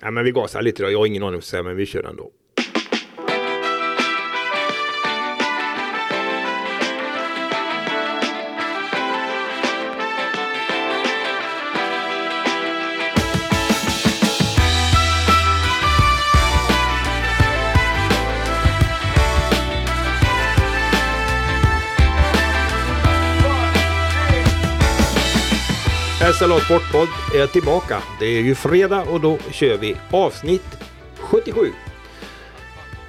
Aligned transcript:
Ja, 0.00 0.10
men 0.10 0.24
vi 0.24 0.30
gasar 0.30 0.62
lite 0.62 0.82
då. 0.82 0.90
Jag 0.90 0.98
har 0.98 1.06
ingen 1.06 1.22
aning 1.22 1.34
vad 1.34 1.44
ska 1.44 1.50
säga, 1.50 1.62
men 1.62 1.76
vi 1.76 1.86
kör 1.86 2.02
ändå. 2.04 2.30
SLA 26.38 26.60
Sportpodd 26.60 27.08
är 27.34 27.46
tillbaka. 27.46 28.02
Det 28.20 28.26
är 28.26 28.40
ju 28.40 28.54
fredag 28.54 29.02
och 29.02 29.20
då 29.20 29.38
kör 29.50 29.76
vi 29.76 29.96
avsnitt 30.10 30.78
77. 31.18 31.72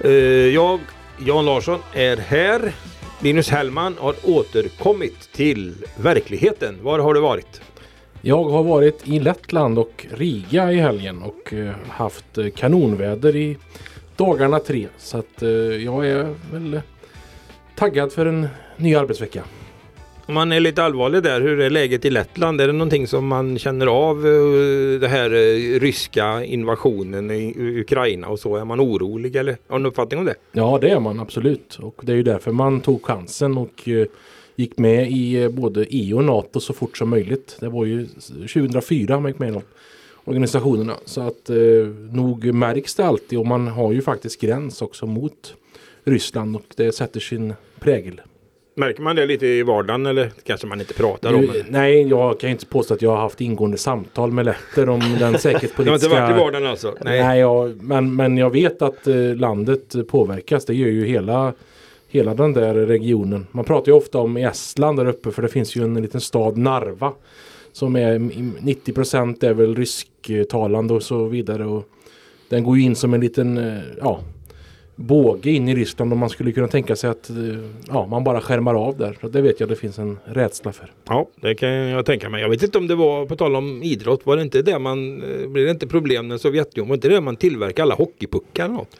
Eh, 0.00 0.10
jag, 0.54 0.80
Jan 1.18 1.44
Larsson, 1.44 1.80
är 1.92 2.16
här. 2.16 2.72
Linus 3.20 3.48
Hellman 3.50 3.96
har 3.98 4.14
återkommit 4.24 5.32
till 5.32 5.74
verkligheten. 5.96 6.78
Var 6.82 6.98
har 6.98 7.14
du 7.14 7.20
varit? 7.20 7.60
Jag 8.20 8.44
har 8.44 8.62
varit 8.62 9.08
i 9.08 9.20
Lettland 9.20 9.78
och 9.78 10.06
Riga 10.10 10.72
i 10.72 10.76
helgen 10.76 11.22
och 11.22 11.52
eh, 11.52 11.74
haft 11.88 12.38
eh, 12.38 12.50
kanonväder 12.50 13.36
i 13.36 13.56
dagarna 14.16 14.58
tre. 14.58 14.88
Så 14.98 15.18
att 15.18 15.42
jag 15.84 16.06
är 16.06 16.34
väl 16.52 16.80
taggad 17.76 18.12
för 18.12 18.26
en 18.26 18.48
ny 18.76 18.94
arbetsvecka. 18.94 19.44
Om 20.28 20.34
man 20.34 20.52
är 20.52 20.60
lite 20.60 20.82
allvarlig 20.82 21.22
där, 21.22 21.40
hur 21.40 21.60
är 21.60 21.70
läget 21.70 22.04
i 22.04 22.10
Lettland? 22.10 22.60
Är 22.60 22.66
det 22.66 22.72
någonting 22.72 23.06
som 23.06 23.26
man 23.26 23.58
känner 23.58 23.86
av 23.86 24.26
eh, 24.26 25.00
den 25.00 25.10
här 25.10 25.30
eh, 25.30 25.80
ryska 25.80 26.44
invasionen 26.44 27.30
i 27.30 27.54
Ukraina 27.56 28.28
och 28.28 28.38
så? 28.38 28.56
Är 28.56 28.64
man 28.64 28.80
orolig 28.80 29.36
eller 29.36 29.56
har 29.68 29.78
du 29.78 29.82
en 29.82 29.86
uppfattning 29.86 30.20
om 30.20 30.26
det? 30.26 30.34
Ja 30.52 30.78
det 30.80 30.90
är 30.90 31.00
man 31.00 31.20
absolut 31.20 31.78
och 31.82 32.00
det 32.02 32.12
är 32.12 32.16
ju 32.16 32.22
därför 32.22 32.52
man 32.52 32.80
tog 32.80 33.04
chansen 33.04 33.58
och 33.58 33.88
eh, 33.88 34.06
gick 34.56 34.78
med 34.78 35.10
i 35.10 35.48
både 35.48 35.84
EU 35.84 36.16
och 36.16 36.24
NATO 36.24 36.60
så 36.60 36.72
fort 36.72 36.96
som 36.96 37.08
möjligt. 37.08 37.56
Det 37.60 37.68
var 37.68 37.84
ju 37.84 38.06
2004 38.06 39.20
man 39.20 39.30
gick 39.30 39.38
med 39.38 39.54
i 39.54 39.60
organisationerna. 40.24 40.94
Så 41.04 41.20
att 41.20 41.50
eh, 41.50 41.56
nog 42.12 42.54
märks 42.54 42.94
det 42.94 43.06
alltid 43.06 43.38
och 43.38 43.46
man 43.46 43.68
har 43.68 43.92
ju 43.92 44.02
faktiskt 44.02 44.40
gräns 44.40 44.82
också 44.82 45.06
mot 45.06 45.54
Ryssland 46.04 46.56
och 46.56 46.64
det 46.76 46.92
sätter 46.92 47.20
sin 47.20 47.54
prägel. 47.80 48.20
Märker 48.78 49.02
man 49.02 49.16
det 49.16 49.26
lite 49.26 49.46
i 49.46 49.62
vardagen 49.62 50.06
eller 50.06 50.30
kanske 50.42 50.66
man 50.66 50.80
inte 50.80 50.94
pratar 50.94 51.34
om? 51.34 51.46
Det? 51.46 51.64
nej, 51.68 52.02
jag 52.08 52.40
kan 52.40 52.50
inte 52.50 52.66
påstå 52.66 52.94
att 52.94 53.02
jag 53.02 53.10
har 53.10 53.16
haft 53.16 53.40
ingående 53.40 53.78
samtal 53.78 54.32
med 54.32 54.44
letter 54.44 54.88
om 54.88 55.00
den 55.00 55.12
Du 55.18 55.24
har 55.24 55.28
inte 55.28 55.40
säkerhetspolitiska... 55.40 56.08
varit 56.08 56.36
i 56.36 56.38
vardagen 56.38 56.66
alltså? 56.66 56.94
Nej, 57.00 57.38
jag, 57.38 57.82
men, 57.82 58.16
men 58.16 58.38
jag 58.38 58.50
vet 58.50 58.82
att 58.82 59.06
eh, 59.06 59.34
landet 59.36 60.08
påverkas. 60.08 60.64
Det 60.64 60.74
gör 60.74 60.88
ju 60.88 61.06
hela, 61.06 61.52
hela 62.08 62.34
den 62.34 62.52
där 62.52 62.74
regionen. 62.74 63.46
Man 63.50 63.64
pratar 63.64 63.92
ju 63.92 63.98
ofta 63.98 64.18
om 64.18 64.36
Estland 64.36 64.98
där 64.98 65.06
uppe 65.06 65.30
för 65.30 65.42
det 65.42 65.48
finns 65.48 65.76
ju 65.76 65.82
en 65.84 66.02
liten 66.02 66.20
stad 66.20 66.56
Narva. 66.56 67.12
Som 67.72 67.96
är 67.96 68.14
i- 68.14 68.52
90% 68.60 69.44
är 69.44 69.54
väl 69.54 69.76
rysktalande 69.76 70.94
och 70.94 71.02
så 71.02 71.24
vidare. 71.24 71.66
Och 71.66 71.88
den 72.48 72.64
går 72.64 72.76
ju 72.78 72.82
in 72.82 72.96
som 72.96 73.14
en 73.14 73.20
liten 73.20 73.58
eh, 73.58 73.82
ja, 74.00 74.20
båge 75.00 75.50
in 75.50 75.68
i 75.68 75.74
Ryssland 75.74 76.12
och 76.12 76.18
man 76.18 76.30
skulle 76.30 76.52
kunna 76.52 76.68
tänka 76.68 76.96
sig 76.96 77.10
att 77.10 77.30
eh, 77.30 77.36
ja, 77.88 78.06
man 78.06 78.24
bara 78.24 78.40
skärmar 78.40 78.74
av 78.74 78.96
där. 78.96 79.16
Så 79.20 79.28
det 79.28 79.40
vet 79.40 79.60
jag 79.60 79.68
det 79.68 79.76
finns 79.76 79.98
en 79.98 80.18
rädsla 80.24 80.72
för. 80.72 80.92
Ja, 81.08 81.28
det 81.40 81.54
kan 81.54 81.68
jag 81.68 82.06
tänka 82.06 82.28
mig. 82.28 82.42
Jag 82.42 82.48
vet 82.48 82.62
inte 82.62 82.78
om 82.78 82.86
det 82.86 82.94
var, 82.94 83.26
på 83.26 83.36
tal 83.36 83.56
om 83.56 83.82
idrott, 83.82 84.26
var 84.26 84.36
det 84.36 84.42
inte 84.42 84.62
det 84.62 84.78
man, 84.78 85.22
eh, 85.22 85.48
blev 85.48 85.64
det 85.64 85.70
inte 85.70 85.86
problem 85.86 86.28
när 86.28 86.38
Sovjetunionen, 86.38 86.88
var 86.88 86.94
inte 86.94 87.08
det 87.08 87.20
man 87.20 87.36
tillverkade 87.36 87.82
alla 87.82 87.94
hockeypuckar 87.94 88.64
eller 88.64 88.74
något? 88.74 88.96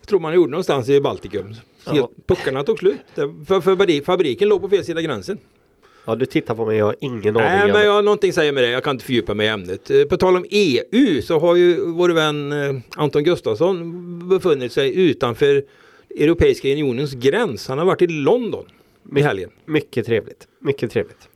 Jag 0.00 0.08
tror 0.08 0.20
man 0.20 0.34
gjorde 0.34 0.50
någonstans 0.50 0.88
i 0.88 1.00
Baltikum. 1.00 1.54
Ja. 1.92 2.08
Puckarna 2.26 2.62
tog 2.62 2.78
slut. 2.78 3.00
För, 3.14 3.60
för 3.60 3.60
fabri- 3.76 4.04
fabriken 4.04 4.48
låg 4.48 4.60
på 4.60 4.68
fel 4.68 4.84
sida 4.84 5.02
gränsen. 5.02 5.38
Ja, 6.06 6.14
du 6.14 6.26
tittar 6.26 6.54
på 6.54 6.66
mig, 6.66 6.76
jag 6.78 6.84
har 6.84 6.96
ingen 7.00 7.34
Nej, 7.34 7.42
aning. 7.42 7.58
men 7.58 7.68
Janne. 7.68 7.84
jag 7.84 7.92
har 7.92 8.02
någonting 8.02 8.32
säger 8.32 8.52
med 8.52 8.62
det. 8.62 8.70
Jag 8.70 8.84
kan 8.84 8.96
inte 8.96 9.04
fördjupa 9.04 9.34
mig 9.34 9.46
i 9.46 9.48
ämnet. 9.50 9.90
Eh, 9.90 10.04
På 10.04 10.16
tal 10.16 10.36
om 10.36 10.44
EU 10.50 11.22
så 11.22 11.38
har 11.38 11.56
ju 11.56 11.80
vår 11.90 12.08
vän 12.08 12.52
eh, 12.52 12.76
Anton 12.96 13.24
Gustafsson 13.24 14.28
befunnit 14.28 14.72
sig 14.72 14.94
utanför 15.10 15.64
Europeiska 16.16 16.68
unionens 16.72 17.12
gräns. 17.14 17.68
Han 17.68 17.78
har 17.78 17.84
varit 17.84 18.02
i 18.02 18.06
London 18.06 18.64
i 19.16 19.20
helgen. 19.20 19.50
Mycket 19.64 20.06
trevligt. 20.06 20.48
Mycket 20.58 20.90
trevligt. 20.90 21.28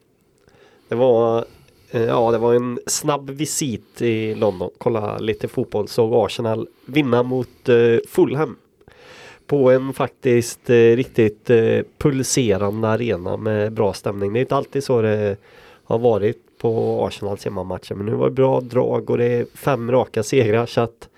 Det 0.88 0.94
var, 0.94 1.44
eh, 1.90 2.04
ja, 2.04 2.30
det 2.30 2.38
var 2.38 2.54
en 2.54 2.78
snabb 2.86 3.30
visit 3.30 4.02
i 4.02 4.34
London. 4.34 4.70
Kolla 4.78 5.18
lite 5.18 5.48
fotboll. 5.48 5.88
Såg 5.88 6.14
Arsenal 6.14 6.68
vinna 6.86 7.22
mot 7.22 7.48
Fulham. 8.08 8.56
På 9.48 9.70
en 9.70 9.92
faktiskt 9.92 10.70
eh, 10.70 10.75
riktigt 10.75 11.50
eh, 11.50 11.81
pulserande 11.98 12.88
arena 12.88 13.36
med 13.36 13.72
bra 13.72 13.92
stämning. 13.92 14.32
Det 14.32 14.38
är 14.38 14.41
inte 14.41 14.56
alltid 14.56 14.84
så 14.84 15.03
det 15.03 15.36
har 15.84 15.98
varit 15.98 16.36
på 16.60 17.03
Arsenals 17.06 17.44
hemmamatcher. 17.44 17.94
Men 17.94 18.06
nu 18.06 18.12
var 18.12 18.28
det 18.28 18.34
bra 18.34 18.60
drag 18.60 19.10
och 19.10 19.19
det 19.19 19.25
är 19.25 19.47
fem 19.54 19.91
raka 19.91 20.22
segrar. 20.22 20.66
Så 20.66 20.81
att 20.81 21.08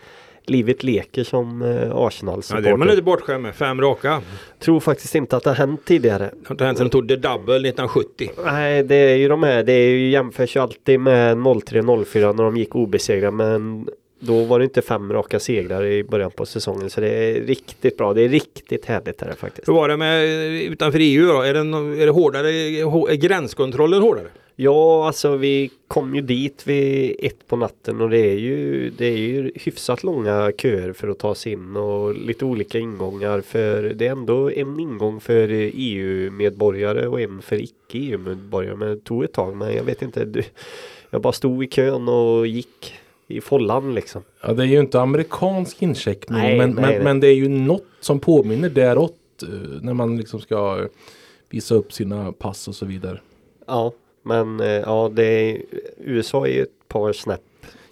livet 0.50 0.82
leker 0.82 1.24
som 1.24 1.62
eh, 1.62 1.96
arsenal 1.96 2.42
Ja, 2.50 2.60
det 2.60 2.70
är 2.70 2.76
man 2.76 2.88
lite 2.88 3.02
bortskämd 3.02 3.42
med. 3.42 3.54
Fem 3.54 3.80
raka. 3.80 4.22
Tror 4.58 4.80
faktiskt 4.80 5.14
inte 5.14 5.36
att 5.36 5.44
det 5.44 5.50
har 5.50 5.54
hänt 5.54 5.84
tidigare. 5.84 6.18
Det 6.18 6.48
har 6.48 6.54
inte 6.54 6.64
hänt 6.64 6.78
sedan 6.78 6.86
de 6.86 6.90
tog 6.90 7.08
The 7.08 7.16
Double 7.16 7.54
1970. 7.54 8.30
Nej, 8.44 8.82
det 8.82 8.94
är 8.94 9.16
ju 9.16 9.28
de 9.28 9.42
här. 9.42 9.62
Det 9.62 9.72
är 9.72 9.88
ju, 9.88 10.10
jämförs 10.10 10.56
ju 10.56 10.60
alltid 10.60 11.00
med 11.00 11.36
03-04 11.36 12.32
när 12.32 12.44
de 12.44 12.56
gick 12.56 12.74
obesegrade. 12.74 13.36
Men 13.36 13.88
då 14.20 14.44
var 14.44 14.58
det 14.58 14.64
inte 14.64 14.82
fem 14.82 15.12
raka 15.12 15.40
segrar 15.40 15.86
i 15.86 16.04
början 16.04 16.30
på 16.30 16.46
säsongen. 16.46 16.90
Så 16.90 17.00
det 17.00 17.08
är 17.08 17.40
riktigt 17.40 17.96
bra. 17.96 18.14
Det 18.14 18.22
är 18.22 18.28
riktigt 18.28 18.84
härligt 18.84 19.20
här 19.20 19.32
faktiskt. 19.32 19.68
Hur 19.68 19.72
var 19.72 19.88
det 19.88 19.96
med 19.96 20.26
utanför 20.62 20.98
EU 21.02 21.26
då? 21.26 21.42
Är, 21.42 21.54
den, 21.54 21.74
är 21.74 22.06
det 22.06 22.12
hårdare? 22.12 22.50
Är 22.50 23.14
gränskontrollen 23.14 24.02
hårdare? 24.02 24.28
Ja, 24.62 25.06
alltså 25.06 25.36
vi 25.36 25.70
kom 25.88 26.14
ju 26.14 26.20
dit 26.20 26.66
vid 26.66 27.16
ett 27.18 27.46
på 27.46 27.56
natten 27.56 28.00
och 28.00 28.10
det 28.10 28.18
är 28.18 28.38
ju, 28.38 28.90
det 28.90 29.06
är 29.06 29.16
ju 29.16 29.52
hyfsat 29.54 30.04
långa 30.04 30.52
köer 30.58 30.92
för 30.92 31.08
att 31.08 31.18
ta 31.18 31.34
sig 31.34 31.52
in 31.52 31.76
och 31.76 32.14
lite 32.14 32.44
olika 32.44 32.78
ingångar 32.78 33.40
för 33.40 33.82
det 33.82 34.06
är 34.06 34.12
ändå 34.12 34.50
en 34.50 34.80
ingång 34.80 35.20
för 35.20 35.48
EU-medborgare 35.74 37.06
och 37.06 37.20
en 37.20 37.42
för 37.42 37.62
icke-EU-medborgare. 37.62 38.76
Men 38.76 38.88
det 38.88 39.04
tog 39.04 39.24
ett 39.24 39.32
tag, 39.32 39.56
men 39.56 39.76
jag 39.76 39.84
vet 39.84 40.02
inte. 40.02 40.24
Du, 40.24 40.42
jag 41.10 41.22
bara 41.22 41.32
stod 41.32 41.64
i 41.64 41.66
kön 41.66 42.08
och 42.08 42.46
gick 42.46 42.94
i 43.30 43.40
follan 43.40 43.94
liksom. 43.94 44.22
Ja, 44.42 44.52
det 44.52 44.62
är 44.62 44.66
ju 44.66 44.80
inte 44.80 45.00
amerikansk 45.00 45.82
incheckning 45.82 46.38
Nej, 46.38 46.58
men, 46.58 46.70
nej, 46.70 46.74
men, 46.82 46.90
nej. 46.90 47.04
men 47.04 47.20
det 47.20 47.26
är 47.28 47.34
ju 47.34 47.48
något 47.48 47.84
som 48.00 48.20
påminner 48.20 48.68
däråt 48.68 49.16
eh, 49.42 49.48
när 49.82 49.94
man 49.94 50.16
liksom 50.16 50.40
ska 50.40 50.86
visa 51.50 51.74
upp 51.74 51.92
sina 51.92 52.32
pass 52.32 52.68
och 52.68 52.74
så 52.74 52.86
vidare. 52.86 53.20
Ja, 53.66 53.92
men 54.22 54.60
eh, 54.60 54.66
ja, 54.66 55.10
det 55.14 55.24
är, 55.24 55.62
USA 56.04 56.46
är 56.46 56.50
ju 56.52 56.62
ett 56.62 56.88
par 56.88 57.12
snäpp 57.12 57.40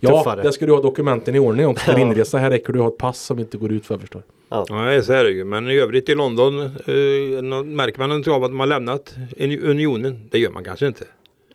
Ja, 0.01 0.19
tuffare. 0.19 0.43
där 0.43 0.51
ska 0.51 0.67
du 0.67 0.73
ha 0.73 0.83
dokumenten 0.83 1.35
i 1.35 1.39
ordning 1.39 1.67
om 1.67 1.75
du 1.75 1.81
ska 1.81 1.93
Ja. 1.93 1.99
inresa. 1.99 2.39
Här 2.39 2.51
räcker 2.51 2.73
du 2.73 2.81
ha 2.81 2.89
ett 2.89 2.99
pass 2.99 3.21
som 3.21 3.39
inte 3.39 3.57
går 3.59 3.73
ut 3.73 3.87
för 3.87 3.99
förstår. 3.99 4.23
Ja, 4.49 4.67
så 5.03 5.13
är 5.13 5.25
det 5.25 5.31
ju. 5.31 5.45
Men 5.45 5.71
i 5.71 5.75
övrigt 5.79 6.09
i 6.09 6.15
London 6.15 6.61
eh, 6.61 7.63
märker 7.65 7.99
man 7.99 8.09
något 8.11 8.29
av 8.29 8.45
att 8.45 8.51
har 8.59 8.67
lämnat 8.67 9.15
unionen. 9.63 10.21
Det 10.31 10.39
gör 10.39 10.51
man 10.51 10.65
kanske 10.65 10.87
inte. 10.87 11.05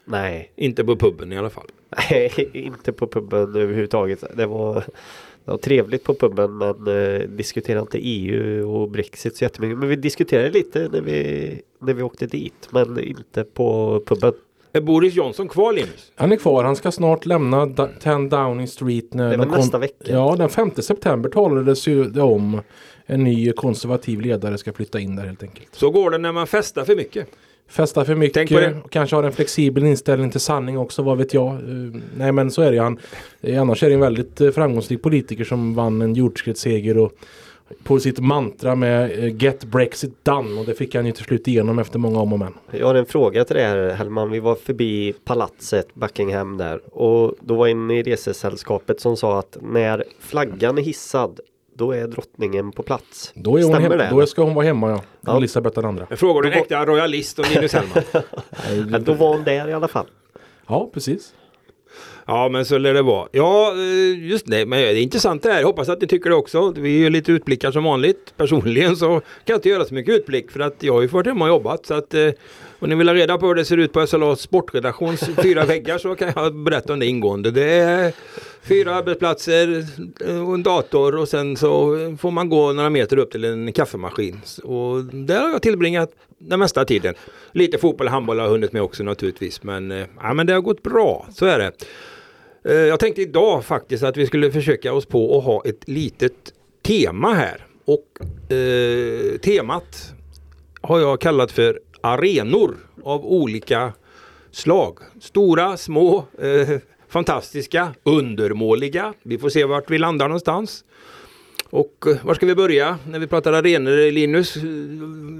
Nej, 0.06 0.52
Inte 0.56 0.84
på 0.84 0.96
puben 0.96 1.32
i 1.34 1.38
alla 1.38 1.50
fall. 1.50 1.68
Nej, 1.98 2.50
inte 2.54 2.92
på 2.92 3.08
puben 3.08 3.40
överhuvudtaget. 3.56 4.24
Det 4.38 4.46
var, 4.46 4.74
det 5.46 5.52
var 5.52 5.58
trevligt 5.58 6.04
på 6.04 6.14
puben 6.14 6.58
men 6.58 6.88
eh, 6.88 7.20
diskuterade 7.30 7.82
inte 7.82 7.98
EU 8.02 8.70
och 8.76 8.90
Brexit 8.90 9.38
så 9.38 9.44
jättemycket. 9.44 9.78
Men 9.78 9.90
vi 9.90 9.96
diskuterade 9.96 10.50
lite 10.50 10.90
när 10.92 11.02
vi, 11.02 11.62
när 11.82 11.94
vi 11.94 12.04
åkte 12.04 12.26
dit 12.26 12.68
men 12.72 13.00
inte 13.00 13.44
på 13.44 14.00
puben. 14.06 14.34
Är 14.76 14.82
Boris 14.82 15.14
Johnson 15.16 15.48
kvar 15.48 15.74
Linus? 15.74 16.12
Han 16.16 16.32
är 16.32 16.36
kvar. 16.36 16.64
Han 16.64 16.76
ska 16.76 16.92
snart 16.92 17.26
lämna 17.26 17.66
da- 17.66 17.90
10 18.00 18.18
Downing 18.30 18.68
Street. 18.68 19.14
När 19.14 19.28
Det 19.28 19.34
är 19.34 19.38
väl 19.38 19.48
nästa 19.50 19.78
vecka. 19.78 19.96
Ja, 20.06 20.36
den 20.38 20.50
5 20.50 20.72
september 20.76 21.30
talades 21.30 21.88
ju 21.88 22.04
det 22.04 22.22
om 22.22 22.62
en 23.06 23.24
ny 23.24 23.52
konservativ 23.52 24.22
ledare 24.22 24.58
ska 24.58 24.74
flytta 24.74 25.00
in 25.00 25.16
där 25.16 25.24
helt 25.26 25.44
enkelt. 25.44 25.76
Så 25.76 25.90
går 25.90 26.12
det 26.12 26.18
när 26.18 26.32
man 26.32 26.48
festar 26.48 26.86
för 26.86 26.96
mycket. 26.96 27.28
Festa 27.74 28.06
för 28.06 28.16
mycket 28.16 28.34
Tänk 28.34 28.50
på 28.50 28.60
det. 28.60 28.76
och 28.84 28.92
kanske 28.92 29.16
har 29.16 29.24
en 29.24 29.32
flexibel 29.32 29.84
inställning 29.84 30.32
till 30.32 30.40
sanning 30.40 30.78
också, 30.78 31.02
vad 31.02 31.18
vet 31.18 31.34
jag. 31.34 31.48
Eh, 31.48 31.60
nej 32.18 32.32
men 32.32 32.52
så 32.52 32.62
är 32.62 32.72
det. 32.72 32.78
Han, 32.78 33.00
eh, 33.42 33.62
annars 33.62 33.84
är 33.84 33.88
det 33.88 33.94
en 33.94 34.00
väldigt 34.00 34.42
eh, 34.42 34.52
framgångsrik 34.52 35.02
politiker 35.02 35.44
som 35.44 35.76
vann 35.76 36.02
en 36.02 36.14
jordskredsseger 36.14 36.98
och 36.98 37.12
på 37.84 38.00
sitt 38.00 38.20
mantra 38.20 38.76
med 38.76 39.42
Get 39.42 39.64
Brexit 39.64 40.26
done 40.26 40.60
och 40.60 40.66
det 40.66 40.74
fick 40.74 40.96
han 40.96 41.06
ju 41.06 41.12
till 41.12 41.24
slut 41.24 41.48
igenom 41.48 41.80
efter 41.80 42.00
många 42.00 42.20
om 42.20 42.34
och 42.34 42.40
men. 42.40 42.54
Jag 42.72 42.88
har 42.88 42.96
en 42.96 43.06
fråga 43.06 43.46
till 43.46 43.56
dig 43.56 43.66
här 43.66 43.90
Hellman. 43.90 44.32
Vi 44.32 44.40
var 44.40 44.56
förbi 44.56 45.14
palatset 45.26 45.96
Buckingham 45.96 46.58
där 46.58 46.98
och 46.98 47.36
då 47.40 47.56
var 47.56 47.68
en 47.68 47.92
i 47.92 48.04
resesällskapet 48.04 49.00
som 49.00 49.18
sa 49.18 49.40
att 49.40 49.58
när 49.62 50.04
flaggan 50.20 50.78
är 50.78 50.82
hissad 50.82 51.40
då 51.84 51.92
är 51.92 52.08
drottningen 52.08 52.72
på 52.72 52.84
plats. 52.84 53.32
Då, 53.36 53.58
är 53.58 53.64
hon 53.64 53.74
Stämmer 53.74 53.98
det? 53.98 54.08
då 54.12 54.18
eller? 54.18 54.26
ska 54.26 54.44
hon 54.44 54.54
vara 54.54 54.66
hemma 54.66 54.90
ja. 54.90 55.04
Ja. 55.22 55.38
Elisabeth 55.38 55.76
den 55.76 55.86
andra. 55.86 56.08
Jag 56.10 56.20
frågar 56.20 56.42
du 56.42 56.48
en 56.48 56.60
äkta 56.60 56.86
royalist 56.86 57.40
om 57.40 57.46
Linus 57.54 57.74
Hellman. 57.74 58.04
Ja, 58.92 59.00
då 59.00 59.14
var 59.14 59.28
hon 59.28 59.44
där 59.44 59.70
i 59.70 59.74
alla 59.74 59.88
fall. 59.88 60.06
Ja 60.68 60.90
precis. 60.94 61.34
Ja 62.26 62.50
men 62.50 62.66
så 62.66 62.78
lär 62.78 62.94
det 62.94 63.02
vara. 63.02 63.28
Ja 63.32 63.72
eh, 63.72 64.26
just 64.30 64.46
det, 64.46 64.66
men 64.66 64.80
det 64.80 64.88
är 64.88 64.96
intressant 65.02 65.44
det 65.44 65.52
här. 65.52 65.60
Jag 65.60 65.68
hoppas 65.68 65.90
att 65.90 66.02
ni 66.02 66.08
tycker 66.08 66.30
det 66.30 66.36
också. 66.36 66.72
Vi 66.72 67.00
gör 67.02 67.10
lite 67.10 67.32
utblickar 67.32 67.72
som 67.72 67.84
vanligt. 67.84 68.34
Personligen 68.38 68.98
så 68.98 69.08
kan 69.08 69.22
jag 69.46 69.58
inte 69.58 69.70
göra 69.70 69.86
så 69.86 69.94
mycket 69.94 70.16
utblick 70.16 70.52
för 70.52 70.60
att 70.60 70.84
jag 70.84 70.94
har 70.94 71.02
ju 71.02 71.08
varit 71.08 71.28
hemma 71.28 71.46
och 71.46 71.50
jobbat. 71.50 71.86
Så 71.86 71.94
att, 71.94 72.14
om 72.84 72.90
ni 72.90 72.96
vill 72.96 73.08
ha 73.08 73.16
reda 73.16 73.38
på 73.38 73.48
hur 73.48 73.56
det 73.56 73.66
ser 73.66 73.78
ut 73.78 73.94
på 73.94 74.08
SLA 74.08 74.36
sportredaktions 74.36 75.30
fyra 75.44 75.66
väggar 75.66 75.98
så 75.98 76.16
kan 76.16 76.32
jag 76.36 76.56
berätta 76.56 76.94
om 76.94 77.00
det 77.00 77.06
ingående. 77.06 77.52
Det 77.52 77.70
är 77.74 78.14
fyra 78.62 78.96
arbetsplatser 78.96 79.86
och 80.48 80.54
en 80.54 80.64
dator 80.64 81.16
och 81.16 81.28
sen 81.30 81.58
så 81.58 81.96
får 82.20 82.32
man 82.32 82.50
gå 82.50 82.74
några 82.74 82.90
meter 82.90 83.18
upp 83.18 83.32
till 83.32 83.46
en 83.46 83.74
kaffemaskin. 83.74 84.42
Och 84.64 85.04
där 85.04 85.42
har 85.42 85.50
jag 85.50 85.62
tillbringat 85.62 86.12
den 86.38 86.60
mesta 86.60 86.86
tiden. 86.86 87.14
Lite 87.52 87.78
fotboll 87.78 88.08
och 88.08 88.14
handboll 88.14 88.40
har 88.40 88.46
jag 88.46 88.52
hunnit 88.52 88.74
med 88.74 88.82
också 88.82 89.04
naturligtvis. 89.04 89.64
Men, 89.64 89.92
eh, 89.92 90.06
ja, 90.22 90.34
men 90.34 90.48
det 90.48 90.54
har 90.54 90.62
gått 90.62 90.84
bra, 90.84 91.28
så 91.34 91.46
är 91.46 91.60
det. 91.60 91.72
Eh, 92.74 92.76
Jag 92.88 93.00
tänkte 93.00 93.22
idag 93.22 93.66
faktiskt 93.66 94.04
att 94.04 94.18
vi 94.18 94.28
skulle 94.28 94.52
försöka 94.52 94.94
oss 94.94 95.06
på 95.06 95.38
att 95.38 95.44
ha 95.44 95.62
ett 95.66 95.88
litet 95.88 96.34
tema 96.86 97.34
här. 97.34 97.66
Och 97.86 98.08
eh, 98.56 99.38
temat 99.38 100.14
har 100.82 101.00
jag 101.00 101.22
kallat 101.22 101.52
för 101.52 101.80
arenor 102.04 102.76
av 103.04 103.26
olika 103.26 103.94
slag. 104.52 105.00
Stora, 105.22 105.78
små, 105.78 106.26
eh, 106.42 106.78
fantastiska, 107.08 107.94
undermåliga. 108.04 109.14
Vi 109.24 109.38
får 109.38 109.50
se 109.50 109.66
vart 109.66 109.92
vi 109.92 109.98
landar 109.98 110.28
någonstans. 110.28 110.84
Och 111.70 112.06
eh, 112.08 112.26
var 112.26 112.34
ska 112.34 112.46
vi 112.46 112.56
börja 112.56 112.98
när 113.08 113.20
vi 113.20 113.28
pratar 113.28 113.54
arenor 113.54 114.12
Linus? 114.12 114.54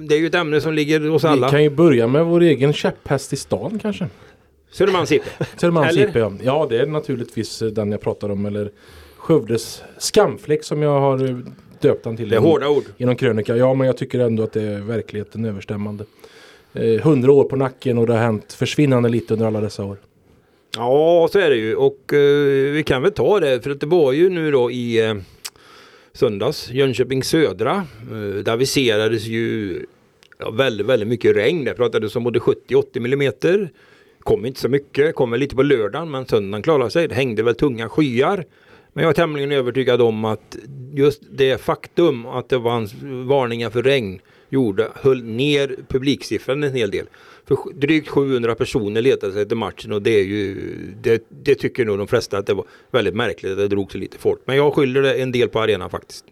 Det 0.08 0.16
är 0.16 0.20
ju 0.20 0.28
ett 0.28 0.36
ämne 0.36 0.62
som 0.62 0.74
ligger 0.74 1.00
hos 1.00 1.24
Vi 1.24 1.28
alla. 1.28 1.50
kan 1.50 1.64
ju 1.64 1.70
börja 1.70 2.08
med 2.08 2.26
vår 2.26 2.42
egen 2.42 2.74
käpphäst 2.74 3.34
i 3.34 3.36
stan 3.36 3.80
kanske. 3.82 4.08
Södermalms 4.72 5.12
IP. 5.12 5.24
Södermalms 5.58 5.92
Eller? 5.92 6.10
IP, 6.10 6.16
ja. 6.16 6.32
ja, 6.44 6.68
det 6.70 6.78
är 6.82 6.86
naturligtvis 6.86 7.62
eh, 7.62 7.68
den 7.68 7.92
jag 7.92 8.02
pratar 8.02 8.30
om. 8.30 8.46
Eller 8.46 8.72
Skövdes 9.18 9.84
skamfläck 9.98 10.64
som 10.64 10.82
jag 10.82 11.00
har 11.00 11.30
eh, 11.30 11.38
döpt 11.80 12.04
den 12.04 12.18
till. 12.18 12.30
Det 12.30 12.36
är 12.36 12.40
hårda 12.40 12.70
ord. 12.70 12.84
Genom 12.98 13.16
krönika. 13.16 13.56
Ja, 13.56 13.74
men 13.74 13.88
jag 13.88 13.98
tycker 13.98 14.20
ändå 14.20 14.44
att 14.44 14.54
det 14.54 14.62
är 14.62 14.80
verkligheten 14.80 15.46
överstämmande. 15.46 16.06
Eh, 16.74 17.02
Hundra 17.02 17.32
år 17.32 17.44
på 17.44 17.56
nacken 17.56 17.98
och 17.98 18.08
det 18.08 18.14
har 18.14 18.20
hänt 18.20 18.54
försvinnande 18.54 19.10
lite 19.10 19.34
under 19.34 19.48
alla 19.48 19.62
dessa 19.62 19.86
år. 19.86 19.98
Ja, 20.78 21.30
så 21.32 21.40
är 21.40 21.50
det 21.50 21.56
ju. 21.56 21.76
Och 21.76 22.14
eh, 22.14 22.72
vi 22.72 22.84
kan 22.86 23.02
väl 23.02 23.12
ta 23.12 23.40
det. 23.40 23.62
För 23.64 23.72
att 23.72 23.80
det 23.80 23.86
var 23.86 24.12
ju 24.12 24.30
nu 24.30 24.52
då 24.52 24.72
i 24.72 25.06
eh, 25.06 25.16
söndags, 26.14 26.70
Jönköping 26.72 27.24
södra. 27.24 27.88
Eh, 28.12 28.44
där 28.44 28.52
aviserades 28.52 29.26
ju 29.26 29.86
ja, 30.40 30.52
väldigt, 30.52 30.88
väldigt 30.88 31.10
mycket 31.10 31.36
regn. 31.36 31.66
Det 31.66 31.74
pratades 31.74 32.16
om 32.16 32.24
både 32.24 32.40
70-80 32.40 33.00
millimeter. 33.00 33.72
Kom 34.20 34.46
inte 34.46 34.60
så 34.60 34.70
mycket, 34.70 35.16
kom 35.16 35.32
väl 35.32 35.40
lite 35.40 35.56
på 35.56 35.64
lördagen 35.64 36.12
men 36.12 36.26
söndagen 36.26 36.64
klarade 36.64 36.90
sig. 36.90 37.08
Det 37.08 37.16
hängde 37.16 37.44
väl 37.44 37.56
tunga 37.56 37.90
skyar. 37.90 38.46
Men 38.94 39.04
jag 39.04 39.10
är 39.10 39.16
tämligen 39.16 39.52
övertygad 39.52 40.02
om 40.02 40.26
att 40.26 40.58
just 40.94 41.22
det 41.32 41.62
faktum 41.62 42.26
att 42.26 42.50
det 42.50 42.58
var 42.58 42.90
varningar 43.26 43.70
för 43.70 43.84
regn 43.84 44.20
gjorde, 44.54 44.88
höll 44.96 45.24
ner 45.24 45.76
publiksiffran 45.88 46.64
en 46.64 46.76
hel 46.76 46.92
del. 46.92 47.06
För 47.46 47.58
drygt 47.74 48.08
700 48.08 48.56
personer 48.56 49.02
letade 49.02 49.34
sig 49.34 49.48
till 49.48 49.58
matchen 49.58 49.92
och 49.92 50.02
det 50.02 50.20
är 50.20 50.24
ju, 50.24 50.56
det, 51.02 51.24
det 51.30 51.56
tycker 51.56 51.86
nog 51.86 51.98
de 51.98 52.08
flesta 52.08 52.38
att 52.38 52.48
det 52.48 52.54
var 52.54 52.66
väldigt 52.92 53.16
märkligt 53.16 53.52
att 53.52 53.58
det 53.58 53.68
drog 53.68 53.92
så 53.92 53.98
lite 53.98 54.18
folk. 54.18 54.42
Men 54.46 54.56
jag 54.56 54.74
skyller 54.74 55.02
det 55.02 55.14
en 55.14 55.32
del 55.32 55.50
på 55.50 55.60
arenan 55.60 55.90
faktiskt. 55.90 56.26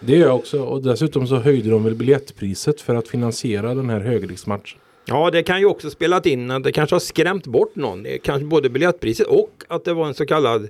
Det 0.00 0.16
gör 0.16 0.26
jag 0.26 0.36
också. 0.36 0.62
Och 0.62 0.82
dessutom 0.82 1.26
så 1.26 1.36
höjde 1.36 1.70
de 1.70 1.84
väl 1.84 1.94
biljettpriset 1.94 2.80
för 2.80 2.94
att 2.94 3.08
finansiera 3.08 3.74
den 3.74 3.90
här 3.90 4.00
högriskmatchen. 4.00 4.78
Ja, 5.04 5.30
det 5.30 5.42
kan 5.42 5.60
ju 5.60 5.66
också 5.66 5.90
spelat 5.90 6.26
in 6.26 6.50
att 6.50 6.64
det 6.64 6.72
kanske 6.72 6.94
har 6.94 7.00
skrämt 7.00 7.46
bort 7.46 7.76
någon. 7.76 8.02
Det 8.02 8.18
Kanske 8.18 8.46
både 8.46 8.70
biljettpriset 8.70 9.26
och 9.26 9.64
att 9.68 9.84
det 9.84 9.94
var 9.94 10.06
en 10.06 10.14
så 10.14 10.26
kallad 10.26 10.68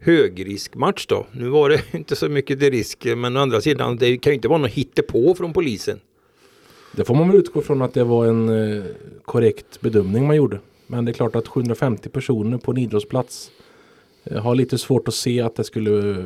högriskmatch 0.00 1.06
då. 1.06 1.26
Nu 1.32 1.48
var 1.48 1.68
det 1.68 1.82
inte 1.94 2.16
så 2.16 2.28
mycket 2.28 2.60
till 2.60 2.70
risk, 2.70 3.04
men 3.16 3.36
å 3.36 3.40
andra 3.40 3.60
sidan, 3.60 3.96
det 3.96 4.18
kan 4.18 4.30
ju 4.32 4.34
inte 4.34 4.48
vara 4.48 4.58
något 4.58 4.70
hittepå 4.70 5.34
från 5.34 5.52
polisen. 5.52 6.00
Det 6.92 7.04
får 7.04 7.14
man 7.14 7.28
väl 7.28 7.38
utgå 7.38 7.60
från 7.62 7.82
att 7.82 7.94
det 7.94 8.04
var 8.04 8.26
en 8.26 8.48
eh, 8.48 8.84
korrekt 9.24 9.80
bedömning 9.80 10.26
man 10.26 10.36
gjorde. 10.36 10.58
Men 10.86 11.04
det 11.04 11.10
är 11.10 11.14
klart 11.14 11.36
att 11.36 11.48
750 11.48 12.08
personer 12.08 12.58
på 12.58 12.70
en 12.70 12.78
idrottsplats 12.78 13.50
eh, 14.24 14.42
har 14.42 14.54
lite 14.54 14.78
svårt 14.78 15.08
att 15.08 15.14
se 15.14 15.40
att 15.40 15.56
det 15.56 15.64
skulle 15.64 16.24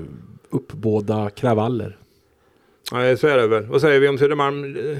uppbåda 0.50 1.30
kravaller. 1.30 1.96
Nej, 2.92 3.16
så 3.16 3.26
är 3.26 3.36
det 3.36 3.46
väl. 3.46 3.64
Vad 3.66 3.80
säger 3.80 4.00
vi 4.00 4.08
om 4.08 4.18
Södermalm? 4.18 4.76
eh, 4.76 4.98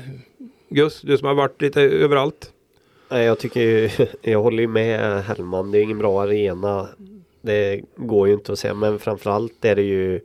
Gus, 0.69 1.01
du 1.01 1.19
som 1.19 1.29
har 1.29 1.35
varit 1.35 1.63
lite 1.63 1.83
överallt. 1.83 2.53
Nej, 3.11 3.25
jag 3.27 3.39
tycker 3.39 3.61
ju, 3.61 3.91
jag 4.33 4.43
håller 4.43 4.61
ju 4.63 4.69
med 4.69 5.25
Hellman. 5.25 5.71
Det 5.71 5.79
är 5.79 5.83
ingen 5.83 5.99
bra 5.99 6.23
arena. 6.23 6.89
Det 7.41 7.81
går 7.97 8.29
ju 8.29 8.35
inte 8.35 8.53
att 8.53 8.59
säga, 8.59 8.75
men 8.75 8.99
framförallt 8.99 9.65
är 9.65 9.77
det 9.77 9.83
ju 9.83 10.21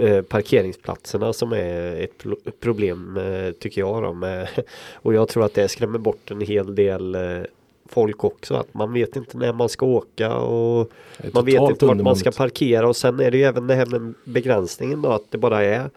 eh, 0.00 0.22
parkeringsplatserna 0.22 1.32
som 1.32 1.52
är 1.52 2.02
ett 2.02 2.18
pro- 2.18 2.36
problem 2.60 3.16
eh, 3.16 3.52
tycker 3.52 3.80
jag. 3.80 4.02
Då, 4.02 4.12
med, 4.12 4.48
och 4.94 5.14
jag 5.14 5.28
tror 5.28 5.44
att 5.44 5.54
det 5.54 5.68
skrämmer 5.68 5.98
bort 5.98 6.30
en 6.30 6.40
hel 6.40 6.74
del 6.74 7.14
eh, 7.14 7.42
folk 7.88 8.24
också. 8.24 8.54
Att 8.54 8.74
man 8.74 8.92
vet 8.92 9.16
inte 9.16 9.36
när 9.36 9.52
man 9.52 9.68
ska 9.68 9.86
åka 9.86 10.36
och 10.36 10.90
man 11.32 11.44
vet 11.44 11.70
inte 11.70 11.86
vart 11.86 11.96
man 11.96 12.16
ska 12.16 12.30
parkera 12.30 12.88
och 12.88 12.96
sen 12.96 13.20
är 13.20 13.30
det 13.30 13.38
ju 13.38 13.44
även 13.44 13.66
det 13.66 13.74
här 13.74 13.86
med 13.86 14.14
begränsningen 14.24 15.02
då 15.02 15.08
att 15.08 15.30
det 15.30 15.38
bara 15.38 15.64
är 15.64 15.90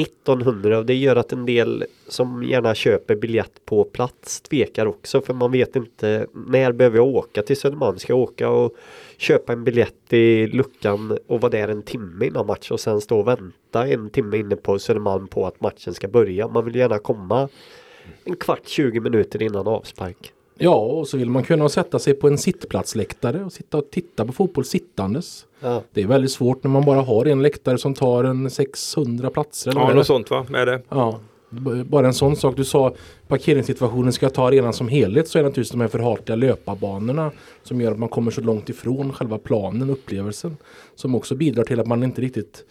1900 0.00 0.78
och 0.78 0.86
det 0.86 0.94
gör 0.94 1.16
att 1.16 1.32
en 1.32 1.46
del 1.46 1.84
som 2.08 2.42
gärna 2.42 2.74
köper 2.74 3.16
biljett 3.16 3.64
på 3.64 3.84
plats 3.84 4.40
tvekar 4.40 4.86
också 4.86 5.20
för 5.20 5.34
man 5.34 5.52
vet 5.52 5.76
inte 5.76 6.26
när 6.32 6.72
behöver 6.72 6.96
jag 6.96 7.06
åka 7.06 7.42
till 7.42 7.56
Södermalm? 7.56 7.98
Ska 7.98 8.12
jag 8.12 8.20
åka 8.20 8.50
och 8.50 8.76
köpa 9.16 9.52
en 9.52 9.64
biljett 9.64 10.12
i 10.12 10.46
luckan 10.46 11.18
och 11.26 11.40
vara 11.40 11.50
där 11.50 11.68
en 11.68 11.82
timme 11.82 12.26
innan 12.26 12.46
match 12.46 12.70
och 12.70 12.80
sen 12.80 13.00
stå 13.00 13.18
och 13.18 13.28
vänta 13.28 13.86
en 13.86 14.10
timme 14.10 14.36
inne 14.36 14.56
på 14.56 14.78
Södermalm 14.78 15.28
på 15.28 15.46
att 15.46 15.60
matchen 15.60 15.94
ska 15.94 16.08
börja. 16.08 16.48
Man 16.48 16.64
vill 16.64 16.74
gärna 16.74 16.98
komma 16.98 17.48
en 18.24 18.36
kvart 18.36 18.66
20 18.68 19.00
minuter 19.00 19.42
innan 19.42 19.66
avspark. 19.66 20.32
Ja, 20.58 20.76
och 20.76 21.08
så 21.08 21.16
vill 21.16 21.30
man 21.30 21.42
kunna 21.42 21.68
sätta 21.68 21.98
sig 21.98 22.14
på 22.14 22.28
en 22.28 22.38
sittplatsläktare 22.38 23.44
och 23.44 23.52
sitta 23.52 23.78
och 23.78 23.90
titta 23.90 24.26
på 24.26 24.32
fotboll 24.32 24.64
sittandes. 24.64 25.46
Ja. 25.60 25.82
Det 25.92 26.02
är 26.02 26.06
väldigt 26.06 26.30
svårt 26.30 26.62
när 26.64 26.70
man 26.70 26.84
bara 26.84 27.00
har 27.00 27.24
en 27.26 27.42
läktare 27.42 27.78
som 27.78 27.94
tar 27.94 28.24
en 28.24 28.50
600 28.50 29.30
platser. 29.30 29.70
eller 29.70 29.80
Ja, 29.80 29.86
något 29.88 29.96
det? 29.96 30.04
sånt 30.04 30.30
va? 30.30 30.46
Är 30.54 30.66
det? 30.66 30.82
Ja, 30.88 31.20
bara 31.84 32.06
en 32.06 32.14
sån 32.14 32.36
sak. 32.36 32.56
Du 32.56 32.64
sa 32.64 32.94
parkeringssituationen 33.28 34.12
ska 34.12 34.30
ta 34.30 34.46
arenan 34.46 34.72
som 34.72 34.88
helhet 34.88 35.28
så 35.28 35.38
är 35.38 35.42
naturligtvis 35.42 35.70
de 35.70 35.80
här 35.80 35.88
förhatliga 35.88 36.36
löparbanorna 36.36 37.30
som 37.62 37.80
gör 37.80 37.92
att 37.92 37.98
man 37.98 38.08
kommer 38.08 38.30
så 38.30 38.40
långt 38.40 38.68
ifrån 38.68 39.12
själva 39.12 39.38
planen, 39.38 39.90
upplevelsen. 39.90 40.56
Som 40.94 41.14
också 41.14 41.34
bidrar 41.34 41.64
till 41.64 41.80
att 41.80 41.86
man 41.86 42.02
inte 42.02 42.20
riktigt 42.20 42.64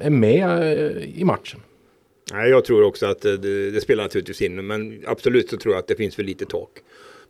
är 0.00 0.10
med 0.10 0.48
eh, 0.78 1.18
i 1.20 1.24
matchen. 1.24 1.60
Nej, 2.32 2.50
jag 2.50 2.64
tror 2.64 2.84
också 2.84 3.06
att 3.06 3.24
eh, 3.24 3.32
det, 3.32 3.70
det 3.70 3.80
spelar 3.80 4.02
naturligtvis 4.02 4.42
in. 4.42 4.66
Men 4.66 5.02
absolut 5.06 5.50
så 5.50 5.56
tror 5.56 5.74
jag 5.74 5.78
att 5.80 5.88
det 5.88 5.96
finns 5.96 6.14
för 6.14 6.22
lite 6.22 6.44
tak 6.44 6.68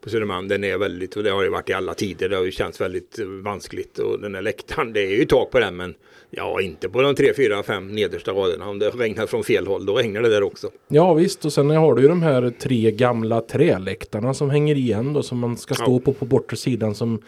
på 0.02 0.10
Södermalm. 0.10 0.48
Den 0.48 0.64
är 0.64 0.78
väldigt, 0.78 1.16
och 1.16 1.22
det 1.22 1.30
har 1.30 1.42
ju 1.42 1.48
varit 1.48 1.70
i 1.70 1.72
alla 1.72 1.94
tider. 1.94 2.28
Det 2.28 2.36
har 2.36 2.44
ju 2.44 2.50
känts 2.52 2.80
väldigt 2.80 3.18
vanskligt. 3.42 3.98
Och 3.98 4.20
den 4.20 4.34
här 4.34 4.42
läktaren, 4.42 4.92
det 4.92 5.00
är 5.00 5.16
ju 5.16 5.24
tak 5.24 5.50
på 5.50 5.58
den. 5.60 5.76
Men 5.76 5.94
ja, 6.30 6.60
inte 6.60 6.88
på 6.88 7.02
de 7.02 7.14
tre, 7.14 7.32
fyra, 7.36 7.62
fem 7.62 7.88
nedersta 7.94 8.32
raderna. 8.32 8.68
Om 8.68 8.78
det 8.78 8.90
regnar 8.90 9.26
från 9.26 9.44
fel 9.44 9.66
håll, 9.66 9.86
då 9.86 9.94
regnar 9.94 10.22
det 10.22 10.28
där 10.28 10.42
också. 10.42 10.70
Ja 10.88 11.14
visst, 11.14 11.44
och 11.44 11.52
sen 11.52 11.70
har 11.70 11.94
du 11.94 12.02
ju 12.02 12.08
de 12.08 12.22
här 12.22 12.50
tre 12.60 12.90
gamla 12.90 13.40
träläktarna 13.40 14.34
som 14.34 14.50
hänger 14.50 14.74
igen 14.74 15.12
då 15.12 15.22
som 15.22 15.38
man 15.38 15.56
ska 15.56 15.74
stå 15.74 15.92
Ja. 15.92 16.00
på 16.04 16.12
på 16.12 16.24
bortre 16.24 16.56
sidan 16.56 16.94
som 16.94 17.22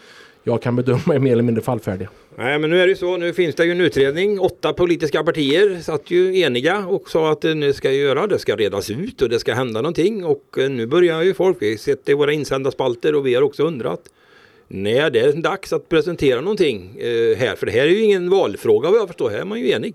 jag 0.46 0.62
kan 0.62 0.76
bedöma 0.76 1.14
är 1.14 1.18
mer 1.18 1.32
eller 1.32 1.42
mindre 1.42 1.62
fallfärdiga. 1.62 2.08
Nej, 2.36 2.58
men 2.58 2.70
nu 2.70 2.80
är 2.80 2.86
det 2.86 2.90
ju 2.90 2.96
så. 2.96 3.16
Nu 3.16 3.32
finns 3.32 3.54
det 3.54 3.64
ju 3.64 3.70
en 3.70 3.80
utredning. 3.80 4.40
Åtta 4.40 4.72
politiska 4.72 5.24
partier 5.24 5.80
satt 5.82 6.10
ju 6.10 6.40
eniga 6.40 6.86
och 6.86 7.10
sa 7.10 7.32
att 7.32 7.40
det 7.40 7.54
nu 7.54 7.72
ska 7.72 7.92
göra. 7.92 8.26
Det 8.26 8.38
ska 8.38 8.56
redas 8.56 8.90
ut 8.90 9.22
och 9.22 9.28
det 9.28 9.38
ska 9.38 9.54
hända 9.54 9.80
någonting. 9.80 10.24
Och 10.24 10.58
eh, 10.58 10.70
nu 10.70 10.86
börjar 10.86 11.22
ju 11.22 11.34
folk. 11.34 11.56
Vi 11.60 11.70
har 11.70 11.76
sett 11.76 12.04
det 12.04 12.12
i 12.12 12.14
våra 12.14 12.32
insändarspalter 12.32 13.14
och 13.14 13.26
vi 13.26 13.34
har 13.34 13.42
också 13.42 13.62
undrat. 13.62 14.00
När 14.68 15.10
det 15.10 15.20
är 15.20 15.32
dags 15.32 15.72
att 15.72 15.88
presentera 15.88 16.40
någonting 16.40 16.96
eh, 16.98 17.36
här. 17.38 17.56
För 17.56 17.66
det 17.66 17.72
här 17.72 17.80
är 17.80 17.90
ju 17.90 18.00
ingen 18.00 18.30
valfråga 18.30 18.90
vad 18.90 19.00
jag 19.00 19.08
förstår. 19.08 19.30
Här 19.30 19.38
är 19.38 19.44
man 19.44 19.60
ju 19.60 19.70
enig. 19.70 19.94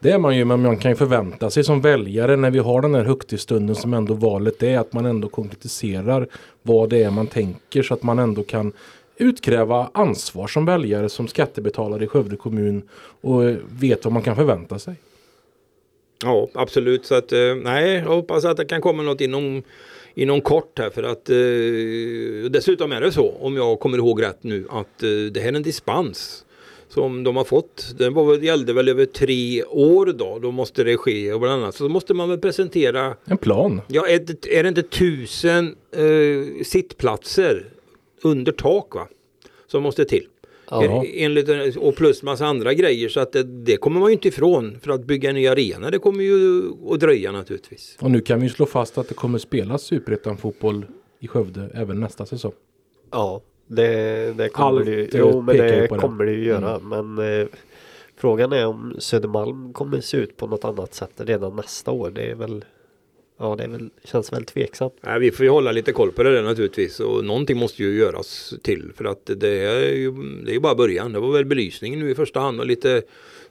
Det 0.00 0.10
är 0.10 0.18
man 0.18 0.36
ju, 0.36 0.44
men 0.44 0.62
man 0.62 0.76
kan 0.76 0.90
ju 0.90 0.96
förvänta 0.96 1.50
sig 1.50 1.64
som 1.64 1.80
väljare 1.80 2.36
när 2.36 2.50
vi 2.50 2.58
har 2.58 2.82
den 2.82 2.94
här 2.94 3.04
högtidsstunden 3.04 3.76
som 3.76 3.94
ändå 3.94 4.14
valet 4.14 4.62
är 4.62 4.78
att 4.78 4.92
man 4.92 5.06
ändå 5.06 5.28
konkretiserar 5.28 6.28
vad 6.62 6.90
det 6.90 7.02
är 7.02 7.10
man 7.10 7.26
tänker 7.26 7.82
så 7.82 7.94
att 7.94 8.02
man 8.02 8.18
ändå 8.18 8.42
kan 8.42 8.72
utkräva 9.16 9.90
ansvar 9.94 10.46
som 10.46 10.64
väljare 10.64 11.08
som 11.08 11.28
skattebetalare 11.28 12.04
i 12.04 12.06
Skövde 12.06 12.36
kommun 12.36 12.82
och 13.20 13.44
eh, 13.44 13.56
vet 13.80 14.04
vad 14.04 14.12
man 14.12 14.22
kan 14.22 14.36
förvänta 14.36 14.78
sig. 14.78 14.94
Ja, 16.22 16.48
absolut. 16.54 17.06
Så 17.06 17.14
att 17.14 17.32
eh, 17.32 17.54
nej, 17.62 17.94
jag 17.94 18.04
hoppas 18.04 18.44
att 18.44 18.56
det 18.56 18.64
kan 18.64 18.80
komma 18.80 19.02
något 19.02 19.20
inom, 19.20 19.62
inom 20.14 20.40
kort 20.40 20.78
här 20.78 20.90
för 20.90 21.02
att 21.02 21.30
eh, 21.30 22.50
dessutom 22.50 22.92
är 22.92 23.00
det 23.00 23.12
så 23.12 23.34
om 23.40 23.56
jag 23.56 23.80
kommer 23.80 23.98
ihåg 23.98 24.22
rätt 24.22 24.42
nu 24.42 24.66
att 24.70 25.02
eh, 25.02 25.08
det 25.32 25.40
här 25.40 25.48
är 25.48 25.56
en 25.56 25.62
dispens 25.62 26.44
som 26.88 27.24
de 27.24 27.36
har 27.36 27.44
fått. 27.44 27.94
Den 27.98 28.14
var, 28.14 28.36
gällde 28.36 28.72
väl 28.72 28.88
över 28.88 29.06
tre 29.06 29.64
år 29.64 30.06
då. 30.06 30.38
Då 30.38 30.50
måste 30.50 30.84
det 30.84 30.96
ske 30.96 31.32
och 31.32 31.40
bland 31.40 31.62
annat 31.62 31.74
så 31.74 31.88
måste 31.88 32.14
man 32.14 32.28
väl 32.28 32.38
presentera. 32.38 33.16
En 33.24 33.38
plan. 33.38 33.80
Ja, 33.88 34.06
är 34.06 34.18
det, 34.18 34.58
är 34.58 34.62
det 34.62 34.68
inte 34.68 34.82
tusen 34.82 35.76
eh, 35.92 36.64
sittplatser 36.64 37.66
under 38.24 38.52
tak 38.52 38.94
va? 38.94 39.08
Som 39.66 39.82
måste 39.82 40.04
till. 40.04 40.26
Ja. 40.70 41.04
Enligt, 41.14 41.76
och 41.76 41.96
plus 41.96 42.22
massa 42.22 42.46
andra 42.46 42.74
grejer 42.74 43.08
så 43.08 43.20
att 43.20 43.32
det, 43.32 43.42
det 43.42 43.76
kommer 43.76 44.00
man 44.00 44.08
ju 44.08 44.12
inte 44.12 44.28
ifrån 44.28 44.78
för 44.82 44.90
att 44.90 45.04
bygga 45.04 45.28
en 45.28 45.34
ny 45.34 45.46
arena. 45.46 45.90
Det 45.90 45.98
kommer 45.98 46.24
ju 46.24 46.62
att 46.90 47.00
dröja 47.00 47.32
naturligtvis. 47.32 47.96
Och 48.00 48.10
nu 48.10 48.20
kan 48.20 48.40
vi 48.40 48.48
slå 48.48 48.66
fast 48.66 48.98
att 48.98 49.08
det 49.08 49.14
kommer 49.14 49.38
spelas 49.38 49.82
superettan 49.82 50.36
fotboll 50.36 50.86
i 51.20 51.28
Skövde 51.28 51.70
även 51.74 52.00
nästa 52.00 52.26
säsong. 52.26 52.52
Ja, 53.10 53.40
det, 53.66 53.84
det 54.38 54.48
kommer 54.48 54.68
Allt, 54.80 54.86
det 54.86 54.92
ju. 54.92 55.02
eh, 55.02 55.08
Jo, 55.12 55.40
men 55.40 55.56
ju 55.56 55.62
det 55.62 55.88
på 55.88 55.94
det. 55.94 56.00
kommer 56.00 56.24
det 56.24 56.32
ju 56.32 56.44
göra. 56.44 56.78
Men 56.78 57.18
eh, 57.40 57.46
frågan 58.16 58.52
är 58.52 58.66
om 58.66 58.94
Södermalm 58.98 59.72
kommer 59.72 60.00
se 60.00 60.16
ut 60.16 60.36
på 60.36 60.46
något 60.46 60.64
annat 60.64 60.94
sätt 60.94 61.10
redan 61.16 61.56
nästa 61.56 61.90
år. 61.90 62.10
Det 62.10 62.30
är 62.30 62.34
väl 62.34 62.64
Ja, 63.38 63.54
det 63.58 63.64
är 63.64 63.68
väl, 63.68 63.90
känns 64.04 64.32
väl 64.32 64.44
tveksamt. 64.44 64.94
Nej, 65.00 65.20
vi 65.20 65.30
får 65.30 65.44
ju 65.44 65.50
hålla 65.50 65.72
lite 65.72 65.92
koll 65.92 66.12
på 66.12 66.22
det 66.22 66.34
där 66.34 66.42
naturligtvis 66.42 67.00
och 67.00 67.24
någonting 67.24 67.56
måste 67.56 67.82
ju 67.82 67.98
göras 67.98 68.54
till 68.62 68.92
för 68.96 69.04
att 69.04 69.30
det 69.36 69.60
är 69.60 69.92
ju, 69.94 70.12
det 70.44 70.50
är 70.50 70.54
ju 70.54 70.60
bara 70.60 70.74
början. 70.74 71.12
Det 71.12 71.20
var 71.20 71.32
väl 71.32 71.44
belysningen 71.44 72.00
nu 72.00 72.10
i 72.10 72.14
första 72.14 72.40
hand 72.40 72.60
och 72.60 72.66
lite 72.66 73.02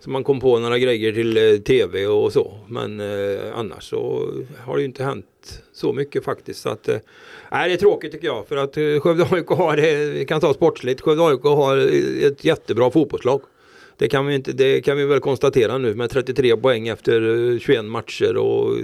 så 0.03 0.09
man 0.09 0.23
kom 0.23 0.39
på 0.39 0.59
några 0.59 0.77
grejer 0.77 1.11
till 1.11 1.37
eh, 1.37 1.57
tv 1.59 2.07
och 2.07 2.33
så. 2.33 2.57
Men 2.67 2.99
eh, 2.99 3.39
annars 3.55 3.89
så 3.89 4.29
har 4.65 4.75
det 4.75 4.81
ju 4.81 4.85
inte 4.85 5.03
hänt 5.03 5.63
så 5.73 5.93
mycket 5.93 6.23
faktiskt. 6.23 6.61
Så 6.61 6.69
att, 6.69 6.89
eh, 6.89 6.97
nej, 7.51 7.69
det 7.69 7.75
är 7.75 7.77
tråkigt 7.77 8.11
tycker 8.11 8.27
jag 8.27 8.47
för 8.47 8.57
att 8.57 8.77
eh, 8.77 8.99
Skövde 8.99 9.27
AIK 9.31 9.47
har, 9.47 9.77
eh, 9.77 9.97
vi 9.97 10.25
kan 10.25 10.41
ta 10.41 10.53
sportsligt, 10.53 11.01
Skövde 11.01 11.23
AIK 11.23 11.43
har 11.43 11.77
eh, 11.77 12.27
ett 12.27 12.45
jättebra 12.45 12.91
fotbollslag. 12.91 13.41
Det 13.97 14.07
kan, 14.07 14.25
vi 14.25 14.35
inte, 14.35 14.51
det 14.51 14.81
kan 14.81 14.97
vi 14.97 15.05
väl 15.05 15.19
konstatera 15.19 15.77
nu 15.77 15.95
med 15.95 16.09
33 16.09 16.57
poäng 16.57 16.87
efter 16.87 17.51
eh, 17.53 17.59
21 17.59 17.85
matcher 17.85 18.37
och 18.37 18.77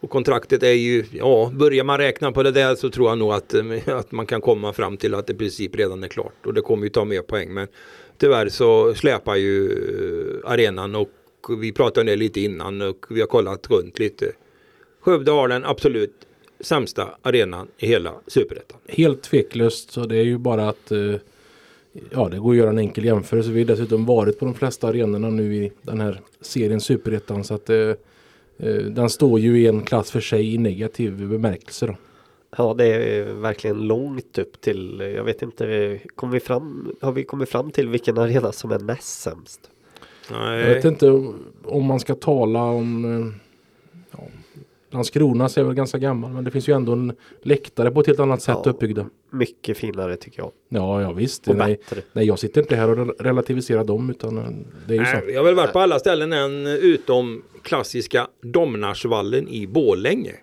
och 0.00 0.10
kontraktet 0.10 0.62
är 0.62 0.72
ju, 0.72 1.04
ja, 1.12 1.50
börjar 1.54 1.84
man 1.84 1.98
räkna 1.98 2.32
på 2.32 2.42
det 2.42 2.50
där 2.50 2.74
så 2.74 2.90
tror 2.90 3.08
jag 3.08 3.18
nog 3.18 3.32
att, 3.32 3.54
eh, 3.54 3.64
att 3.86 4.12
man 4.12 4.26
kan 4.26 4.40
komma 4.40 4.72
fram 4.72 4.96
till 4.96 5.14
att 5.14 5.26
det 5.26 5.32
i 5.32 5.36
princip 5.36 5.76
redan 5.76 6.04
är 6.04 6.08
klart. 6.08 6.46
Och 6.46 6.54
det 6.54 6.60
kommer 6.60 6.84
ju 6.84 6.90
ta 6.90 7.04
mer 7.04 7.22
poäng. 7.22 7.54
Men 7.54 7.68
tyvärr 8.18 8.48
så 8.48 8.94
släpar 8.94 9.36
ju 9.36 9.66
eh, 9.72 10.50
arenan 10.50 10.94
och 10.94 11.10
vi 11.60 11.72
pratade 11.72 12.00
om 12.00 12.06
det 12.06 12.16
lite 12.16 12.40
innan 12.40 12.82
och 12.82 13.06
vi 13.10 13.20
har 13.20 13.26
kollat 13.26 13.70
runt 13.70 13.98
lite. 13.98 14.32
Skövde 15.00 15.30
har 15.30 15.48
den 15.48 15.64
absolut 15.64 16.14
sämsta 16.60 17.08
arenan 17.22 17.68
i 17.78 17.86
hela 17.86 18.14
superettan. 18.26 18.78
Helt 18.88 19.22
tveklöst 19.22 19.90
så 19.90 20.06
det 20.06 20.16
är 20.16 20.24
ju 20.24 20.38
bara 20.38 20.68
att 20.68 20.92
eh, 20.92 21.14
Ja 22.10 22.28
det 22.28 22.38
går 22.38 22.50
att 22.50 22.56
göra 22.56 22.70
en 22.70 22.78
enkel 22.78 23.04
jämförelse. 23.04 23.50
Vi 23.50 23.60
har 23.60 23.66
dessutom 23.66 24.06
varit 24.06 24.38
på 24.38 24.44
de 24.44 24.54
flesta 24.54 24.88
arenorna 24.88 25.30
nu 25.30 25.56
i 25.56 25.72
den 25.82 26.00
här 26.00 26.20
serien 26.40 26.80
Superettan 26.80 27.44
så 27.44 27.54
att 27.54 27.70
eh, 27.70 27.92
den 28.90 29.10
står 29.10 29.40
ju 29.40 29.60
i 29.60 29.66
en 29.66 29.82
klass 29.82 30.10
för 30.10 30.20
sig 30.20 30.54
i 30.54 30.58
negativ 30.58 31.28
bemärkelse 31.28 31.86
då. 31.86 31.96
Ja, 32.56 32.74
det 32.74 32.86
är 32.86 33.32
verkligen 33.32 33.80
långt 33.86 34.38
upp 34.38 34.60
till, 34.60 35.12
jag 35.16 35.24
vet 35.24 35.42
inte, 35.42 35.98
kom 36.14 36.30
vi 36.30 36.40
fram, 36.40 36.94
har 37.00 37.12
vi 37.12 37.24
kommit 37.24 37.48
fram 37.48 37.70
till 37.70 37.88
vilken 37.88 38.18
arena 38.18 38.52
som 38.52 38.70
är 38.70 38.78
näst 38.78 39.20
sämst? 39.20 39.70
Nej. 40.30 40.60
Jag 40.60 40.74
vet 40.74 40.84
inte 40.84 41.10
om 41.64 41.84
man 41.84 42.00
ska 42.00 42.14
tala 42.14 42.62
om 42.62 43.04
eh, 43.04 43.26
ja, 44.10 44.24
Landskrona 44.90 45.48
så 45.48 45.60
är 45.60 45.64
väl 45.64 45.74
ganska 45.74 45.98
gammal 45.98 46.30
men 46.32 46.44
det 46.44 46.50
finns 46.50 46.68
ju 46.68 46.72
ändå 46.74 46.92
en 46.92 47.12
läktare 47.42 47.90
på 47.90 48.00
ett 48.00 48.06
helt 48.06 48.20
annat 48.20 48.42
sätt 48.42 48.58
Ja. 48.64 48.70
uppbyggda. 48.70 49.06
Mycket 49.30 49.76
finare 49.78 50.16
tycker 50.16 50.38
jag. 50.42 50.52
Ja, 50.68 51.02
ja 51.02 51.12
visst. 51.12 51.48
Och 51.48 51.56
Nej, 51.56 51.80
bättre. 51.88 52.02
nej, 52.12 52.26
jag 52.26 52.38
sitter 52.38 52.60
inte 52.60 52.76
här 52.76 52.88
och 52.90 52.96
rel- 52.96 53.14
relativiserar 53.18 53.84
dem 53.84 54.10
utan 54.10 54.38
eh, 54.38 54.44
det 54.88 54.94
är 54.94 54.98
ju 54.98 55.04
så. 55.04 55.12
Nej, 55.12 55.24
jag 55.30 55.38
har 55.40 55.44
väl 55.44 55.54
varit 55.54 55.72
på 55.72 55.78
alla 55.78 55.98
ställen 55.98 56.32
än 56.32 56.66
utom 56.66 57.42
klassiska 57.62 58.28
Domnarsvallen 58.42 59.48
i 59.48 59.66
Borlänge. 59.66 60.34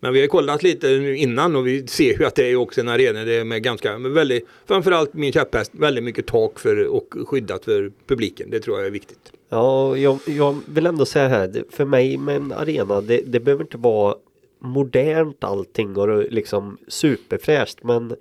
Men 0.00 0.12
vi 0.12 0.20
har 0.20 0.26
kollat 0.28 0.62
lite 0.62 0.86
nu 0.86 1.16
innan 1.16 1.56
och 1.56 1.66
vi 1.66 1.86
ser 1.86 2.18
ju 2.18 2.24
att 2.24 2.34
det 2.34 2.50
är 2.50 2.56
också 2.56 2.80
en 2.80 2.88
arena 2.88 3.24
det 3.24 3.34
är 3.34 3.44
med 3.44 3.62
ganska, 3.62 3.98
med 3.98 4.10
väldigt, 4.10 4.46
framförallt 4.66 5.14
min 5.14 5.32
käpphäst, 5.32 5.70
väldigt 5.74 6.04
mycket 6.04 6.26
tak 6.26 6.58
för 6.58 6.86
och 6.86 7.14
skyddat 7.26 7.64
för 7.64 7.92
publiken. 8.06 8.50
Det 8.50 8.60
tror 8.60 8.78
jag 8.78 8.86
är 8.86 8.90
viktigt. 8.90 9.32
Ja, 9.48 9.96
jag, 9.96 10.18
jag 10.26 10.56
vill 10.66 10.86
ändå 10.86 11.04
säga 11.06 11.28
här, 11.28 11.64
för 11.70 11.84
mig 11.84 12.16
med 12.16 12.36
en 12.36 12.52
arena, 12.52 13.00
det, 13.00 13.20
det 13.26 13.40
behöver 13.40 13.64
inte 13.64 13.76
vara 13.76 14.14
modernt 14.58 15.44
allting 15.44 15.96
och 15.96 16.32
liksom 16.32 16.78
superfräscht 16.88 17.82
men 17.82 18.16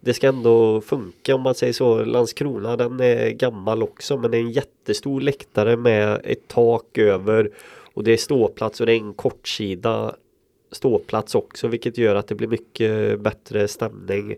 det 0.00 0.14
ska 0.14 0.28
ändå 0.28 0.80
funka 0.80 1.34
om 1.34 1.40
man 1.40 1.54
säger 1.54 1.72
så. 1.72 2.04
Landskrona 2.04 2.76
den 2.76 3.00
är 3.00 3.30
gammal 3.30 3.82
också 3.82 4.16
men 4.16 4.30
det 4.30 4.36
är 4.36 4.40
en 4.40 4.50
jättestor 4.50 5.20
läktare 5.20 5.76
med 5.76 6.20
ett 6.24 6.48
tak 6.48 6.98
över 6.98 7.50
och 7.94 8.04
det 8.04 8.12
är 8.12 8.16
ståplats 8.16 8.80
och 8.80 8.86
det 8.86 8.92
är 8.92 8.96
en 8.96 9.14
kortsida 9.14 10.14
ståplats 10.72 11.34
också 11.34 11.68
vilket 11.68 11.98
gör 11.98 12.14
att 12.14 12.28
det 12.28 12.34
blir 12.34 12.48
mycket 12.48 13.20
bättre 13.20 13.68
stämning. 13.68 14.36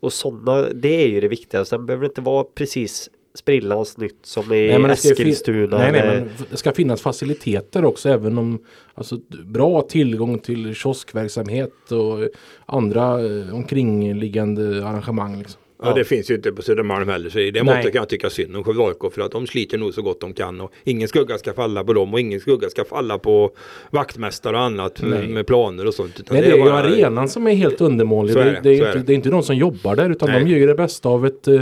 Och 0.00 0.12
sådana, 0.12 0.68
det 0.74 1.04
är 1.04 1.08
ju 1.08 1.20
det 1.20 1.28
viktigaste, 1.28 1.70
Sen 1.70 1.86
behöver 1.86 2.02
det 2.02 2.10
inte 2.10 2.20
vara 2.20 2.44
precis 2.44 3.10
sprillans 3.38 3.98
nytt 3.98 4.18
som 4.26 4.52
i 4.52 4.68
Nej, 4.68 4.78
men 4.78 4.90
det 4.90 4.96
ska 4.96 5.08
ju 5.08 5.14
fin- 5.14 5.26
Eskilstuna. 5.28 5.78
Nej, 5.78 5.92
nej, 5.92 6.02
men 6.06 6.30
det 6.50 6.56
ska 6.56 6.72
finnas 6.72 7.02
faciliteter 7.02 7.84
också 7.84 8.08
även 8.08 8.38
om 8.38 8.58
alltså, 8.94 9.18
bra 9.44 9.82
tillgång 9.82 10.38
till 10.38 10.74
kioskverksamhet 10.74 11.92
och 11.92 12.28
andra 12.66 13.20
eh, 13.26 13.54
omkringliggande 13.54 14.86
arrangemang. 14.86 15.38
Liksom. 15.38 15.60
Ja, 15.82 15.88
Ja. 15.88 15.94
det 15.94 16.04
finns 16.04 16.30
ju 16.30 16.34
inte 16.34 16.52
på 16.52 16.62
Södermalm 16.62 17.08
heller 17.08 17.30
så 17.30 17.38
i 17.38 17.50
det 17.50 17.62
måttet 17.64 17.82
kan 17.84 17.94
jag 17.94 18.08
tycka 18.08 18.30
synd 18.30 18.56
om 18.56 18.64
Skövde 18.64 18.82
AIK 18.82 19.12
för 19.14 19.20
att 19.22 19.32
de 19.32 19.46
sliter 19.46 19.78
nog 19.78 19.94
så 19.94 20.02
gott 20.02 20.20
de 20.20 20.32
kan 20.32 20.60
och 20.60 20.72
ingen 20.84 21.08
skugga 21.08 21.38
ska 21.38 21.52
falla 21.52 21.84
på 21.84 21.92
dem 21.92 22.14
och 22.14 22.20
ingen 22.20 22.40
skugga 22.40 22.68
ska 22.70 22.84
falla 22.84 23.18
på 23.18 23.50
vaktmästare 23.90 24.56
och 24.56 24.62
annat 24.62 25.02
med, 25.02 25.10
Nej. 25.10 25.28
med 25.28 25.46
planer 25.46 25.86
och 25.86 25.94
sånt. 25.94 26.20
utan 26.20 26.36
Nej, 26.36 26.46
det 26.46 26.52
är 26.52 26.56
ju 26.56 26.64
bara- 26.64 26.74
arenan 26.74 27.28
som 27.28 27.46
är 27.46 27.54
helt 27.54 27.80
undermålig. 27.80 28.36
Är 28.36 28.44
Det, 28.44 28.60
det, 28.62 28.68
är 28.68 28.72
är 28.72 28.86
inte, 28.86 28.98
det. 28.98 29.04
det 29.04 29.12
är 29.12 29.14
inte 29.14 29.28
de 29.28 29.42
som 29.42 29.56
jobbar 29.56 29.96
där 29.96 30.10
utan 30.10 30.30
Nej. 30.30 30.44
de 30.44 30.50
gör 30.50 30.58
ju 30.58 30.66
det 30.66 30.74
bästa 30.74 31.08
av 31.08 31.26
ett 31.26 31.48
eh, 31.48 31.60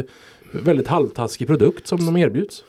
väldigt 0.52 0.88
halvtaskig 0.88 1.46
produkt 1.46 1.86
som 1.86 2.06
de 2.06 2.16
erbjuds. 2.16 2.64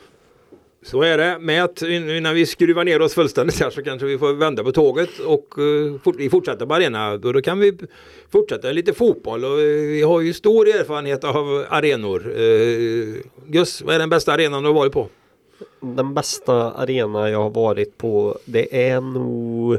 Så 0.85 1.01
är 1.01 1.17
det. 1.17 1.39
Med 1.39 1.63
att 1.63 1.81
innan 1.81 2.35
vi 2.35 2.45
skruvar 2.45 2.83
ner 2.83 3.01
oss 3.01 3.13
fullständigt 3.13 3.59
här 3.59 3.69
så 3.69 3.83
kanske 3.83 4.07
vi 4.07 4.17
får 4.17 4.33
vända 4.33 4.63
på 4.63 4.71
tåget 4.71 5.19
och 5.19 5.57
uh, 5.57 5.99
fort, 5.99 6.15
vi 6.17 6.29
fortsätter 6.29 6.65
på 6.65 6.73
arena. 6.73 7.11
Och 7.11 7.33
då 7.33 7.41
kan 7.41 7.59
vi 7.59 7.77
fortsätta 8.31 8.71
lite 8.71 8.93
fotboll 8.93 9.45
och 9.45 9.61
eh, 9.61 9.65
vi 9.65 10.01
har 10.01 10.21
ju 10.21 10.33
stor 10.33 10.67
erfarenhet 10.67 11.23
av 11.23 11.65
arenor. 11.69 12.27
Uh, 12.39 13.15
Gus, 13.45 13.81
vad 13.81 13.95
är 13.95 13.99
den 13.99 14.09
bästa 14.09 14.33
arenan 14.33 14.63
du 14.63 14.69
har 14.69 14.75
varit 14.75 14.93
på? 14.93 15.07
Den 15.79 16.13
bästa 16.13 16.71
arena 16.71 17.29
jag 17.29 17.43
har 17.43 17.49
varit 17.49 17.97
på 17.97 18.37
det 18.45 18.87
är 18.87 19.01
nog 19.01 19.77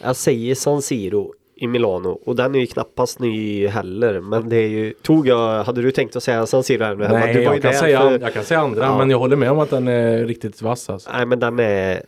Jag 0.00 0.16
säger 0.16 0.54
San 0.54 0.82
Siro 0.82 1.34
i 1.64 1.66
Milano 1.66 2.08
och 2.24 2.36
den 2.36 2.54
är 2.54 2.58
ju 2.58 2.66
knappast 2.66 3.18
ny 3.18 3.66
heller 3.66 4.20
men 4.20 4.48
det 4.48 4.56
är 4.56 4.68
ju 4.68 4.92
Tog 5.02 5.26
jag, 5.28 5.64
hade 5.64 5.82
du 5.82 5.90
tänkt 5.90 6.16
att 6.16 6.22
säga 6.22 6.46
San 6.46 6.62
Siro 6.62 6.84
här? 6.84 6.94
Nej, 6.94 7.42
jag 7.42 7.62
kan, 7.62 7.74
säga, 7.74 8.00
för- 8.00 8.18
jag 8.18 8.34
kan 8.34 8.44
säga 8.44 8.60
andra 8.60 8.82
Ja. 8.84 8.98
men 8.98 9.10
jag 9.10 9.18
håller 9.18 9.36
med 9.36 9.50
om 9.50 9.58
att 9.58 9.70
den 9.70 9.88
är 9.88 10.24
riktigt 10.24 10.62
vass. 10.62 10.90
Alltså. 10.90 11.10
Nej 11.12 11.26
men 11.26 11.38
den 11.40 11.58
är 11.60 12.02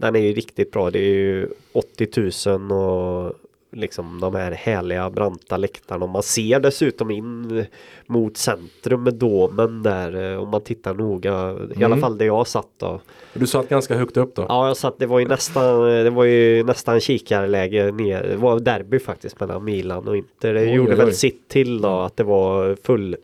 Den 0.00 0.16
är 0.16 0.20
ju 0.20 0.32
riktigt 0.32 0.70
bra. 0.72 0.90
Det 0.90 0.98
är 0.98 1.14
ju 1.14 1.48
80 1.72 2.48
000 2.50 2.72
och 2.72 3.32
liksom 3.78 4.20
de 4.20 4.34
här 4.34 4.52
härliga 4.52 5.10
branta 5.10 5.56
läktarna. 5.56 6.04
Och 6.04 6.10
man 6.10 6.22
ser 6.22 6.60
dessutom 6.60 7.10
in 7.10 7.64
mot 8.06 8.36
centrum 8.36 9.02
med 9.02 9.14
domen 9.14 9.82
där 9.82 10.32
eh, 10.32 10.42
om 10.42 10.48
man 10.48 10.60
tittar 10.60 10.94
noga. 10.94 11.30
I 11.76 11.84
alla 11.84 11.86
Mm. 11.86 12.00
fall 12.00 12.18
där 12.18 12.26
jag 12.26 12.46
satt 12.46 12.68
då. 12.76 13.00
Du 13.34 13.46
satt 13.46 13.68
ganska 13.68 13.94
högt 13.96 14.16
upp 14.16 14.34
då. 14.34 14.46
Ja 14.48 14.66
jag 14.68 14.76
satt, 14.76 14.98
det 14.98 15.06
var 15.06 15.18
ju 15.18 15.28
nästan 15.28 15.80
Det 15.82 16.10
var 16.10 16.24
ju 16.24 16.64
nästan 16.64 17.00
kikarläge 17.00 17.92
ner. 17.92 18.22
Det 18.22 18.36
var 18.36 18.60
derby 18.60 18.98
faktiskt 18.98 19.40
mellan 19.40 19.64
Milan 19.64 20.08
och 20.08 20.16
Inter. 20.16 20.54
Det 20.54 20.60
Oj, 20.60 20.68
gjorde 20.70 20.90
oj, 20.90 20.96
väl 20.96 21.06
oj. 21.06 21.12
sitt 21.14 21.48
till 21.48 21.80
då 21.82 21.88
att 22.00 22.16
det 22.16 22.24
var 22.24 22.76
full 22.82 23.16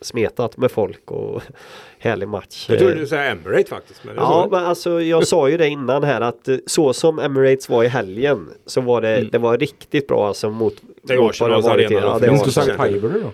smetat 0.00 0.56
med 0.56 0.70
folk 0.70 1.10
och 1.10 1.42
härlig 1.98 2.28
match. 2.28 2.66
Jag 2.68 2.78
trodde 2.78 2.94
du 2.94 3.06
sa 3.06 3.16
Emirate 3.16 3.64
faktiskt. 3.68 4.04
Men 4.04 4.14
Ja, 4.16 4.28
var- 4.50 4.58
men 4.58 4.66
alltså 4.68 5.02
jag 5.02 5.26
sa 5.26 5.48
ju 5.48 5.56
det 5.56 5.68
innan 5.68 6.04
här 6.04 6.20
att 6.20 6.48
eh, 6.48 6.56
så 6.66 6.92
som 6.92 7.18
Emirates 7.18 7.68
var 7.68 7.84
i 7.84 7.88
helgen 7.88 8.48
så 8.66 8.80
var 8.80 9.00
det, 9.00 9.20
det 9.32 9.38
var 9.38 9.58
riktigt 9.58 10.06
bra 10.06 10.28
alltså 10.28 10.50
mot 10.50 10.76
Det 11.02 11.14
det 11.16 11.20
Arsenals 11.22 11.66
arena 11.66 12.00
då, 12.00 12.06
Ja, 12.06 12.18
det 12.18 12.30
var, 12.30 12.44
du. 12.44 12.50
Sankt 12.50 12.70
Highbury 12.70 13.20
då? 13.20 13.30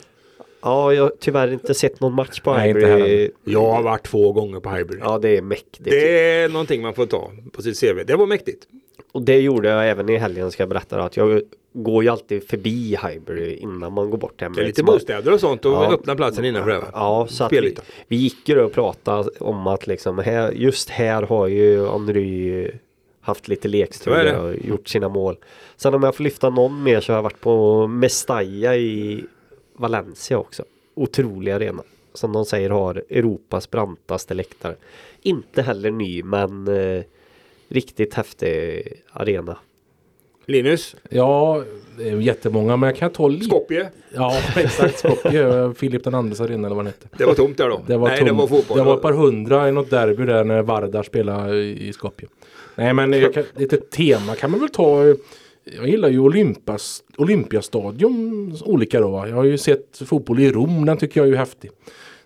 ja, 0.62 0.92
jag 0.92 1.02
har 1.02 1.12
tyvärr 1.20 1.52
inte 1.52 1.75
sett 1.75 2.00
någon 2.00 2.14
match 2.14 2.40
på 2.40 2.54
Nej, 2.54 2.66
Highbury. 2.68 3.30
Jag 3.44 3.73
har 3.73 3.82
varit 3.82 4.06
två 4.06 4.32
gånger 4.32 4.61
på 4.61 4.70
Highbury. 4.70 4.99
Ja, 5.02 5.18
det 5.18 5.37
är 5.37 5.42
mäktigt. 5.42 5.85
Det 5.90 6.30
är 6.42 6.49
någonting 6.49 6.82
man 6.82 6.94
får 6.94 7.06
ta 7.06 7.30
på 7.52 7.62
sitt 7.62 7.80
CV. 7.80 8.04
Det 8.06 8.16
var 8.16 8.26
mäktigt. 8.26 8.62
Och 9.12 9.23
det 9.23 9.40
gjorde 9.40 9.68
jag 9.68 9.88
även 9.90 10.08
i 10.08 10.16
helgen 10.16 10.50
ska 10.50 10.62
jag 10.62 10.68
berätta 10.68 11.02
att 11.02 11.16
jag 11.16 11.42
går 11.83 12.02
ju 12.04 12.11
alltid 12.11 12.49
förbi 12.49 12.97
Highbury 13.02 13.54
innan 13.54 13.92
man 13.92 14.11
går 14.11 14.18
bort 14.18 14.38
till 14.38 14.49
Det 14.54 14.62
är 14.62 14.66
lite 14.66 14.83
bostäder 14.83 15.33
och 15.33 15.40
sånt 15.40 15.64
och 15.64 15.73
Ja. 15.73 15.92
öppna 15.92 16.14
platsen 16.14 16.45
innanför 16.45 16.71
det 16.71 16.78
va? 16.78 16.87
Ja, 16.92 17.26
så 17.30 17.45
att 17.45 17.52
vi, 17.52 17.76
vi 18.09 18.16
gick 18.16 18.49
ju 18.49 18.54
då 18.54 18.64
och 18.64 18.73
pratade 18.73 19.30
om 19.40 19.66
att 19.66 19.87
liksom 19.87 20.18
här, 20.18 20.52
just 20.52 20.90
här 20.90 21.23
har 21.23 21.47
ju 21.47 21.87
Henry 21.87 22.71
haft 23.21 23.49
lite 23.49 23.68
lekstuga 23.68 24.23
det. 24.23 24.38
och 24.38 24.54
gjort 24.64 24.88
sina 24.88 25.09
mål. 25.09 25.37
Sen 25.76 25.95
om 25.95 26.02
jag 26.02 26.14
får 26.16 26.25
lyfta 26.25 26.50
någon 26.50 26.83
mer 26.83 27.00
så 27.00 27.12
har 27.12 27.16
jag 27.18 27.23
varit 27.23 27.40
på 27.40 27.87
Mestalla 27.87 28.76
i 28.76 29.25
Valencia 29.76 30.38
också. 30.38 30.64
Otrolig 30.95 31.52
arena. 31.52 31.83
Som 32.14 32.33
de 32.33 32.45
säger 32.45 32.71
har 32.71 33.02
Europas 33.11 33.71
brantaste 33.71 34.35
läktare. 34.35 34.75
Inte 35.23 35.62
heller 35.62 35.90
ny 35.90 36.23
men 36.23 36.68
eh, 36.68 37.02
riktigt 37.68 38.14
häftig 38.14 38.83
arena. 39.12 39.59
Linus? 40.47 40.97
Ja, 41.11 41.62
det 41.99 42.09
är 42.09 42.17
jättemånga 42.17 42.76
men 42.76 42.87
jag 42.87 42.97
kan 42.97 43.11
ta 43.11 43.29
lite. 43.29 43.45
Skopje? 43.45 43.91
Ja, 44.15 44.38
exakt. 44.57 44.99
Skopje. 44.99 45.73
Filip 45.76 46.05
den 46.05 46.15
andres 46.15 46.41
arena 46.41 46.67
eller 46.67 46.76
vad 46.76 46.85
den 46.85 46.93
hette. 46.93 47.09
Det 47.19 47.25
var 47.25 47.35
tomt 47.35 47.59
där 47.59 47.69
då? 47.69 47.83
Det 47.87 47.97
var 47.97 48.09
Nej, 48.09 48.19
tomt. 48.19 48.29
det 48.29 48.35
var 48.35 48.47
fotboll. 48.47 48.79
Det 48.79 48.85
var 48.85 48.97
ett 48.97 49.03
par 49.03 49.12
hundra 49.12 49.69
i 49.69 49.73
något 49.73 49.91
derby 49.91 50.25
där 50.25 50.45
när 50.45 50.62
Vardar 50.62 51.03
spelade 51.03 51.57
i 51.65 51.93
Skopje. 51.93 52.29
Nej 52.75 52.93
men 52.93 53.33
kan, 53.33 53.45
lite 53.57 53.76
tema 53.76 54.35
kan 54.35 54.50
man 54.50 54.61
väl 54.61 54.69
ta. 54.69 55.05
Jag 55.76 55.88
gillar 55.88 56.09
ju 56.09 56.19
Olympas, 56.19 57.03
Olympiastadion 57.17 58.57
olika 58.65 59.00
då. 59.00 59.09
Va? 59.09 59.29
Jag 59.29 59.37
har 59.37 59.45
ju 59.45 59.59
sett 59.59 60.03
fotboll 60.05 60.41
i 60.41 60.53
Rom. 60.53 60.85
Den 60.87 60.97
tycker 60.97 61.21
jag 61.21 61.26
är 61.26 61.31
ju 61.31 61.37
häftig. 61.37 61.71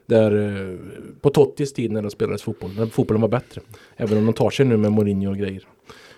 Där, 0.06 0.46
eh, 0.70 0.76
på 1.20 1.30
Tottis 1.30 1.72
tid 1.72 1.92
när 1.92 2.02
det 2.02 2.10
spelades 2.10 2.42
fotboll. 2.42 2.70
När 2.76 2.86
fotbollen 2.86 3.20
var 3.20 3.28
bättre. 3.28 3.60
Även 3.96 4.18
om 4.18 4.26
de 4.26 4.32
tar 4.32 4.50
sig 4.50 4.66
nu 4.66 4.76
med 4.76 4.92
Mourinho 4.92 5.30
och 5.30 5.36
grejer. 5.38 5.66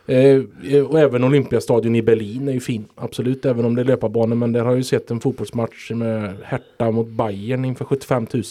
Eh, 0.06 0.40
eh, 0.72 0.82
och 0.86 1.00
även 1.00 1.24
Olympiastadion 1.24 1.96
i 1.96 2.02
Berlin 2.02 2.48
är 2.48 2.52
ju 2.52 2.60
fin. 2.60 2.84
Absolut, 2.94 3.44
även 3.44 3.64
om 3.64 3.74
det 3.74 3.82
är 3.82 3.84
löparbanor. 3.84 4.36
Men 4.36 4.52
där 4.52 4.60
har 4.60 4.70
jag 4.70 4.76
ju 4.78 4.84
sett 4.84 5.10
en 5.10 5.20
fotbollsmatch 5.20 5.90
med 5.90 6.34
Hertha 6.44 6.90
mot 6.90 7.08
Bayern 7.08 7.64
inför 7.64 7.84
75 7.84 8.26
000. 8.32 8.42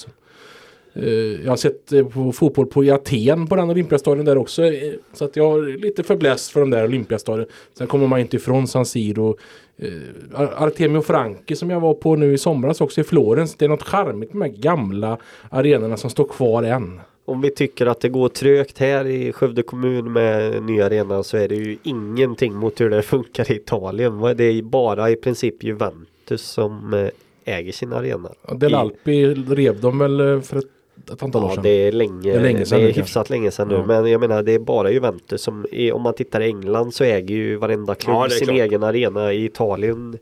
Eh, 0.94 1.10
jag 1.44 1.50
har 1.52 1.56
sett 1.58 1.92
eh, 1.94 2.06
på 2.08 2.32
fotboll 2.32 2.66
på 2.66 2.84
i 2.84 2.92
Aten 2.92 3.48
på 3.48 3.56
den 3.56 3.70
Olympiastadion 3.70 4.26
där 4.26 4.38
också. 4.38 4.64
eh, 4.64 4.94
Så 5.14 5.26
att 5.26 5.36
jag 5.36 5.52
har 5.52 5.78
lite 5.78 6.04
förbläst 6.04 6.52
för 6.52 6.60
de 6.60 6.70
där 6.70 6.84
Olympiastadion. 6.86 7.46
Sen 7.78 7.88
kommer 7.88 8.08
man 8.08 8.20
inte 8.20 8.36
ifrån 8.36 8.68
San 8.68 8.86
Siro. 8.86 9.38
Eh, 9.78 10.42
Artemio 10.62 11.02
Franchi 11.02 11.56
som 11.56 11.70
jag 11.70 11.80
var 11.80 11.94
på 11.94 12.16
nu 12.16 12.34
i 12.34 12.38
somras 12.38 12.82
också 12.82 13.02
i 13.02 13.04
Florens. 13.04 13.56
Det 13.56 13.66
är 13.66 13.70
något 13.70 13.84
charmigt 13.84 14.34
med 14.34 14.50
de 14.50 14.52
här 14.56 14.62
gamla 14.62 15.18
arenorna 15.50 15.98
som 15.98 16.10
står 16.10 16.26
kvar 16.28 16.64
än. 16.64 17.00
Om 17.26 17.42
vi 17.42 17.52
tycker 17.52 17.86
att 17.86 18.02
det 18.02 18.10
går 18.10 18.30
trögt 18.30 18.78
här 18.78 19.08
i 19.08 19.32
Skövde 19.32 19.64
kommun 19.64 20.14
med 20.14 20.64
nya 20.64 20.86
arenan 20.86 21.24
så 21.24 21.38
är 21.38 21.48
det 21.48 21.56
ju 21.56 21.78
ingenting 21.84 22.56
mot 22.56 22.82
hur 22.82 22.90
det 22.90 23.02
funkar 23.02 23.52
i 23.52 23.56
Italien. 23.56 24.22
Det 24.38 24.44
är 24.44 24.62
bara 24.62 25.10
i 25.10 25.16
princip 25.16 25.64
Juventus 25.64 26.42
som 26.42 26.94
eh, 26.94 27.10
äger 27.46 27.72
sin 27.72 27.94
arena. 27.94 28.30
Ja, 28.48 28.54
Del 28.54 28.74
Alpi 28.74 29.26
rev 29.34 29.82
de 29.82 30.00
väl 30.00 30.20
eh, 30.20 30.42
för 30.42 30.58
ett, 30.58 30.66
ett 31.14 31.24
antal 31.24 31.44
år 31.44 31.50
Ja 31.50 31.54
sedan. 31.56 31.64
det 31.64 31.70
är 31.70 31.92
länge, 31.92 32.32
Det 32.32 32.38
är 32.38 32.42
länge 32.42 32.66
sedan 32.66 32.78
det 32.80 32.84
nu 32.84 32.90
är 32.90 32.94
kanske. 32.94 33.02
hyfsat 33.02 33.30
länge 33.30 33.52
sedan 33.52 33.68
nu. 33.68 33.74
Ja. 33.76 33.86
Men 33.86 34.12
jag 34.12 34.22
menar 34.22 34.44
det 34.44 34.52
är 34.54 34.60
bara 34.60 34.92
Juventus 34.92 35.42
som, 35.42 35.66
är, 35.72 35.94
om 35.94 36.02
man 36.02 36.14
tittar 36.14 36.42
i 36.42 36.46
England 36.46 36.94
så 36.94 37.04
äger 37.04 37.36
ju 37.36 37.56
varenda 37.56 37.96
klubb 37.96 38.16
Ja, 38.16 38.30
sin 38.30 38.48
klart. 38.48 38.58
egen 38.60 38.84
arena. 38.84 39.34
I 39.34 39.46
Italien, 39.46 40.18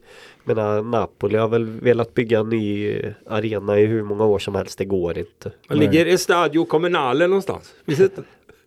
jag 0.45 0.55
menar 0.55 0.81
Napoli 0.81 1.37
har 1.37 1.47
väl 1.47 1.65
velat 1.65 2.13
bygga 2.13 2.39
en 2.39 2.49
ny 2.49 2.95
arena 3.29 3.79
i 3.79 3.85
hur 3.85 4.03
många 4.03 4.25
år 4.25 4.39
som 4.39 4.55
helst. 4.55 4.77
Det 4.77 4.85
går 4.85 5.17
inte. 5.17 5.51
Var 5.69 5.75
ligger 5.75 6.05
Estadio 6.05 6.65
Comunale 6.65 7.27
någonstans? 7.27 7.73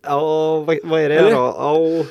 Ja, 0.04 0.61
vad, 0.66 0.78
vad 0.85 1.00
är 1.00 1.09
det 1.09 1.14
Eller? 1.14 1.31
då? 1.31 1.37
Ja, 1.37 2.04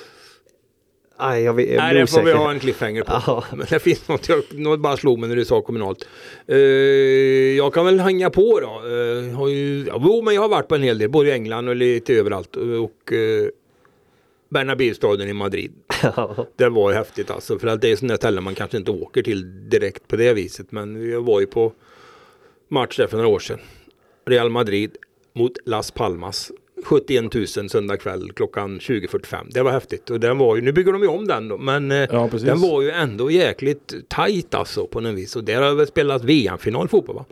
nej, 1.19 1.43
jag, 1.43 1.61
jag 1.61 1.77
Nej, 1.77 1.95
det 1.95 2.07
får 2.07 2.23
vi 2.23 2.31
ha 2.31 2.51
en 2.51 2.59
cliffhanger 2.59 3.03
på. 3.03 3.11
Ja. 3.27 3.43
Men 3.51 3.67
det 3.69 3.79
finns 3.79 4.07
något, 4.07 4.29
jag, 4.29 4.43
något 4.51 4.79
bara 4.79 4.97
slog 4.97 5.19
mig 5.19 5.29
när 5.29 5.35
du 5.35 5.45
sa 5.45 5.61
kommunalt. 5.61 6.07
Eh, 6.47 6.57
jag 7.57 7.73
kan 7.73 7.85
väl 7.85 7.99
hänga 7.99 8.29
på 8.29 8.59
då. 8.59 8.87
Uh, 8.87 9.33
har 9.33 9.47
ju, 9.47 9.89
jo, 9.93 10.21
men 10.21 10.35
jag 10.35 10.41
har 10.41 10.49
varit 10.49 10.67
på 10.67 10.75
en 10.75 10.83
hel 10.83 10.97
del, 10.97 11.09
både 11.09 11.29
i 11.29 11.31
England 11.31 11.69
och 11.69 11.75
lite 11.75 12.13
överallt. 12.13 12.55
Och 12.55 13.11
uh, 13.11 13.47
Bernabéustadion 14.51 15.29
i 15.29 15.33
Madrid. 15.33 15.71
Det 16.55 16.69
var 16.69 16.91
ju 16.91 16.97
häftigt 16.97 17.31
alltså. 17.31 17.59
För 17.59 17.67
att 17.67 17.81
det 17.81 17.91
är 17.91 17.95
sådana 17.95 18.17
ställen 18.17 18.43
man 18.43 18.55
kanske 18.55 18.77
inte 18.77 18.91
åker 18.91 19.23
till 19.23 19.69
direkt 19.69 20.07
på 20.07 20.15
det 20.15 20.33
viset. 20.33 20.71
Men 20.71 21.09
jag 21.09 21.21
var 21.21 21.39
ju 21.39 21.45
på 21.45 21.73
match 22.67 22.97
där 22.97 23.07
för 23.07 23.17
några 23.17 23.29
år 23.29 23.39
sedan. 23.39 23.59
Real 24.25 24.49
Madrid 24.49 24.97
mot 25.33 25.51
Las 25.65 25.91
Palmas. 25.91 26.51
71 26.85 27.33
000 27.57 27.69
söndag 27.69 27.97
kväll 27.97 28.31
klockan 28.35 28.79
20.45. 28.79 29.37
Det 29.49 29.61
var 29.61 29.71
häftigt. 29.71 30.09
Och 30.09 30.19
den 30.19 30.37
var 30.37 30.55
ju, 30.55 30.61
nu 30.61 30.71
bygger 30.71 30.93
de 30.93 31.01
ju 31.01 31.07
om 31.07 31.27
den 31.27 31.47
då. 31.47 31.57
Men 31.57 31.91
eh, 31.91 31.97
Ja, 32.11 32.29
den 32.41 32.59
var 32.61 32.81
ju 32.81 32.89
ändå 32.91 33.31
jäkligt 33.31 33.93
tajt 34.09 34.53
alltså 34.55 34.87
på 34.87 34.99
något 34.99 35.13
vis. 35.15 35.35
Och 35.35 35.43
där 35.43 35.61
har 35.61 35.73
väl 35.75 35.87
spelat 35.87 36.23
VM-final 36.23 36.87
fotboll 36.87 37.15
va? 37.15 37.25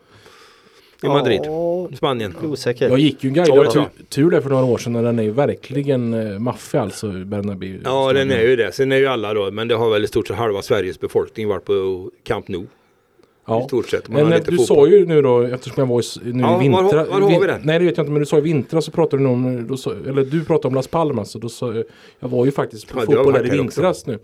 I 1.03 1.07
Madrid. 1.07 1.41
Ja, 1.43 1.89
Spanien. 1.97 2.35
osäker. 2.43 2.89
Jag 2.89 2.99
gick 2.99 3.23
ju 3.23 3.29
en 3.29 3.35
Ja, 3.35 3.43
guidad 3.43 3.65
det 3.65 3.71
tur, 3.71 3.85
tur 4.09 4.31
där 4.31 4.41
för 4.41 4.49
några 4.49 4.65
år 4.65 4.77
sedan 4.77 4.93
den 4.93 5.19
är 5.19 5.23
ju 5.23 5.31
verkligen 5.31 6.13
eh, 6.13 6.39
maffig 6.39 6.77
alltså 6.77 7.07
Bernabéu. 7.11 7.81
Ja 7.83 8.13
den 8.13 8.31
är 8.31 8.41
ju 8.41 8.55
det. 8.55 8.71
Sen 8.71 8.91
är 8.91 8.97
ju 8.97 9.05
alla 9.07 9.33
då. 9.33 9.51
Men 9.51 9.67
det 9.67 9.75
har 9.75 9.89
väl 9.89 10.03
i 10.03 10.07
stort 10.07 10.27
sett 10.27 10.37
halva 10.37 10.61
Sveriges 10.61 10.99
befolkning 10.99 11.47
varit 11.47 11.65
på 11.65 12.09
Camp 12.23 12.47
Nou. 12.47 12.65
I 13.49 13.59
Ja. 13.61 13.67
stort 13.67 13.89
sett. 13.89 14.09
Man 14.09 14.21
Men 14.29 14.31
du 14.31 14.45
fotboll. 14.57 14.65
sa 14.65 14.87
ju 14.87 15.05
nu 15.05 15.21
då, 15.21 15.41
eftersom 15.41 15.73
jag 15.81 15.85
var 15.85 16.01
i, 16.27 16.33
nu 16.33 16.41
Ja, 16.43 16.63
i 16.63 16.69
var 16.69 16.81
vintra. 16.81 17.05
var 17.05 17.21
har 17.21 17.39
vi 17.41 17.47
den? 17.47 17.61
Nej 17.63 17.79
det 17.79 17.85
vet 17.85 17.97
jag 17.97 18.03
inte 18.03 18.11
men 18.11 18.19
du 18.19 18.25
sa 18.25 18.37
i 18.37 18.41
vintras 18.41 18.85
så 18.85 18.91
pratade 18.91 19.23
du 19.23 19.29
om, 19.29 19.67
då 19.67 19.91
eller 20.09 20.23
du 20.23 20.45
pratade 20.45 20.67
om 20.67 20.75
Las 20.75 20.87
Palmas 20.87 21.35
och 21.35 21.41
då 21.41 21.49
sa 21.49 21.73
jag, 22.19 22.29
var 22.29 22.45
ju 22.45 22.51
faktiskt 22.51 22.87
på 22.93 22.99
Ja, 22.99 23.05
fotboll 23.05 23.33
där 23.33 23.45
i 23.45 23.49
här 23.49 23.49
också. 23.49 23.57
vintras 23.81 24.05
nu. 24.07 24.19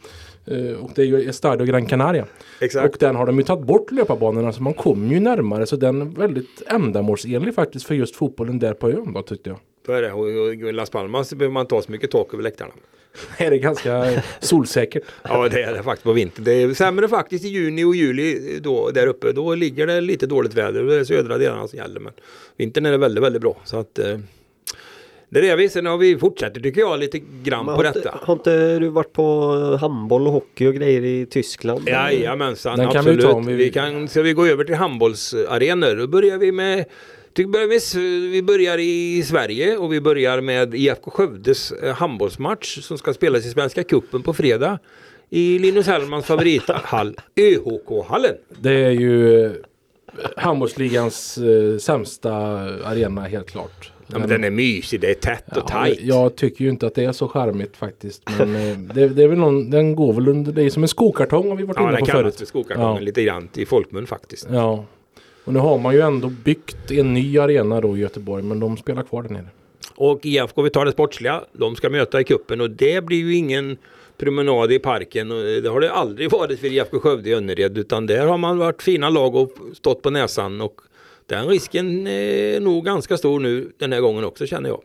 Eh, 0.48 0.78
och 0.84 0.92
det 0.96 1.02
är 1.02 1.06
ju 1.06 1.30
Estadio 1.30 1.66
Gran 1.66 1.86
Canaria. 1.86 2.26
Exakt. 2.62 2.90
Och 2.94 2.98
den 3.00 3.16
har 3.16 3.26
de 3.26 3.38
ju 3.38 3.44
tagit 3.44 3.66
bort 3.66 3.92
löparbanorna 3.92 4.54
så 4.54 4.64
man 4.64 4.74
kommer 4.74 5.14
ju 5.14 5.20
närmare 5.20 5.66
så 5.66 5.76
den 5.76 6.02
är 6.02 6.06
väldigt 6.06 6.62
ändamålsenlig 6.68 7.56
faktiskt 7.56 7.86
för 7.86 7.96
just 7.96 8.16
fotbollen 8.16 8.60
där 8.60 8.74
på 8.74 8.90
ön 8.90 9.14
då 9.14 9.22
tyckte 9.22 9.50
jag. 9.50 9.60
Så 9.86 9.92
är 9.92 10.02
det. 10.02 10.12
Och 10.12 10.20
och 10.20 10.54
i 10.70 10.72
Las 10.72 10.90
Palmas 10.90 11.34
behöver 11.34 11.54
man 11.54 11.62
inte 11.62 11.76
ha 11.76 11.82
så 11.82 11.92
mycket 11.92 12.12
tak 12.12 12.34
över 12.34 12.44
läktarna. 12.44 12.72
Är 13.38 13.50
det 13.52 13.58
ganska 13.58 14.22
solsäkert. 14.40 15.04
Ja 15.24 15.50
det 15.50 15.64
är 15.64 15.74
det 15.74 15.84
faktiskt 15.84 16.04
på 16.04 16.14
vintern. 16.14 16.44
Det 16.46 16.54
är 16.54 16.74
sämre 16.74 17.08
faktiskt 17.08 17.46
i 17.46 17.48
juni 17.48 17.84
och 17.84 17.96
juli 17.96 18.60
då, 18.62 18.90
där 18.92 19.08
uppe. 19.08 19.32
Då 19.32 19.56
ligger 19.56 19.88
det 19.88 20.02
lite 20.02 20.28
dåligt 20.28 20.54
väder. 20.54 20.84
Det 20.84 20.96
är 20.96 21.04
södra 21.04 21.38
delarna 21.38 21.68
som 21.68 21.78
gäller. 21.80 22.00
Men 22.00 22.14
vintern 22.58 22.86
är 22.86 22.92
det 22.92 22.98
väldigt, 22.98 23.24
väldigt 23.24 23.42
bra. 23.42 23.58
Så 23.64 23.78
att 23.80 24.00
eh, 24.00 24.18
det 25.30 25.50
är 25.50 25.58
vi. 25.58 25.70
Sen 25.70 25.86
har 25.86 25.98
vi 25.98 26.18
fortsätter 26.18 26.62
tycker 26.62 26.82
jag 26.82 27.00
lite 27.00 27.20
grann 27.44 27.66
Men 27.66 27.76
på 27.76 27.82
har, 27.82 27.88
inte, 27.88 28.00
detta. 28.00 28.20
har 28.22 28.34
inte 28.34 28.80
du 28.80 28.88
varit 28.88 29.14
på 29.14 29.52
handboll 29.82 30.28
och 30.28 30.34
hockey 30.34 30.68
och 30.68 30.74
grejer 30.74 31.06
i 31.06 31.26
Tyskland? 31.26 31.90
Jajamensan, 31.90 32.78
Den 32.78 32.86
kan 32.92 33.06
vi 33.06 33.12
absolut. 33.12 33.26
ta 33.26 33.32
om 33.34 33.46
vi... 33.46 33.54
vi- 33.54 33.72
kan, 33.72 34.08
ska 34.08 34.22
vi 34.22 34.34
gå 34.34 34.46
över 34.46 34.64
till 34.64 34.76
handbollsarenor? 34.76 35.96
Då 35.96 36.08
börjar 36.08 36.38
vi 36.38 36.52
med 36.52 36.86
vi, 37.40 38.42
börjar 38.44 38.78
i 38.80 39.24
Sverige 39.24 39.78
och 39.78 39.94
vi 39.94 40.02
börjar 40.02 40.42
med 40.42 40.76
IFK 40.76 41.12
Skövdes 41.12 41.72
eh, 41.72 41.96
handbollsmatch 41.96 42.80
som 42.82 42.98
ska 42.98 43.14
spelas 43.14 43.46
i 43.46 43.50
Svenska 43.50 43.84
Cupen 43.84 44.24
på 44.24 44.34
fredag 44.34 44.80
i 45.30 45.60
Linus 45.60 45.88
Hellmans 45.88 46.26
favorithall, 46.26 47.16
ÖHK-hallen. 47.36 48.36
Det 48.60 48.72
är 48.86 48.92
ju 48.92 49.46
eh, 49.46 49.52
handbollsligans 50.38 51.38
eh, 51.38 51.78
sämsta 51.78 52.34
arena 52.84 53.22
helt 53.22 53.50
klart. 53.52 53.92
Ja, 54.08 54.20
men 54.20 54.30
den 54.30 54.44
är 54.44 54.50
mysig, 54.50 55.02
det 55.02 55.10
är 55.10 55.14
tätt 55.14 55.48
och 55.58 55.58
Ja, 55.58 55.68
tajt. 55.68 56.00
jag 56.02 56.36
tycker 56.36 56.64
ju 56.64 56.70
inte 56.70 56.88
att 56.88 56.96
det 56.96 57.04
är 57.04 57.12
så 57.12 57.28
charmigt 57.28 57.78
faktiskt. 57.78 58.22
Men 58.38 58.92
det, 58.94 59.08
det 59.08 59.24
är 59.24 59.28
väl 59.28 59.38
någon, 59.38 59.70
den 59.70 59.96
går 59.96 60.14
väl 60.14 60.28
under, 60.28 60.52
det 60.52 60.64
är 60.64 60.70
som 60.70 60.84
en 60.84 60.88
skokartong 60.90 61.50
har 61.50 61.56
vi 61.56 61.64
varit 61.64 61.78
Ja, 61.78 61.84
inne 61.84 61.92
den 61.92 62.00
på 62.00 62.06
kallas 62.06 62.22
förut. 62.24 62.36
för 62.40 62.46
skokartongen 62.46 62.96
Ja. 62.96 63.00
lite 63.00 63.24
grann 63.24 63.50
i 63.56 63.66
folkmun 63.66 64.08
faktiskt. 64.08 64.48
Ja. 64.52 64.86
Och 65.46 65.54
nu 65.54 65.60
har 65.60 65.78
man 65.78 65.94
ju 65.94 66.02
ändå 66.02 66.30
byggt 66.30 66.92
en 66.92 67.14
ny 67.14 67.40
arena 67.40 67.82
då 67.82 67.98
i 67.98 68.00
Göteborg 68.00 68.44
men 68.44 68.60
de 68.60 68.78
spelar 68.78 69.04
kvar 69.04 69.24
där 69.24 69.30
nere. 69.30 69.48
Och 69.96 70.26
IFK, 70.26 70.62
vi 70.62 70.70
tar 70.70 70.86
det 70.86 70.92
sportsliga, 70.92 71.44
de 71.54 71.76
ska 71.76 71.90
möta 71.90 72.22
i 72.22 72.24
kuppen 72.24 72.62
och 72.62 72.70
det 72.70 73.06
blir 73.06 73.18
ju 73.18 73.36
ingen 73.36 73.78
promenad 74.18 74.72
i 74.72 74.80
parken. 74.80 75.32
Och 75.32 75.44
det 75.44 75.70
har 75.70 75.80
det 75.80 75.92
aldrig 75.92 76.32
varit 76.32 76.60
för 76.60 76.68
IFK 76.68 77.00
Skövde 77.00 77.30
i 77.30 77.34
Önnered 77.34 77.78
utan 77.78 78.06
där 78.06 78.28
har 78.28 78.38
man 78.38 78.58
varit 78.58 78.84
fina 78.84 79.10
lag 79.10 79.36
och 79.36 79.52
stått 79.74 80.02
på 80.02 80.10
näsan 80.10 80.62
och 80.62 80.82
den 81.26 81.48
risken 81.48 82.08
är 82.08 82.60
nog 82.60 82.86
ganska 82.86 83.18
stor 83.18 83.40
nu 83.40 83.72
den 83.78 83.94
här 83.94 84.02
gången 84.02 84.24
också 84.24 84.46
känner 84.46 84.70
jag. 84.70 84.82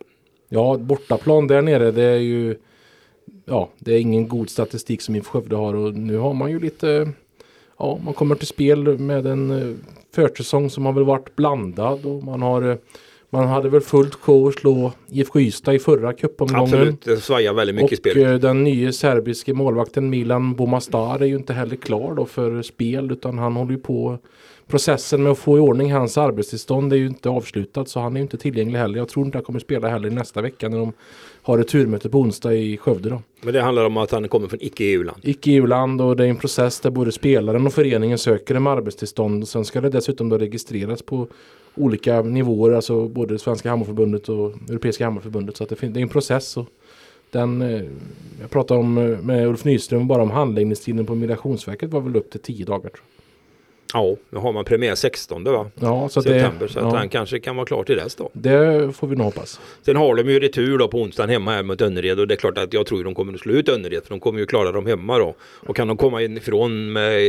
Ja, 0.49 0.77
bortaplan 0.77 1.47
där 1.47 1.63
nere 1.63 1.91
det 1.91 2.05
är 2.05 2.19
ju 2.19 2.57
Ja, 3.45 3.71
det 3.79 3.95
är 3.95 3.99
ingen 3.99 4.29
god 4.29 4.51
statistik 4.51 5.03
som 5.03 5.17
IFK 5.17 5.31
Skövde 5.31 5.57
har 5.57 5.75
och 5.75 5.95
nu 5.95 6.17
har 6.17 6.35
man 6.35 6.51
ju 6.51 6.61
lite 6.61 7.13
Ja, 7.79 7.99
man 8.05 8.15
kommer 8.15 8.35
till 8.35 8.47
spel 8.47 8.99
med 8.99 9.27
en 9.27 9.51
eh, 9.51 9.77
försäsong 10.15 10.71
som 10.71 10.87
har 10.87 10.93
väl 10.93 11.05
varit 11.05 11.37
blandad 11.37 12.07
och 12.07 12.25
man 12.25 12.43
har 12.43 12.63
eh, 12.71 12.77
Man 13.33 13.49
hade 13.49 13.69
väl 13.69 13.81
fullt 13.81 14.15
sjå 14.15 14.49
att 14.49 14.55
slå 14.55 14.93
IFK 15.11 15.41
Ystad 15.41 15.75
i 15.75 15.79
förra 15.79 16.13
cupomgången. 16.13 16.63
Absolut, 16.65 17.03
det 17.05 17.17
svajar 17.17 17.53
väldigt 17.55 17.77
mycket 17.77 17.93
i 17.93 17.95
Och 17.95 17.99
spelet. 18.13 18.29
eh, 18.33 18.35
den 18.35 18.65
nya 18.65 18.93
serbiske 18.93 19.55
målvakten 19.55 20.11
Milan 20.11 20.55
Bomastar 20.55 21.21
är 21.23 21.27
ju 21.27 21.37
inte 21.37 21.53
heller 21.53 21.77
klar 21.77 22.15
då 22.15 22.27
för 22.27 22.63
spel 22.63 23.13
utan 23.13 23.39
han 23.39 23.57
håller 23.57 23.73
ju 23.73 23.79
på 23.79 24.19
Processen 24.71 25.23
med 25.23 25.33
att 25.33 25.39
få 25.39 25.57
i 25.57 25.61
ordning 25.61 25.93
hans 25.93 26.19
arbetstillstånd 26.19 26.93
är 26.93 26.97
ju 26.97 27.07
inte 27.07 27.29
avslutad 27.29 27.85
så 27.85 28.01
han 28.01 28.13
är 28.17 28.21
ju 28.21 28.23
inte 28.23 28.37
tillgänglig 28.39 28.79
heller. 28.79 28.99
Jag 28.99 29.09
tror 29.09 29.27
inte 29.27 29.39
han 29.39 29.45
kommer 29.45 29.59
spela 29.59 29.89
heller 29.89 30.11
nästa 30.11 30.43
vecka 30.43 30.69
när 30.69 30.79
de 30.79 30.93
har 31.43 31.59
ett 31.59 31.69
turmöte 31.69 32.09
på 32.09 32.19
onsdag 32.19 32.55
i 32.55 32.77
Skövde 32.77 33.11
då. 33.11 33.23
Men 33.43 33.55
det 33.55 33.61
handlar 33.63 33.85
om 33.85 33.97
att 33.97 34.11
han 34.11 34.29
kommer 34.29 34.49
från 34.49 34.63
icke-EU-land. 34.63 35.21
Icke-EU-land 35.23 36.01
och 36.01 36.17
det 36.17 36.25
är 36.25 36.29
en 36.29 36.37
process 36.37 36.81
där 36.81 36.91
både 36.91 37.13
spelaren 37.13 37.67
och 37.67 37.73
föreningen 37.75 38.19
söker 38.19 38.55
en 38.55 38.67
arbetstillstånd. 38.67 39.49
Sen 39.49 39.65
ska 39.65 39.81
det 39.81 39.89
dessutom 39.91 40.29
då 40.29 40.39
registreras 40.39 41.03
på 41.03 41.27
olika 41.75 42.23
nivåer, 42.23 42.73
alltså 42.73 43.09
både 43.09 43.39
Svenska 43.39 43.69
Handbollförbundet 43.69 44.29
och 44.29 44.53
Europeiska 44.71 45.05
Handbollförbundet. 45.05 45.57
Så 45.57 45.65
att 45.65 45.71
det, 45.71 45.77
fin- 45.77 45.93
det 45.93 46.01
är 46.01 46.03
en 46.03 46.09
process. 46.09 46.57
Och 46.57 46.67
den, 47.31 47.63
eh, 47.63 47.83
jag 48.41 48.51
pratade 48.51 48.81
om, 48.81 48.99
eh, 48.99 49.19
med 49.19 49.47
Ulf 49.49 49.65
Nyström 49.65 50.09
bara 50.09 50.23
om 50.23 50.31
handläggningstiden 50.31 51.07
på 51.07 51.15
Migrationsverket 51.15 51.91
var 51.91 52.01
väl 52.01 52.17
upp 52.17 52.31
till 52.31 52.41
tio 52.41 52.65
dagar. 52.65 52.91
Tror 52.91 53.03
Ja, 53.95 54.17
nu 54.31 54.39
har 54.39 54.53
man 54.53 54.65
premiär 54.65 54.95
16 54.95 55.45
va? 55.45 55.67
Ja, 55.75 56.09
så, 56.09 56.23
September. 56.23 56.67
det, 56.67 56.73
så 56.73 56.79
att 56.79 56.93
ja, 56.93 56.99
han 56.99 57.09
kanske 57.09 57.41
kan 57.41 57.57
vara 57.57 57.67
klar 57.67 57.85
till 57.85 57.97
dess 57.97 58.15
då. 58.15 58.31
det 58.33 58.93
får 58.97 59.07
vi 59.07 59.17
nog 59.17 59.25
hoppas. 59.25 59.61
Sen 59.83 59.97
har 59.97 60.15
de 60.15 60.31
ju 60.31 60.41
retur 60.41 60.79
då 60.79 60.89
på 60.89 60.99
onsdagen 60.99 61.31
hemma 61.31 61.51
här 61.51 61.63
mot 61.63 61.81
Önnered 61.81 62.21
och 62.21 62.29
det 62.29 62.35
är 62.35 62.37
klart 62.37 62.59
att 62.59 62.73
jag 62.73 62.87
tror 62.87 63.05
de 63.05 63.15
kommer 63.15 63.35
att 63.35 63.41
slå 63.41 63.53
ut 63.53 63.69
Önnered 63.69 64.03
för 64.03 64.11
de 64.11 64.21
kommer 64.21 64.41
ju 64.41 64.47
klara 64.47 64.73
dem 64.73 64.87
hemma 64.87 65.19
då. 65.19 65.35
Och 65.67 65.77
kan 65.77 65.89
de 65.89 65.97
komma 65.97 66.23
in 66.23 66.37
ifrån 66.37 66.93
med 66.93 67.23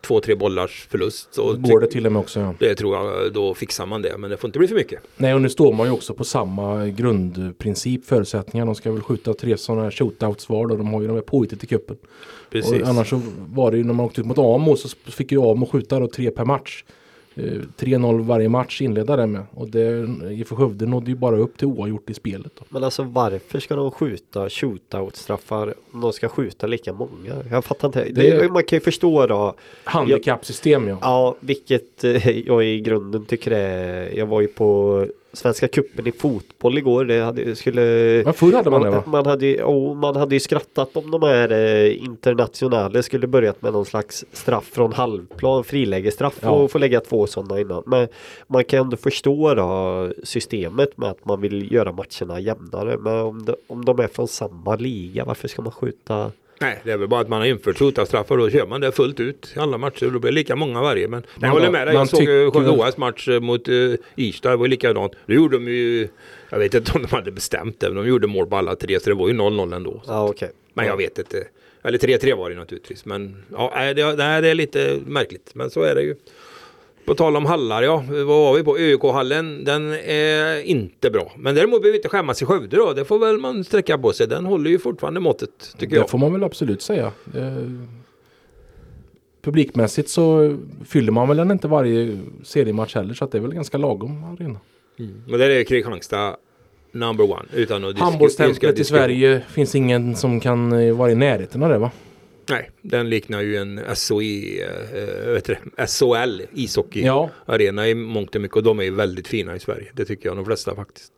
två, 0.00 0.20
tre 0.20 0.34
bollars 0.34 0.86
förlust 0.90 1.34
så 1.34 1.52
Går 1.52 1.80
det 1.80 1.86
till 1.86 2.06
och 2.06 2.12
med 2.12 2.20
också. 2.20 2.40
Ja. 2.40 2.54
det 2.58 2.74
tror 2.74 2.96
jag, 2.96 3.32
då 3.32 3.54
fixar 3.54 3.86
man 3.86 4.02
det. 4.02 4.18
Men 4.18 4.30
det 4.30 4.36
får 4.36 4.48
inte 4.48 4.58
bli 4.58 4.68
för 4.68 4.74
mycket. 4.74 5.00
Nej, 5.16 5.34
och 5.34 5.42
nu 5.42 5.48
står 5.48 5.72
man 5.72 5.86
ju 5.86 5.92
också 5.92 6.14
på 6.14 6.24
samma 6.24 6.86
grundprincip, 6.86 8.06
förutsättningar. 8.06 8.66
De 8.66 8.74
ska 8.74 8.92
väl 8.92 9.02
skjuta 9.02 9.34
tre 9.34 9.56
sådana 9.56 9.82
här 9.82 9.90
shootouts 9.90 10.48
var 10.48 10.66
då. 10.66 10.76
De 10.76 10.92
har 10.94 11.00
ju 11.00 11.06
de 11.06 11.14
här 11.14 11.20
påhittet 11.22 11.64
i 11.64 11.66
cupen. 11.66 11.96
Precis. 12.50 12.82
Och 12.82 12.88
annars 12.88 13.10
så 13.10 13.20
var 13.54 13.70
det 13.70 13.76
ju 13.76 13.84
när 13.84 13.94
man 13.94 14.06
åkte 14.06 14.20
ut 14.20 14.26
mot 14.26 14.38
Amo 14.38 14.76
så 14.76 14.88
fick 15.04 15.32
ju 15.32 15.42
Amo 15.50 15.66
skjuta 15.66 15.98
då 15.98 16.06
tre 16.08 16.30
per 16.30 16.44
match. 16.44 16.84
Eh, 17.34 17.42
3-0 17.78 18.22
varje 18.22 18.48
match 18.48 18.80
inleda 18.82 19.16
det 19.16 19.26
med. 19.26 19.42
Och 19.50 19.68
det, 19.68 20.08
IFK 20.32 20.56
Skövde 20.56 20.86
nådde 20.86 21.10
ju 21.10 21.16
bara 21.16 21.36
upp 21.38 21.58
till 21.58 21.66
oavgjort 21.66 22.10
i 22.10 22.14
spelet. 22.14 22.52
Då. 22.58 22.64
Men 22.68 22.84
alltså 22.84 23.02
varför 23.02 23.60
ska 23.60 23.76
de 23.76 23.90
skjuta 23.90 24.48
shootout-straffar 24.48 25.74
om 25.92 26.00
de 26.00 26.12
ska 26.12 26.28
skjuta 26.28 26.66
lika 26.66 26.92
många? 26.92 27.34
Jag 27.50 27.64
fattar 27.64 27.88
inte. 27.88 28.04
Det, 28.04 28.30
Det- 28.40 28.48
man 28.52 28.64
kan 28.64 28.76
ju 28.76 28.80
förstå 28.80 29.26
då. 29.26 29.54
Handikappsystem 29.84 30.88
ja. 30.88 30.98
Ja, 31.00 31.36
vilket 31.40 32.04
eh, 32.04 32.38
jag 32.38 32.64
i 32.66 32.80
grunden 32.80 33.24
tycker 33.24 33.50
är. 33.50 34.16
Jag 34.18 34.26
var 34.26 34.40
ju 34.40 34.46
på 34.48 35.06
Svenska 35.38 35.68
cupen 35.68 36.06
i 36.06 36.12
fotboll 36.12 36.78
igår. 36.78 37.04
Det 37.04 37.20
hade, 37.20 37.56
skulle... 37.56 37.80
Förr 38.36 38.52
hade 38.52 38.70
man 38.70 38.82
det 38.82 38.90
va? 38.90 39.02
Man, 39.06 39.10
man, 39.10 39.26
hade, 39.26 39.46
ju- 39.46 39.62
oh, 39.62 39.94
man 39.96 40.16
hade 40.16 40.34
ju 40.34 40.40
skrattat 40.40 40.96
om 40.96 41.10
de 41.10 41.22
här 41.22 41.52
eh, 41.52 42.04
internationella 42.04 43.02
skulle 43.02 43.26
börjat 43.26 43.62
med 43.62 43.72
någon 43.72 43.86
slags 43.86 44.24
straff 44.32 44.64
från 44.64 44.92
halvplan, 44.92 45.64
frilägesstraff 45.64 46.38
Ja. 46.42 46.50
och 46.50 46.70
få 46.70 46.78
lägga 46.78 47.00
två 47.00 47.26
sådana 47.26 47.60
innan. 47.60 47.82
Men 47.86 48.08
man 48.46 48.64
kan 48.64 48.80
ändå 48.80 48.96
förstå 48.96 49.54
då 49.54 50.08
systemet 50.24 50.98
med 50.98 51.08
att 51.08 51.24
man 51.24 51.40
vill 51.40 51.72
göra 51.72 51.92
matcherna 51.92 52.40
jämnare. 52.40 52.96
Men 52.98 53.20
om 53.20 53.44
de, 53.44 53.54
om 53.66 53.84
de 53.84 53.98
är 54.00 54.06
från 54.08 54.28
samma 54.28 54.76
liga, 54.76 55.24
varför 55.24 55.48
ska 55.48 55.62
man 55.62 55.72
skjuta? 55.72 56.32
Nej, 56.60 56.80
det 56.84 56.92
är 56.92 56.96
väl 56.96 57.08
bara 57.08 57.20
att 57.20 57.28
man 57.28 57.40
har 57.40 57.46
infört 57.46 57.78
skjutstraffar 57.78 58.38
och 58.38 58.44
då 58.44 58.50
kör 58.50 58.66
man 58.66 58.80
det 58.80 58.92
fullt 58.92 59.20
ut 59.20 59.52
i 59.56 59.58
alla 59.58 59.78
matcher. 59.78 60.04
Då 60.04 60.18
blir 60.18 60.30
det 60.30 60.34
lika 60.34 60.56
många 60.56 60.80
varje. 60.80 61.08
Men 61.08 61.22
jag 61.40 61.48
håller 61.48 61.70
med 61.70 61.86
dig. 61.86 61.94
Jag 61.94 62.08
såg 62.08 62.20
tycker- 62.20 62.50
Skövde 62.50 62.92
match 62.96 63.28
eh, 63.28 63.40
mot 63.40 63.68
uh, 63.68 63.94
Irstad. 64.16 64.50
Det 64.50 64.56
var 64.56 64.68
likadant. 64.68 65.12
Då 65.26 65.34
gjorde 65.34 65.56
de 65.58 65.68
ju 65.68 66.08
jag 66.50 66.58
vet 66.58 66.74
inte 66.74 66.92
om 66.92 67.02
de 67.02 67.08
hade 67.16 67.30
bestämt 67.30 67.80
det. 67.80 67.86
Men 67.86 67.96
de 67.96 68.08
gjorde 68.08 68.26
mål 68.26 68.46
på 68.46 68.56
alla 68.56 68.76
tre. 68.76 69.00
Så 69.00 69.10
det 69.10 69.16
var 69.16 69.28
ju 69.28 69.34
0-0 69.34 69.76
ändå. 69.76 70.02
Ja, 70.06 70.28
okej. 70.28 70.50
Men 70.74 70.86
jag 70.86 70.96
vet 70.96 71.18
inte. 71.18 71.44
Eller 71.82 71.98
3-3 71.98 72.36
var 72.36 72.50
det 72.50 72.56
naturligtvis. 72.56 73.04
Men 73.04 73.44
ja, 73.52 73.72
det, 73.94 74.16
det 74.16 74.24
är 74.24 74.54
lite 74.54 75.00
märkligt. 75.06 75.50
Men 75.54 75.70
så 75.70 75.82
är 75.82 75.94
det 75.94 76.02
ju. 76.02 76.14
På 77.08 77.14
tal 77.14 77.36
om 77.36 77.46
hallar, 77.46 77.82
ja. 77.82 78.04
Vad 78.08 78.26
var 78.26 78.56
vi 78.56 78.62
på? 78.64 78.78
ÖK-hallen. 78.78 79.64
Den 79.64 79.92
är 79.92 80.62
inte 80.62 81.10
bra. 81.10 81.32
Men 81.36 81.54
däremot 81.54 81.82
behöver 81.82 81.92
vi 81.92 81.98
inte 81.98 82.08
skämmas 82.08 82.42
i 82.42 82.44
Skövde 82.44 82.76
då. 82.76 82.92
Det 82.92 83.04
får 83.04 83.18
väl 83.18 83.38
man 83.38 83.64
sträcka 83.64 83.98
på 83.98 84.12
sig. 84.12 84.26
Den 84.26 84.44
håller 84.46 84.70
ju 84.70 84.78
fortfarande 84.78 85.20
måttet, 85.20 85.74
tycker 85.78 85.94
Det 85.94 86.00
jag. 86.00 86.10
får 86.10 86.18
man 86.18 86.32
väl 86.32 86.44
absolut 86.44 86.82
säga. 86.82 87.12
Det, 87.24 87.76
publikmässigt 89.42 90.08
så 90.08 90.56
fyller 90.84 91.12
man 91.12 91.28
väl 91.28 91.36
den 91.36 91.50
inte 91.50 91.68
varje 91.68 92.18
seriematch 92.44 92.94
heller 92.94 93.14
så 93.14 93.26
det 93.26 93.38
är 93.38 93.42
väl 93.42 93.54
ganska 93.54 93.78
lagom 93.78 94.24
arena. 94.24 94.60
Men 95.26 95.38
där 95.40 95.50
är 95.50 95.64
Kristianstad 95.64 96.36
number 96.92 97.24
one. 97.30 97.94
Handbollstemplet 97.98 98.78
i. 98.78 98.84
Sverige 98.84 99.42
finns 99.48 99.74
ingen 99.74 100.16
som 100.16 100.40
kan 100.40 100.72
eh, 100.72 100.96
vara 100.96 101.10
i 101.10 101.14
närheten 101.14 101.62
av 101.62 101.68
det 101.70 101.78
va? 101.78 101.90
Nej, 102.50 102.70
den 102.82 103.10
liknar 103.10 103.40
ju 103.40 103.56
en 103.56 103.80
SOI, 103.96 104.62
eh, 104.62 105.32
vet 105.32 105.44
du, 105.44 105.56
SOL 105.86 106.42
ishockey 106.52 107.02
Ja. 107.02 107.30
i 107.86 107.94
mångt 107.94 108.34
och 108.34 108.40
mycket. 108.40 108.56
Och 108.56 108.62
de 108.62 108.78
är 108.78 108.82
ju 108.84 108.94
väldigt 108.94 109.28
fina 109.28 109.56
i 109.56 109.60
Sverige. 109.60 109.90
Det 109.94 110.04
tycker 110.04 110.28
jag 110.28 110.36
de 110.36 110.44
flesta 110.44 110.74
faktiskt. 110.74 111.12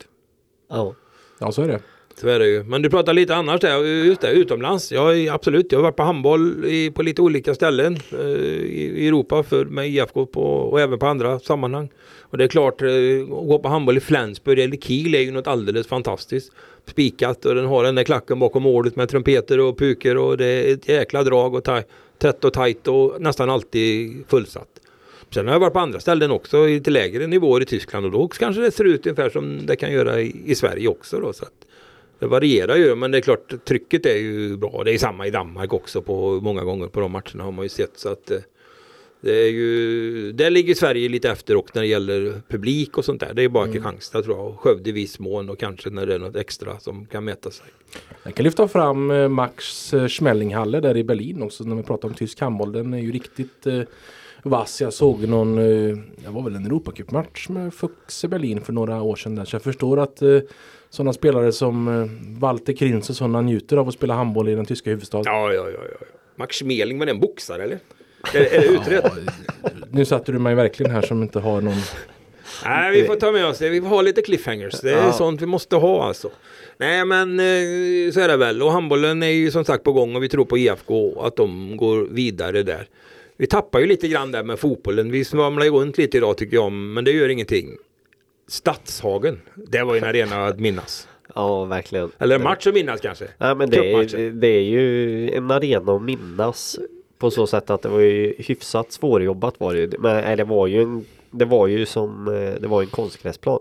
Ja. 0.70 0.94
Ja 1.38 1.52
så 1.52 1.62
är 1.62 1.68
det. 1.68 1.80
Så 2.16 2.28
är 2.28 2.38
det 2.38 2.48
ju. 2.48 2.64
Men 2.64 2.82
du 2.82 2.90
pratar 2.90 3.12
lite 3.12 3.34
annars 3.34 3.60
där, 3.60 3.84
just 3.84 4.20
det, 4.20 4.30
utomlands. 4.30 4.92
Ja, 4.92 5.34
absolut. 5.34 5.72
Jag 5.72 5.78
har 5.78 5.82
varit 5.82 5.96
på 5.96 6.02
handboll 6.02 6.64
i, 6.64 6.90
på 6.90 7.02
lite 7.02 7.22
olika 7.22 7.54
ställen 7.54 7.98
eh, 8.12 8.18
i, 8.20 8.92
i 8.96 9.08
Europa 9.08 9.42
för, 9.42 9.64
med 9.64 9.88
IFK 9.88 10.26
på, 10.26 10.42
och 10.42 10.80
även 10.80 10.98
på 10.98 11.06
andra 11.06 11.38
sammanhang. 11.38 11.88
Och 12.20 12.38
det 12.38 12.44
är 12.44 12.48
klart, 12.48 12.82
eh, 12.82 12.88
att 13.22 13.28
gå 13.28 13.58
på 13.58 13.68
handboll 13.68 13.96
i 13.96 14.00
Flensburg 14.00 14.58
eller 14.58 14.76
Kiel 14.76 15.14
är 15.14 15.20
ju 15.20 15.30
något 15.30 15.46
alldeles 15.46 15.86
fantastiskt. 15.86 16.52
Spikat 16.86 17.44
och 17.44 17.54
den 17.54 17.66
har 17.66 17.84
den 17.84 17.94
där 17.94 18.04
klacken 18.04 18.38
bakom 18.38 18.62
målet 18.62 18.96
med 18.96 19.08
trumpeter 19.08 19.60
och 19.60 19.78
puker 19.78 20.16
och 20.16 20.36
det 20.36 20.46
är 20.46 20.74
ett 20.74 20.88
jäkla 20.88 21.22
drag 21.22 21.54
och 21.54 21.64
taj, 21.64 21.84
tätt 22.18 22.44
och 22.44 22.52
tajt 22.52 22.88
och 22.88 23.20
nästan 23.20 23.50
alltid 23.50 24.24
fullsatt. 24.28 24.68
Sen 25.34 25.46
har 25.46 25.54
jag 25.54 25.60
varit 25.60 25.72
på 25.72 25.78
andra 25.78 26.00
ställen 26.00 26.30
också 26.30 26.68
i 26.68 26.74
lite 26.74 26.90
lägre 26.90 27.26
nivåer 27.26 27.60
i 27.60 27.64
Tyskland 27.64 28.06
och 28.06 28.12
då 28.12 28.28
kanske 28.28 28.62
det 28.62 28.70
ser 28.70 28.84
ut 28.84 29.06
ungefär 29.06 29.30
som 29.30 29.66
det 29.66 29.76
kan 29.76 29.92
göra 29.92 30.20
i, 30.20 30.42
i 30.44 30.54
Sverige 30.54 30.88
också. 30.88 31.20
Då, 31.20 31.32
så 31.32 31.44
att 31.44 31.66
det 32.20 32.26
varierar 32.26 32.76
ju 32.76 32.94
men 32.94 33.10
det 33.10 33.18
är 33.18 33.22
klart 33.22 33.64
trycket 33.64 34.06
är 34.06 34.16
ju 34.16 34.56
bra. 34.56 34.82
Det 34.84 34.94
är 34.94 34.98
samma 34.98 35.26
i 35.26 35.30
Danmark 35.30 35.72
också 35.72 36.02
på 36.02 36.40
många 36.40 36.64
gånger 36.64 36.86
på 36.86 37.00
de 37.00 37.12
matcherna 37.12 37.44
har 37.44 37.52
man 37.52 37.64
ju 37.64 37.68
sett. 37.68 37.98
Så 37.98 38.08
att, 38.08 38.30
eh, 38.30 38.38
det 39.20 39.32
är 39.32 39.50
ju, 39.50 40.32
där 40.32 40.50
ligger 40.50 40.74
Sverige 40.74 41.08
lite 41.08 41.30
efter 41.30 41.56
och 41.56 41.70
när 41.74 41.82
det 41.82 41.88
gäller 41.88 42.42
publik 42.48 42.98
och 42.98 43.04
sånt 43.04 43.20
där. 43.20 43.34
Det 43.34 43.42
är 43.42 43.48
bara 43.48 43.66
Kristianstad 43.66 44.22
tror 44.22 44.36
jag 44.36 44.46
och 44.46 44.60
Skövde 44.60 44.90
i 44.90 44.92
viss 44.92 45.18
mån 45.18 45.50
och 45.50 45.58
kanske 45.58 45.90
när 45.90 46.06
det 46.06 46.14
är 46.14 46.18
något 46.18 46.36
extra 46.36 46.80
som 46.80 47.06
kan 47.06 47.24
mäta 47.24 47.50
sig. 47.50 47.66
Jag 48.22 48.34
kan 48.34 48.44
lyfta 48.44 48.68
fram 48.68 49.10
eh, 49.10 49.28
Max 49.28 49.94
eh, 49.94 50.08
Schmellinghalle 50.08 50.80
där 50.80 50.96
i 50.96 51.04
Berlin 51.04 51.42
också 51.42 51.64
när 51.64 51.76
vi 51.76 51.82
pratar 51.82 52.08
om 52.08 52.14
tysk 52.14 52.40
handboll. 52.40 52.72
Den 52.72 52.94
är 52.94 52.98
ju 52.98 53.12
riktigt 53.12 53.66
vass. 54.42 54.80
Jag 54.80 54.92
såg 54.92 55.28
någon, 55.28 55.58
eh, 55.58 55.96
det 56.16 56.28
var 56.30 56.42
väl 56.42 56.56
en 56.56 56.66
Europacupmatch 56.66 57.48
med 57.48 57.74
Fux 57.74 58.24
i 58.24 58.28
Berlin 58.28 58.60
för 58.60 58.72
några 58.72 59.02
år 59.02 59.16
sedan. 59.16 59.34
Där. 59.34 59.44
Så 59.44 59.54
jag 59.54 59.62
förstår 59.62 60.00
att 60.00 60.22
eh, 60.22 60.38
sådana 60.90 61.12
spelare 61.12 61.52
som 61.52 61.88
eh, 61.88 62.40
Walter 62.40 62.72
Krins 62.72 63.10
och 63.10 63.16
sådana 63.16 63.40
njuter 63.40 63.76
av 63.76 63.88
att 63.88 63.94
spela 63.94 64.14
handboll 64.14 64.48
i 64.48 64.54
den 64.54 64.66
tyska 64.66 64.90
huvudstaden. 64.90 65.24
Ja, 65.32 65.52
ja, 65.52 65.68
ja. 65.70 65.78
ja. 66.00 66.06
Max 66.36 66.56
Schmeling, 66.56 66.98
var 66.98 67.06
det 67.06 67.12
en 67.12 67.20
boxare 67.20 67.62
eller? 67.62 67.78
Är, 68.34 68.40
är 68.40 68.60
det 68.60 68.66
utrett? 68.66 69.12
Nu 69.90 70.04
satte 70.04 70.32
du 70.32 70.38
mig 70.38 70.54
verkligen 70.54 70.92
här 70.92 71.02
som 71.02 71.22
inte 71.22 71.38
har 71.40 71.60
någon 71.60 71.74
Nej, 72.64 73.00
vi 73.00 73.06
får 73.06 73.16
ta 73.16 73.32
med 73.32 73.46
oss 73.46 73.58
det. 73.58 73.68
Vi 73.68 73.80
får 73.80 73.88
ha 73.88 74.02
lite 74.02 74.22
cliffhangers. 74.22 74.80
Det 74.80 74.90
är 74.92 74.96
Ja. 75.06 75.12
sånt 75.12 75.42
vi 75.42 75.46
måste 75.46 75.76
ha 75.76 76.04
alltså. 76.04 76.30
Nej, 76.78 77.04
men 77.04 77.38
så 78.12 78.20
är 78.20 78.28
det 78.28 78.36
väl. 78.36 78.62
Och 78.62 78.72
handbollen 78.72 79.22
är 79.22 79.26
ju 79.26 79.50
som 79.50 79.64
sagt 79.64 79.84
på 79.84 79.92
gång 79.92 80.16
och 80.16 80.22
vi 80.22 80.28
tror 80.28 80.44
på 80.44 80.58
IFK 80.58 81.20
att 81.22 81.36
de 81.36 81.76
går 81.76 82.06
vidare 82.10 82.62
där. 82.62 82.88
Vi 83.40 83.46
tappar 83.46 83.80
ju 83.80 83.86
lite 83.86 84.08
grann 84.08 84.32
där 84.32 84.42
med 84.42 84.58
fotbollen. 84.58 85.10
Vi 85.10 85.24
svamlar 85.24 85.64
ju 85.64 85.70
runt 85.70 85.98
lite 85.98 86.16
idag 86.16 86.36
tycker 86.36 86.56
jag, 86.56 86.72
men 86.72 87.04
det 87.04 87.10
gör 87.10 87.28
ingenting. 87.28 87.76
Stadshagen, 88.48 89.40
det 89.54 89.84
var 89.84 89.94
ju 89.94 89.98
en 89.98 90.04
arena 90.04 90.46
att 90.46 90.60
minnas. 90.60 91.08
ja, 91.34 91.64
verkligen. 91.64 92.10
Eller 92.18 92.36
en 92.36 92.42
match 92.42 92.66
att 92.66 92.74
minnas 92.74 93.00
kanske. 93.00 93.28
Nej 93.38 93.54
men 93.54 93.70
det 93.70 93.92
är, 93.92 94.30
det 94.30 94.48
är 94.48 94.62
ju 94.62 95.30
en 95.30 95.50
arena 95.50 95.92
att 95.92 96.02
minnas 96.02 96.78
på 97.18 97.30
så 97.30 97.46
sätt 97.46 97.70
att 97.70 97.82
det 97.82 97.88
var 97.88 98.00
ju 98.00 98.34
hyfsat 98.38 98.92
svårjobbat 98.92 99.60
var 99.60 99.74
det 99.74 99.80
ju. 99.80 99.90
Men 99.98 100.24
nej, 100.24 100.36
det 100.36 100.44
var 100.44 100.66
ju 100.66 100.82
en 100.82 101.04
Det 101.30 101.44
var 101.44 101.66
ju 101.66 101.86
som 101.86 102.28
eh, 102.28 102.60
Det 102.60 102.68
var 102.68 102.82
en 102.82 102.88
konstgräsplan. 102.88 103.58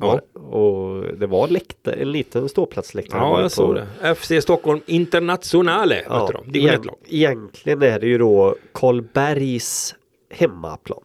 Ja. 0.00 0.20
Det. 0.34 0.38
Och 0.40 1.04
det 1.18 1.26
var 1.26 1.48
läktare, 1.48 1.94
en 1.94 2.12
liten 2.12 2.48
ståplatsläktare. 2.48 3.20
Ja, 3.20 3.36
det 3.36 3.42
jag 3.42 3.50
såg 3.52 3.74
det. 3.74 4.14
FC 4.14 4.32
Stockholm 4.42 4.80
Internationale 4.86 6.02
Ja, 6.08 6.30
de. 6.32 6.52
Division 6.52 6.68
egent, 6.70 6.84
1-lag. 6.84 6.96
egentligen 7.08 7.82
är 7.82 8.00
det 8.00 8.06
ju 8.06 8.18
då 8.18 8.56
Karlbergs 8.72 9.94
hemmaplan. 10.30 11.02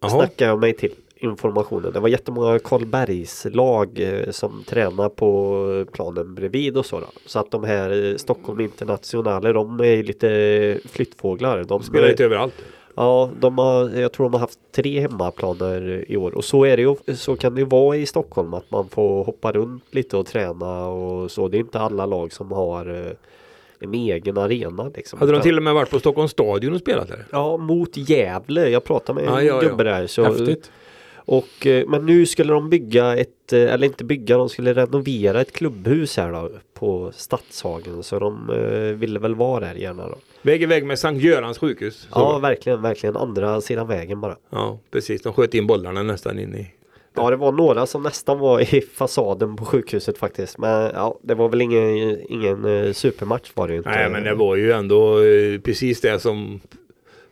Jaha. 0.00 0.10
Snackar 0.10 0.46
jag 0.46 0.60
mig 0.60 0.72
till 0.72 0.92
informationen. 1.16 1.92
Det 1.92 2.00
var 2.00 2.08
jättemånga 2.08 2.58
Karlbergs 2.58 3.46
lag 3.50 4.00
eh, 4.00 4.30
som 4.30 4.64
tränar 4.66 5.08
på 5.08 5.84
planen 5.92 6.34
bredvid 6.34 6.76
och 6.76 6.86
så. 6.86 7.00
Då. 7.00 7.06
Så 7.26 7.38
att 7.38 7.50
de 7.50 7.64
här 7.64 8.10
eh, 8.10 8.16
Stockholm 8.16 8.60
Internationale 8.60 9.52
de 9.52 9.80
är 9.80 10.02
lite 10.02 10.78
flyttfåglar. 10.84 11.64
De 11.64 11.82
Spelar 11.82 12.08
lite 12.08 12.24
överallt. 12.24 12.54
Ja, 12.96 13.30
de 13.40 13.58
har, 13.58 13.88
jag 13.90 14.12
tror 14.12 14.24
de 14.26 14.32
har 14.32 14.40
haft 14.40 14.58
tre 14.72 15.00
hemmaplaner 15.00 16.04
i 16.08 16.16
år 16.16 16.34
och 16.34 16.44
så 16.44 16.64
är 16.64 16.76
det 16.76 16.82
ju, 16.82 17.16
så 17.16 17.36
kan 17.36 17.54
det 17.54 17.60
ju 17.60 17.66
vara 17.66 17.96
i 17.96 18.06
Stockholm 18.06 18.54
att 18.54 18.70
man 18.70 18.88
får 18.88 19.24
hoppa 19.24 19.52
runt 19.52 19.84
lite 19.90 20.16
och 20.16 20.26
träna 20.26 20.86
och 20.86 21.30
så. 21.30 21.48
Det 21.48 21.56
är 21.56 21.60
inte 21.60 21.80
alla 21.80 22.06
lag 22.06 22.32
som 22.32 22.52
har 22.52 23.06
eh, 23.06 23.12
en 23.80 23.94
egen 23.94 24.38
arena 24.38 24.90
liksom. 24.96 25.18
Hade 25.18 25.32
de 25.32 25.40
till 25.42 25.56
och 25.56 25.62
med 25.62 25.74
varit 25.74 25.90
på 25.90 25.98
Stockholms 25.98 26.30
stadion 26.30 26.74
och 26.74 26.80
spelat 26.80 27.08
där? 27.08 27.24
Ja, 27.32 27.56
mot 27.56 27.96
Gävle. 27.96 28.68
Jag 28.68 28.84
pratade 28.84 29.20
med 29.20 29.30
Ja, 29.30 29.40
en 29.40 29.46
ja, 29.46 29.62
ja. 29.62 29.68
gubbe 29.68 29.84
där. 29.84 30.06
Så, 30.06 30.24
Häftigt. 30.24 30.70
Och, 31.24 31.66
eh, 31.66 31.86
men 31.88 32.06
nu 32.06 32.26
skulle 32.26 32.52
de 32.52 32.70
bygga 32.70 33.16
ett, 33.16 33.52
eh, 33.52 33.72
eller 33.72 33.86
inte 33.86 34.04
bygga, 34.04 34.36
de 34.36 34.48
skulle 34.48 34.74
renovera 34.74 35.40
ett 35.40 35.52
klubbhus 35.52 36.16
här 36.16 36.32
då 36.32 36.50
på 36.74 37.12
Stadshagen. 37.14 38.02
Så 38.02 38.18
de 38.18 38.50
eh, 38.50 38.98
ville 38.98 39.18
väl 39.18 39.34
vara 39.34 39.60
där 39.60 39.74
gärna 39.74 40.08
då. 40.08 40.18
Vägg 40.42 40.62
i 40.62 40.66
vägg 40.66 40.84
med 40.84 40.98
Sankt 40.98 41.24
Görans 41.24 41.58
sjukhus. 41.58 42.08
Ja, 42.14 42.38
verkligen, 42.38 42.82
verkligen. 42.82 43.16
Andra 43.16 43.60
sidan 43.60 43.88
vägen 43.88 44.20
bara. 44.20 44.36
ja, 44.50 44.78
precis. 44.90 45.22
De 45.22 45.32
sköt 45.32 45.54
in 45.54 45.66
bollarna 45.66 46.02
nästan 46.02 46.38
in 46.38 46.54
i... 46.54 46.66
Ja, 47.14 47.30
det 47.30 47.36
var 47.36 47.52
några 47.52 47.86
som 47.86 48.02
nästan 48.02 48.38
var 48.38 48.74
i 48.74 48.80
fasaden 48.80 49.56
på 49.56 49.64
sjukhuset 49.64 50.18
faktiskt. 50.18 50.58
Men 50.58 50.90
ja, 50.94 51.18
det 51.22 51.34
var 51.34 51.48
väl 51.48 51.60
ingen, 51.60 52.20
ingen 52.28 52.94
supermatch 52.94 53.50
var 53.54 53.68
det 53.68 53.72
ju 53.74 53.78
inte. 53.78 53.90
Nej, 53.90 54.10
men 54.10 54.24
det 54.24 54.34
var 54.34 54.56
ju 54.56 54.72
ändå 54.72 55.16
precis 55.64 56.00
det 56.00 56.18
som 56.18 56.60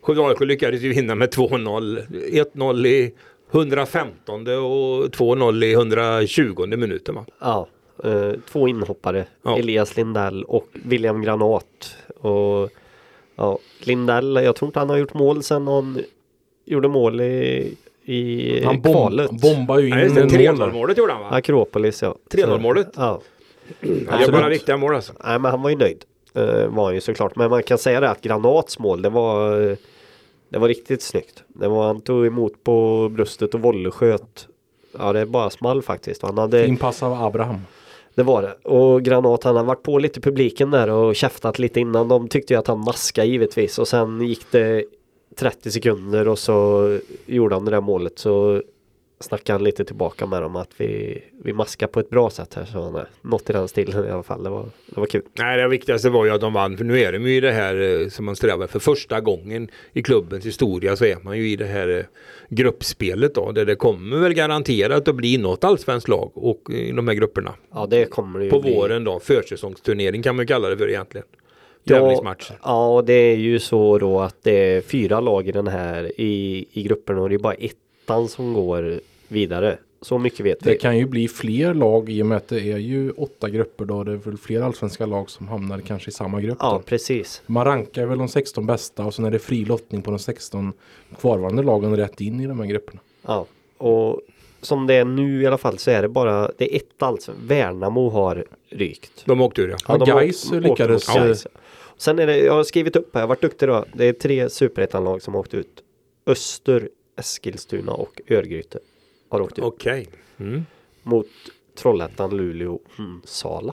Skövde 0.01 0.23
AIK 0.23 0.41
lyckades 0.41 0.83
ju 0.83 0.89
vinna 0.89 1.15
med 1.15 1.35
2-0. 1.35 2.03
1-0 2.55 2.87
i 2.87 3.15
115 3.51 4.41
och 4.41 5.05
2-0 5.07 5.65
i 5.65 5.73
120 5.73 6.67
minuten 6.67 7.15
va? 7.15 7.25
Ja, 7.39 7.67
eh, 8.05 8.33
två 8.53 8.69
inhoppare. 8.69 9.25
Ja. 9.43 9.59
Elias 9.59 9.97
Lindell 9.97 10.45
och 10.45 10.69
William 10.73 11.23
Granat. 11.23 11.97
Och 12.21 12.71
ja, 13.37 13.59
Lindell, 13.81 14.41
jag 14.45 14.57
tror 14.57 14.69
inte 14.69 14.79
han 14.79 14.91
har 14.91 14.97
gjort 14.97 15.15
mål 15.15 15.43
sen 15.43 15.67
han 15.67 16.03
gjorde 16.65 16.89
mål 16.89 17.21
i, 17.21 17.75
i 18.05 18.65
Han 18.65 18.81
bom, 18.81 18.93
kvalet. 18.93 19.31
bombar 19.31 19.79
ju 19.79 19.89
in 19.89 19.95
Nej, 19.95 20.05
en 20.05 20.29
3-0 20.29 20.59
mål. 20.59 20.73
målet 20.73 20.99
gjorde 20.99 21.13
han 21.13 21.23
va? 21.23 21.29
Akropolis 21.31 22.03
ja. 22.03 22.15
3-0 22.31 22.61
målet? 22.61 22.89
Ja. 22.97 23.21
Det 23.81 23.89
är 23.89 24.07
absolut. 24.09 24.31
bara 24.31 24.49
viktiga 24.49 24.77
mål 24.77 24.95
alltså. 24.95 25.13
Nej 25.25 25.39
men 25.39 25.51
han 25.51 25.63
var 25.63 25.71
ju 25.71 25.77
nöjd. 25.77 26.05
Uh, 26.37 26.67
var 26.67 26.85
han 26.85 26.95
ju 26.95 27.01
såklart. 27.01 27.37
Men 27.37 27.51
man 27.51 27.63
kan 27.63 27.79
säga 27.79 28.01
det 28.01 28.11
att 28.11 28.21
Granats 28.21 28.79
mål 28.79 29.03
det 29.03 29.09
var 29.09 29.61
eh, 29.71 29.77
Det 30.49 30.59
var 30.59 30.69
riktigt 30.69 31.03
snyggt. 31.03 31.45
Det 31.49 31.69
var, 31.69 31.87
han 31.87 32.01
tog 32.01 32.27
emot 32.27 32.65
på 32.65 33.09
bröstet 33.09 33.55
och 33.55 33.61
volley-sköt. 33.61 34.49
Ja 34.99 35.13
det 35.13 35.27
bara 35.27 35.51
small 35.51 35.83
faktiskt. 35.83 36.23
Han 36.23 36.39
hade, 36.39 36.65
Fin 36.65 36.77
pass 36.77 37.03
av 37.03 37.13
Abraham. 37.13 37.61
det 38.15 38.23
var 38.23 38.43
det. 38.43 38.69
Och 38.69 39.03
Granat 39.03 39.45
han 39.45 39.57
har 39.57 39.65
varit 39.65 39.83
på 39.83 39.99
lite 39.99 40.21
publiken 40.21 40.71
där 40.71 40.91
och 40.91 41.17
käftat 41.17 41.59
lite 41.59 41.81
innan. 41.81 42.09
De 42.09 42.29
tyckte 42.29 42.53
ju 42.55 42.59
att 42.59 42.67
han 42.67 42.79
maskade 42.79 43.27
givetvis. 43.27 43.79
Och 43.79 43.89
sen 43.89 44.21
gick 44.21 44.51
det 44.51 44.85
30 45.37 45.71
sekunder 45.71 46.29
och 46.29 46.39
så 46.39 46.99
gjorde 47.27 47.55
han 47.55 47.65
det 47.65 47.71
där 47.71 47.81
målet. 47.81 48.19
Så 48.19 48.63
snackade 49.21 49.55
han 49.55 49.65
lite 49.65 49.85
tillbaka 49.85 50.27
med 50.27 50.43
dem 50.43 50.57
att 50.57 50.71
vi, 50.77 51.23
vi 51.45 51.53
maskar 51.53 51.87
på 51.87 52.01
ett 52.01 52.11
bra 52.11 52.31
sätt 52.31 52.55
här. 52.55 52.65
Så 52.65 52.83
han, 52.83 53.07
något 53.23 53.51
i 53.51 53.53
den 53.53 53.69
stilen 53.69 54.09
i 54.09 54.11
alla 54.11 54.23
fall. 54.23 54.43
Det 54.43 54.51
var, 54.51 54.65
det 54.87 55.01
var 55.01 55.07
kul. 55.07 55.23
Nej, 55.39 55.59
det 55.59 55.69
viktigaste 55.69 56.11
var 56.11 56.25
ju 56.25 56.31
att 56.31 56.41
de 56.41 56.53
vann. 56.53 56.77
För 56.77 56.85
nu 56.85 57.01
är 57.01 57.13
de 57.13 57.23
ju 57.23 57.37
i 57.37 57.41
det 57.41 57.53
här 57.53 58.01
eh, 58.03 58.09
som 58.09 58.25
man 58.25 58.37
strävar 58.37 58.67
för 58.67 58.79
första 58.79 59.21
gången 59.21 59.71
i 59.93 60.03
klubbens 60.03 60.47
historia 60.47 60.97
så 60.97 61.05
är 61.05 61.17
man 61.23 61.39
ju 61.39 61.51
i 61.51 61.57
det 61.57 61.67
här 61.67 61.89
eh, 61.89 62.05
gruppspelet 62.49 63.35
då. 63.35 63.53
Där 63.53 63.65
det 63.65 63.75
kommer 63.77 64.17
väl 64.17 64.35
garanterat 64.35 65.09
att 65.09 65.15
bli 65.15 65.39
något 65.39 65.65
allsvenskt 65.65 66.09
lag 66.09 66.31
och 66.35 66.63
i 66.71 66.93
de 66.93 67.09
här 67.09 67.15
grupperna. 67.15 67.55
Ja 67.73 67.87
det 67.91 68.05
kommer 68.05 68.39
det 68.39 68.45
ju 68.45 68.51
På 68.51 68.61
bli. 68.61 68.75
våren 68.75 69.05
då. 69.05 69.21
Försäsongsturnering 69.21 70.23
kan 70.23 70.37
man 70.37 70.43
ju 70.43 70.47
kalla 70.47 70.69
det 70.69 70.77
för 70.77 70.89
egentligen. 70.89 71.27
Ja, 72.63 72.95
och 72.95 73.05
det 73.05 73.13
är 73.13 73.37
ju 73.37 73.59
så 73.59 73.99
då 73.99 74.21
att 74.21 74.37
det 74.43 74.77
är 74.77 74.81
fyra 74.81 75.21
lag 75.21 75.49
i 75.49 75.53
den 75.53 75.67
här 75.67 76.21
i, 76.21 76.67
i 76.73 76.83
grupperna 76.83 77.23
och 77.23 77.29
det 77.29 77.35
är 77.35 77.39
bara 77.39 77.55
ettan 78.09 78.29
som 78.29 78.53
går 78.55 79.01
vidare. 79.29 79.79
Så 80.01 80.19
mycket 80.19 80.47
vet 80.47 80.61
Det 80.61 80.71
vi. 80.71 80.79
kan 80.79 80.99
ju 80.99 81.07
bli 81.07 81.29
fler 81.29 81.75
lag 81.75 82.11
i 82.11 82.23
och 82.23 82.27
med 82.27 82.37
att 82.37 82.49
det 82.49 82.61
är 82.73 82.79
ju 82.79 83.11
åtta 83.11 83.49
grupper 83.51 83.85
då. 83.85 84.05
Det 84.05 84.13
är 84.13 84.17
väl 84.17 84.37
fler 84.39 84.63
allsvenska 84.63 85.07
lag 85.07 85.31
som 85.31 85.49
hamnar 85.49 85.81
kanske 85.81 86.09
i 86.09 86.13
samma 86.13 86.41
grupp. 86.41 86.57
Ja, 86.61 86.73
Då. 86.73 86.79
precis. 86.81 87.43
Man 87.47 87.65
rankar 87.65 88.07
väl 88.07 88.19
de 88.19 88.29
16 88.29 88.67
bästa 88.67 89.05
och 89.05 89.15
sen 89.15 89.25
är 89.25 89.31
det 89.31 89.39
fri 89.39 89.65
lottning 89.65 90.03
på 90.03 90.11
de 90.11 90.19
16 90.19 90.73
kvarvarande 91.21 91.63
lagen 91.63 91.97
rätt 91.97 92.21
in 92.21 92.41
i 92.41 92.47
de 92.47 92.61
här 92.61 92.67
grupperna. 92.67 93.01
Ja, 93.27 93.47
och 93.79 94.21
som 94.61 94.87
det 94.87 94.95
är 94.95 95.05
nu 95.05 95.43
i 95.43 95.47
alla 95.47 95.59
fall 95.59 95.79
så 95.79 95.91
är 95.91 96.03
det 96.03 96.09
bara 96.09 96.51
det 96.59 96.75
är 96.75 96.77
ett 96.77 97.03
alltså. 97.03 97.33
Värnamo 97.43 98.09
har 98.09 98.45
rykt. 98.71 99.23
De 99.25 99.41
åkte 99.41 99.63
ur 99.63 99.69
ja. 99.69 99.77
Ja, 99.89 99.97
de 99.99 100.05
Gais 100.11 100.53
lyckades, 100.53 101.09
mot 101.09 101.17
Gais. 101.17 101.47
Sen 101.97 102.19
är 102.19 102.27
det, 102.27 102.39
jag 102.39 102.53
har 102.53 102.65
skrivit 102.65 102.97
upp 102.97 103.15
här, 103.15 103.21
jag 103.21 103.27
har 103.27 103.29
varit 103.29 103.43
duktig 103.43 103.69
då. 103.69 103.85
Det 103.95 104.05
är 104.05 104.13
tre 104.13 104.51
superettanlag 104.51 105.23
som 105.23 105.35
har 105.35 105.41
åkt 105.41 105.55
ut. 105.55 105.83
Öster, 106.27 106.89
Eskilstuna 107.19 107.93
och 107.93 108.21
Örgryte 108.31 108.79
har 109.29 109.41
åkt 109.41 109.59
ut. 109.59 109.65
Okej. 109.65 110.09
Mm. 110.41 110.67
mot 111.03 111.27
Trollhättan, 111.77 112.37
Luleå, 112.37 112.79
mm, 112.99 113.21
Sala. 113.25 113.73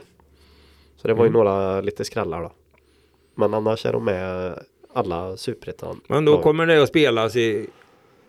Så 0.96 1.08
det 1.08 1.14
var 1.14 1.24
ju 1.24 1.28
Mm. 1.28 1.38
några 1.44 1.80
lite 1.80 2.04
skrällar 2.04 2.42
då. 2.42 2.52
Men 3.34 3.54
annars 3.54 3.86
är 3.86 3.92
de 3.92 4.04
med 4.04 4.54
alla 4.92 5.36
superettan. 5.36 6.00
Men 6.08 6.24
då 6.24 6.42
kommer 6.42 6.66
det 6.66 6.82
att 6.82 6.88
spelas 6.88 7.36
i 7.36 7.66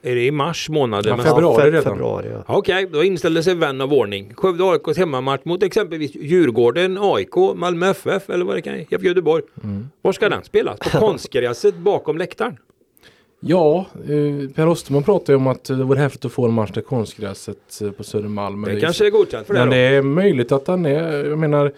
Är 0.01 0.15
det 0.15 0.25
i 0.25 0.31
mars 0.31 0.69
månad? 0.69 1.05
Ja, 1.05 1.17
februari 1.17 1.61
fe- 1.61 1.65
redan. 1.65 1.83
Februari, 1.83 2.29
ja. 2.31 2.43
Okej, 2.47 2.87
då 2.91 3.03
inställde 3.03 3.43
sig 3.43 3.55
vän 3.55 3.81
av 3.81 3.93
ordning. 3.93 4.33
Skövde 4.33 4.63
AIKs 4.63 4.97
hemmamatch 4.97 5.41
mot 5.45 5.63
exempelvis 5.63 6.15
Djurgården, 6.15 6.97
AIK, 7.01 7.35
Malmö 7.55 7.89
FF 7.89 8.29
eller 8.29 8.45
vad 8.45 8.55
det 8.55 8.61
kan 8.61 8.73
vara, 8.73 9.01
Göteborg. 9.01 9.43
Mm. 9.63 9.87
Var 10.01 10.11
ska 10.11 10.29
den 10.29 10.43
spelas? 10.43 10.79
På 10.79 10.89
konstgräset 10.99 11.75
bakom 11.77 12.17
läktaren? 12.17 12.57
Ja, 13.39 13.85
eh, 13.95 14.49
Per 14.55 14.67
Osterman 14.67 15.03
pratade 15.03 15.31
ju 15.31 15.35
om 15.35 15.47
att 15.47 15.63
det 15.63 15.83
vore 15.83 15.99
häftigt 15.99 16.25
att 16.25 16.31
få 16.31 16.45
en 16.45 16.53
match 16.53 16.71
där 16.73 16.81
konstgräset 16.81 17.81
eh, 17.81 17.91
på 17.91 18.03
Södermalm. 18.03 18.61
Det 18.61 18.79
kanske 18.79 19.05
är 19.05 19.09
godkänt 19.09 19.47
för 19.47 19.53
det 19.53 19.59
Men 19.59 19.69
då. 19.69 19.73
det 19.75 19.79
är 19.81 20.01
möjligt 20.01 20.51
att 20.51 20.65
den 20.65 20.85
är, 20.85 21.25
jag 21.25 21.39
menar 21.39 21.71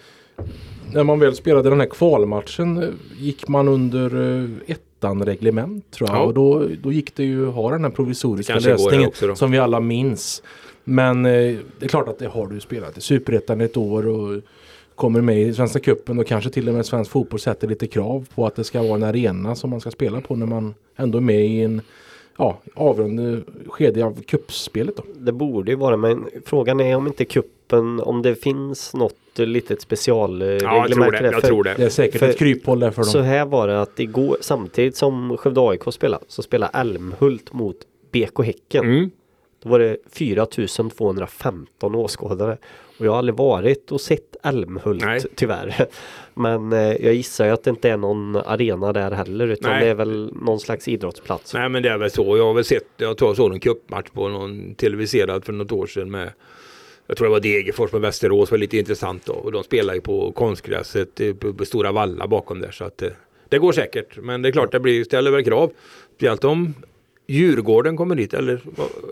när 0.92 1.04
man 1.04 1.18
väl 1.18 1.34
spelade 1.36 1.70
den 1.70 1.80
här 1.80 1.86
kvalmatchen 1.86 2.82
eh, 2.82 2.88
gick 3.18 3.48
man 3.48 3.68
under 3.68 4.40
eh, 4.42 4.48
ettan 4.66 5.24
reglement 5.24 5.90
tror 5.90 6.08
jag. 6.10 6.18
Ja. 6.18 6.22
Och 6.22 6.34
då, 6.34 6.66
då 6.82 6.92
gick 6.92 7.14
det 7.16 7.24
ju 7.24 7.48
att 7.48 7.54
ha 7.54 7.70
den 7.70 7.84
här 7.84 7.90
provisoriska 7.90 8.52
Kanske 8.52 8.70
går 8.70 8.76
det 8.76 8.82
lösningen 8.84 9.08
också 9.08 9.26
då. 9.26 9.34
som 9.34 9.50
vi 9.50 9.58
alla 9.58 9.80
minns. 9.80 10.42
Men 10.84 11.26
eh, 11.26 11.32
det 11.78 11.84
är 11.84 11.88
klart 11.88 12.08
att 12.08 12.18
det 12.18 12.26
har 12.28 12.46
du 12.46 12.60
spelat 12.60 12.98
i 12.98 13.00
Superettan 13.00 13.60
ett 13.60 13.76
år 13.76 14.06
och 14.06 14.42
kommer 15.00 15.20
med 15.20 15.42
i 15.42 15.54
Svenska 15.54 15.80
Cupen 15.80 16.18
och 16.18 16.26
kanske 16.26 16.50
till 16.50 16.68
och 16.68 16.74
med 16.74 16.86
svensk 16.86 17.10
fotboll 17.10 17.40
sätter 17.40 17.68
lite 17.68 17.86
krav 17.86 18.28
på 18.34 18.46
att 18.46 18.56
det 18.56 18.64
ska 18.64 18.82
vara 18.82 18.94
en 18.94 19.02
arena 19.02 19.54
som 19.54 19.70
man 19.70 19.80
ska 19.80 19.90
spela 19.90 20.20
på 20.20 20.36
när 20.36 20.46
man 20.46 20.74
ändå 20.96 21.18
är 21.18 21.22
med 21.22 21.46
i 21.46 21.62
en 21.62 21.82
ja, 22.38 22.58
avgörande 22.74 23.40
skede 23.66 24.04
av 24.04 24.22
kuppspelet 24.22 24.96
då. 24.96 25.02
Det 25.16 25.32
borde 25.32 25.70
ju 25.70 25.76
vara 25.76 25.96
men 25.96 26.28
frågan 26.44 26.80
är 26.80 26.96
om 26.96 27.06
inte 27.06 27.24
kuppen 27.24 28.00
om 28.00 28.22
det 28.22 28.34
finns 28.34 28.94
något 28.94 29.14
litet 29.36 29.80
specialreglement. 29.80 30.62
Ja, 30.62 30.86
jag 30.88 30.92
tror 30.92 31.10
det. 31.12 31.30
Jag 31.30 31.42
tror 31.42 31.64
det. 31.64 31.74
Det 31.76 31.84
är 31.84 31.88
säkert 31.88 32.18
För- 32.18 32.28
ett 32.28 32.38
kryphåll 32.38 32.80
där 32.80 32.90
för 32.90 33.02
dem. 33.02 33.10
Så 33.10 33.20
här 33.20 33.44
var 33.44 33.68
det 33.68 33.82
att 33.82 34.00
igår 34.00 34.36
samtidigt 34.40 34.96
som 34.96 35.36
Skövde 35.36 35.60
AIK 35.60 35.82
spelade 35.92 36.24
så 36.28 36.42
spelade 36.42 36.78
Älmhult 36.78 37.52
mot 37.52 37.76
BK 38.12 38.42
Häcken. 38.44 38.84
Mm. 38.84 39.10
Då 39.62 39.68
var 39.68 39.78
det 39.78 39.96
4215 40.12 41.94
åskådare. 41.94 42.56
Och 42.98 43.06
jag 43.06 43.10
har 43.10 43.18
aldrig 43.18 43.36
varit 43.36 43.92
och 43.92 44.00
sett 44.00 44.29
Älmhult 44.42 45.04
Nej. 45.04 45.20
tyvärr. 45.34 45.86
Men 46.34 46.72
eh, 46.72 46.78
jag 46.78 47.14
gissar 47.14 47.44
ju 47.44 47.50
att 47.50 47.64
det 47.64 47.70
inte 47.70 47.90
är 47.90 47.96
någon 47.96 48.36
arena 48.36 48.92
där 48.92 49.10
heller 49.10 49.48
utan 49.48 49.70
Nej. 49.70 49.84
det 49.84 49.90
är 49.90 49.94
väl 49.94 50.32
någon 50.42 50.60
slags 50.60 50.88
idrottsplats. 50.88 51.54
Nej 51.54 51.68
men 51.68 51.82
det 51.82 51.88
är 51.88 51.98
väl 51.98 52.10
så. 52.10 52.36
Jag 52.36 52.44
har 52.44 52.54
väl 52.54 52.64
sett, 52.64 52.88
jag 52.96 53.16
tror 53.16 53.30
jag 53.30 53.36
såg 53.36 53.52
en 53.52 53.60
cupmatch 53.60 54.10
på 54.10 54.28
någon 54.28 54.74
televiserad 54.74 55.44
för 55.44 55.52
något 55.52 55.72
år 55.72 55.86
sedan 55.86 56.10
med 56.10 56.32
jag 57.06 57.16
tror 57.16 57.26
det 57.26 57.32
var 57.32 57.40
Degerfors 57.40 57.92
med 57.92 58.00
Västerås 58.00 58.50
var 58.50 58.58
lite 58.58 58.78
intressant 58.78 59.26
då. 59.26 59.32
Och 59.32 59.52
de 59.52 59.64
spelar 59.64 59.94
ju 59.94 60.00
på 60.00 60.32
konstgräset 60.32 61.20
eh, 61.20 61.34
på, 61.34 61.54
på 61.54 61.64
Stora 61.64 61.92
Valla 61.92 62.26
bakom 62.26 62.60
där. 62.60 62.70
Så 62.70 62.84
att 62.84 63.02
eh, 63.02 63.08
det 63.48 63.58
går 63.58 63.72
säkert. 63.72 64.18
Men 64.18 64.42
det 64.42 64.48
är 64.48 64.52
klart 64.52 64.72
det 64.72 64.80
blir, 64.80 65.04
ställer 65.04 65.30
väl 65.30 65.44
krav. 65.44 65.72
Speciellt 66.14 66.44
om 66.44 66.74
Djurgården 67.26 67.96
kommer 67.96 68.14
dit 68.14 68.34
eller, 68.34 68.60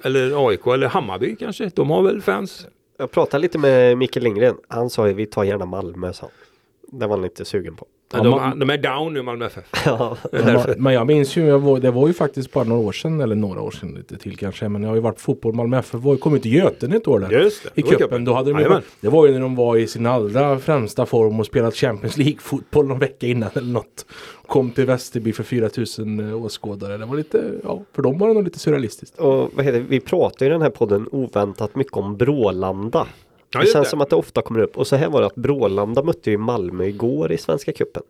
eller 0.05 0.49
AIK 0.49 0.67
eller 0.67 0.89
Hammarby 0.89 1.37
kanske. 1.37 1.71
De 1.75 1.91
har 1.91 2.03
väl 2.03 2.23
fans. 2.23 2.67
Jag 3.01 3.11
pratade 3.11 3.41
lite 3.43 3.59
med 3.59 3.99
Micke 3.99 4.17
Lindgren. 4.17 4.57
Han 4.69 4.91
sa 4.91 5.09
ju 5.09 5.15
vi 5.15 5.27
tar 5.27 5.45
gärna 5.45 5.67
Malmö 5.67 6.13
sa 6.13 6.27
han. 6.27 7.01
Det 7.01 7.07
var 7.07 7.17
han 7.17 7.23
lite 7.23 7.45
sugen 7.45 7.77
på. 7.77 7.87
Ja, 8.13 8.23
de, 8.23 8.31
man- 8.31 8.59
de 8.59 8.71
är 8.71 8.79
down 8.79 9.13
nu 9.15 9.23
Malmö 9.23 9.47
FF. 9.47 9.65
Ja, 9.87 10.17
Men 10.33 10.55
man- 10.55 10.65
Men 10.79 10.93
jag 10.95 11.07
minns 11.07 11.37
ju, 11.37 11.47
jag 11.47 11.59
var, 11.59 11.79
det 11.79 11.91
var 11.91 12.07
ju 12.09 12.13
faktiskt 12.15 12.53
bara 12.53 12.65
några 12.65 12.81
år 12.83 12.93
sedan, 12.93 13.21
eller 13.21 13.35
några 13.35 13.61
år 13.61 13.71
sedan 13.71 13.95
lite 13.95 14.17
till 14.17 14.37
kanske. 14.37 14.69
Men 14.69 14.83
jag 14.83 14.89
har 14.91 14.95
ju 14.97 15.01
varit 15.03 15.21
fotboll, 15.21 15.55
Malmö 15.55 15.79
FF 15.79 15.95
var, 16.01 16.17
kom 16.17 16.33
ju 16.35 16.39
till 16.39 16.53
Götene 16.55 16.97
ett 16.97 17.09
år 17.09 17.21
där. 17.21 17.31
Just 17.43 17.63
det. 17.65 17.81
I 17.81 17.83
cupen, 17.83 18.25
då 18.25 18.33
hade 18.35 18.51
de 18.53 18.59
ju, 18.59 18.69
det 19.01 19.09
var 19.09 19.27
ju 19.27 19.33
när 19.33 19.41
de 19.41 19.55
var 19.57 19.77
i 19.77 19.87
sin 19.87 20.07
allra 20.07 20.59
främsta 20.59 21.07
form 21.07 21.41
och 21.41 21.47
spelat 21.47 21.75
Champions 21.75 22.17
League-fotboll 22.17 22.87
någon 22.87 22.99
vecka 22.99 23.27
innan 23.27 23.51
eller 23.55 23.73
något. 23.73 24.07
Kom 24.47 24.71
till 24.71 24.87
Västerby 24.87 25.33
för 25.33 25.43
4000 25.43 26.35
åskådare. 26.35 26.97
Det 26.97 27.07
var 27.07 27.17
lite, 27.17 27.43
ja, 27.65 27.83
för 27.95 28.03
dem 28.03 28.19
var 28.19 28.29
det 28.29 28.35
nog 28.35 28.45
lite 28.45 28.59
surrealistiskt. 28.59 29.19
och 29.19 29.51
vad 29.55 29.65
heter? 29.65 29.81
Vi 29.89 30.01
pratar 30.01 30.47
i 30.47 30.49
den 30.49 30.63
här 30.63 30.71
podden 30.71 31.09
oväntat 31.13 31.77
mycket 31.77 31.93
om 31.97 32.17
Brålanda. 32.17 33.07
Ja, 33.51 33.61
det 33.61 33.67
känns 33.67 33.87
det. 33.87 33.91
som 33.91 34.01
att 34.01 34.11
det 34.11 34.17
ofta 34.17 34.43
kommer 34.43 34.61
upp. 34.61 34.79
Och 34.79 34.87
så 34.87 34.97
här 34.97 35.09
var 35.09 35.21
det 35.21 35.27
att 35.27 35.35
Brålanda 35.35 36.03
mötte 36.03 36.31
ju 36.31 36.39
Malmö 36.39 36.85
igår 36.85 37.33
i 37.33 37.39
Svenska 37.39 37.73
Cupen. 37.73 38.03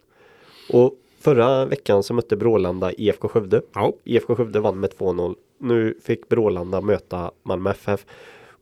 Och 0.71 0.95
förra 1.21 1.65
veckan 1.65 2.03
så 2.03 2.15
mötte 2.15 2.37
Brålanda 2.37 2.93
IFK 2.93 3.29
Skövde. 3.29 3.63
Ja. 3.75 3.93
IFK 4.05 4.37
Skövde 4.37 4.61
vann 4.61 4.81
med 4.81 4.91
2-0. 4.91 5.35
Nu 5.59 5.95
fick 6.03 6.29
Brålanda 6.29 6.81
möta 6.81 7.31
Malmö 7.43 7.71
FF. 7.71 8.07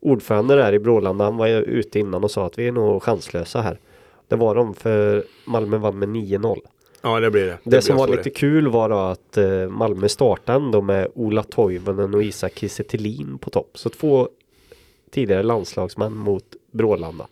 Ordförande 0.00 0.56
där 0.56 0.72
i 0.72 0.78
Brålanda 0.78 1.24
han 1.24 1.36
var 1.36 1.48
ute 1.48 1.98
innan 1.98 2.24
och 2.24 2.30
sa 2.30 2.46
att 2.46 2.58
vi 2.58 2.68
är 2.68 2.72
nog 2.72 3.02
chanslösa 3.02 3.60
här. 3.60 3.78
Det 4.28 4.36
var 4.36 4.54
de 4.54 4.74
för 4.74 5.24
Malmö 5.44 5.76
vann 5.76 5.98
med 5.98 6.08
9-0. 6.08 6.58
ja 7.02 7.20
det 7.20 7.30
blir 7.30 7.46
det. 7.46 7.58
Det, 7.64 7.70
blir 7.70 7.80
som 7.80 7.96
var 7.96 8.08
lite 8.08 8.30
kul 8.30 8.68
var 8.68 8.88
då 8.88 8.96
att 8.96 9.36
eh, 9.36 9.68
Malmö 9.68 10.08
startade 10.08 10.58
ändå 10.58 10.80
med 10.82 11.08
Ola 11.14 11.42
Toivonen 11.42 12.14
och 12.14 12.22
Isak 12.22 12.52
Kiese 12.58 12.84
på 13.40 13.50
topp. 13.50 13.70
Så 13.74 13.88
två 13.88 14.28
tidigare 15.10 15.42
landslagsmän 15.42 16.12
mot 16.16 16.44
Brålanda. 16.72 17.26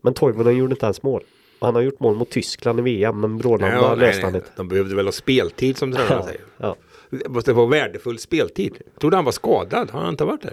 Men 0.00 0.14
Toivonen 0.14 0.56
gjorde 0.56 0.72
inte 0.72 0.86
ens 0.86 1.02
mål. 1.02 1.22
Han 1.60 1.74
har 1.74 1.82
gjort 1.82 2.00
mål 2.00 2.14
mot 2.16 2.30
Tyskland 2.30 2.78
i 2.78 2.82
VM 2.82 3.20
men 3.20 3.38
Brålanda 3.38 3.76
Ja, 3.76 3.94
löste 3.94 4.26
han 4.26 4.34
inte. 4.34 4.48
De 4.56 4.68
behövde 4.68 4.96
väl 4.96 5.04
ha 5.06 5.12
speltid 5.12 5.76
som 5.76 5.92
tränaren 5.92 6.16
Ja, 6.18 6.24
säger. 6.26 6.40
ja. 6.56 6.76
Det 7.10 7.28
måste 7.28 7.52
vara 7.52 7.66
värdefull 7.66 8.18
speltid. 8.18 8.76
Jag 8.92 9.00
trodde 9.00 9.16
han 9.16 9.24
var 9.24 9.32
skadad. 9.32 9.90
Har 9.90 10.00
han 10.00 10.08
inte 10.08 10.24
varit 10.24 10.42
det? 10.42 10.52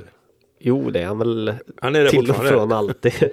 Jo 0.60 0.90
det 0.90 1.00
är 1.02 1.06
han 1.06 1.18
väl 1.20 1.54
Han 1.82 1.96
är 1.96 2.04
det 2.04 2.10
till 2.10 2.30
och 2.30 2.36
från 2.36 2.72
alltid. 2.72 3.14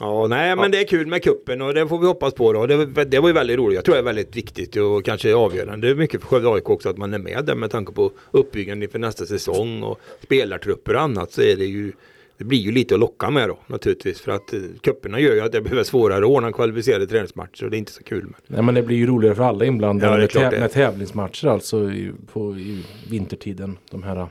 Ja, 0.00 0.26
nej 0.26 0.56
men 0.56 0.70
det 0.70 0.80
är 0.80 0.84
kul 0.86 1.06
med 1.06 1.22
kuppen 1.22 1.62
och 1.62 1.74
det 1.74 1.88
får 1.88 1.98
vi 1.98 2.06
hoppas 2.06 2.34
på 2.34 2.52
då. 2.52 2.66
Det, 2.66 3.04
det 3.04 3.18
var 3.20 3.28
ju 3.28 3.32
väldigt 3.34 3.58
roligt. 3.58 3.74
Jag 3.76 3.84
tror 3.84 3.94
det 3.94 3.98
är 4.00 4.04
väldigt 4.04 4.36
viktigt 4.36 4.76
och 4.76 5.04
kanske 5.04 5.34
avgörande. 5.34 5.86
Det 5.86 5.90
är 5.90 5.94
mycket 5.94 6.20
för 6.20 6.28
Skövde 6.28 6.48
AIK 6.48 6.70
också 6.70 6.88
att 6.88 6.98
man 6.98 7.14
är 7.14 7.18
med 7.18 7.44
där 7.44 7.54
med 7.54 7.70
tanke 7.70 7.92
på 7.92 8.10
uppbyggnaden 8.30 8.82
inför 8.82 8.98
nästa 8.98 9.26
säsong 9.26 9.82
och 9.82 10.00
spelartrupper 10.22 10.94
och 10.94 11.00
annat 11.00 11.32
så 11.32 11.42
är 11.42 11.56
det 11.56 11.64
ju 11.64 11.92
det 12.38 12.44
blir 12.44 12.58
ju 12.58 12.72
lite 12.72 12.94
att 12.94 13.00
locka 13.00 13.30
med 13.30 13.48
då 13.48 13.58
naturligtvis 13.66 14.20
för 14.20 14.32
att 14.32 14.52
eh, 14.54 14.60
kupperna 14.80 15.20
gör 15.20 15.34
ju 15.34 15.40
att 15.40 15.52
det 15.52 15.60
blir 15.60 15.82
svårare 15.82 16.18
att 16.18 16.30
ordna 16.30 16.52
kvalificerade 16.52 17.06
träningsmatcher 17.06 17.64
och 17.64 17.70
det 17.70 17.76
är 17.76 17.78
inte 17.78 17.92
så 17.92 18.02
kul. 18.02 18.22
Men... 18.22 18.34
Nej 18.46 18.62
men 18.62 18.74
det 18.74 18.82
blir 18.82 18.96
ju 18.96 19.06
roligare 19.06 19.34
för 19.34 19.42
alla 19.42 19.64
inblandade 19.64 20.12
Ja, 20.12 20.18
med, 20.18 20.30
klart 20.30 20.44
tä- 20.44 20.50
det. 20.50 20.60
med 20.60 20.72
tävlingsmatcher 20.72 21.46
alltså 21.48 21.90
i, 21.90 22.12
på, 22.32 22.56
i 22.56 22.84
vintertiden. 23.10 23.78
De 23.90 24.02
här, 24.02 24.26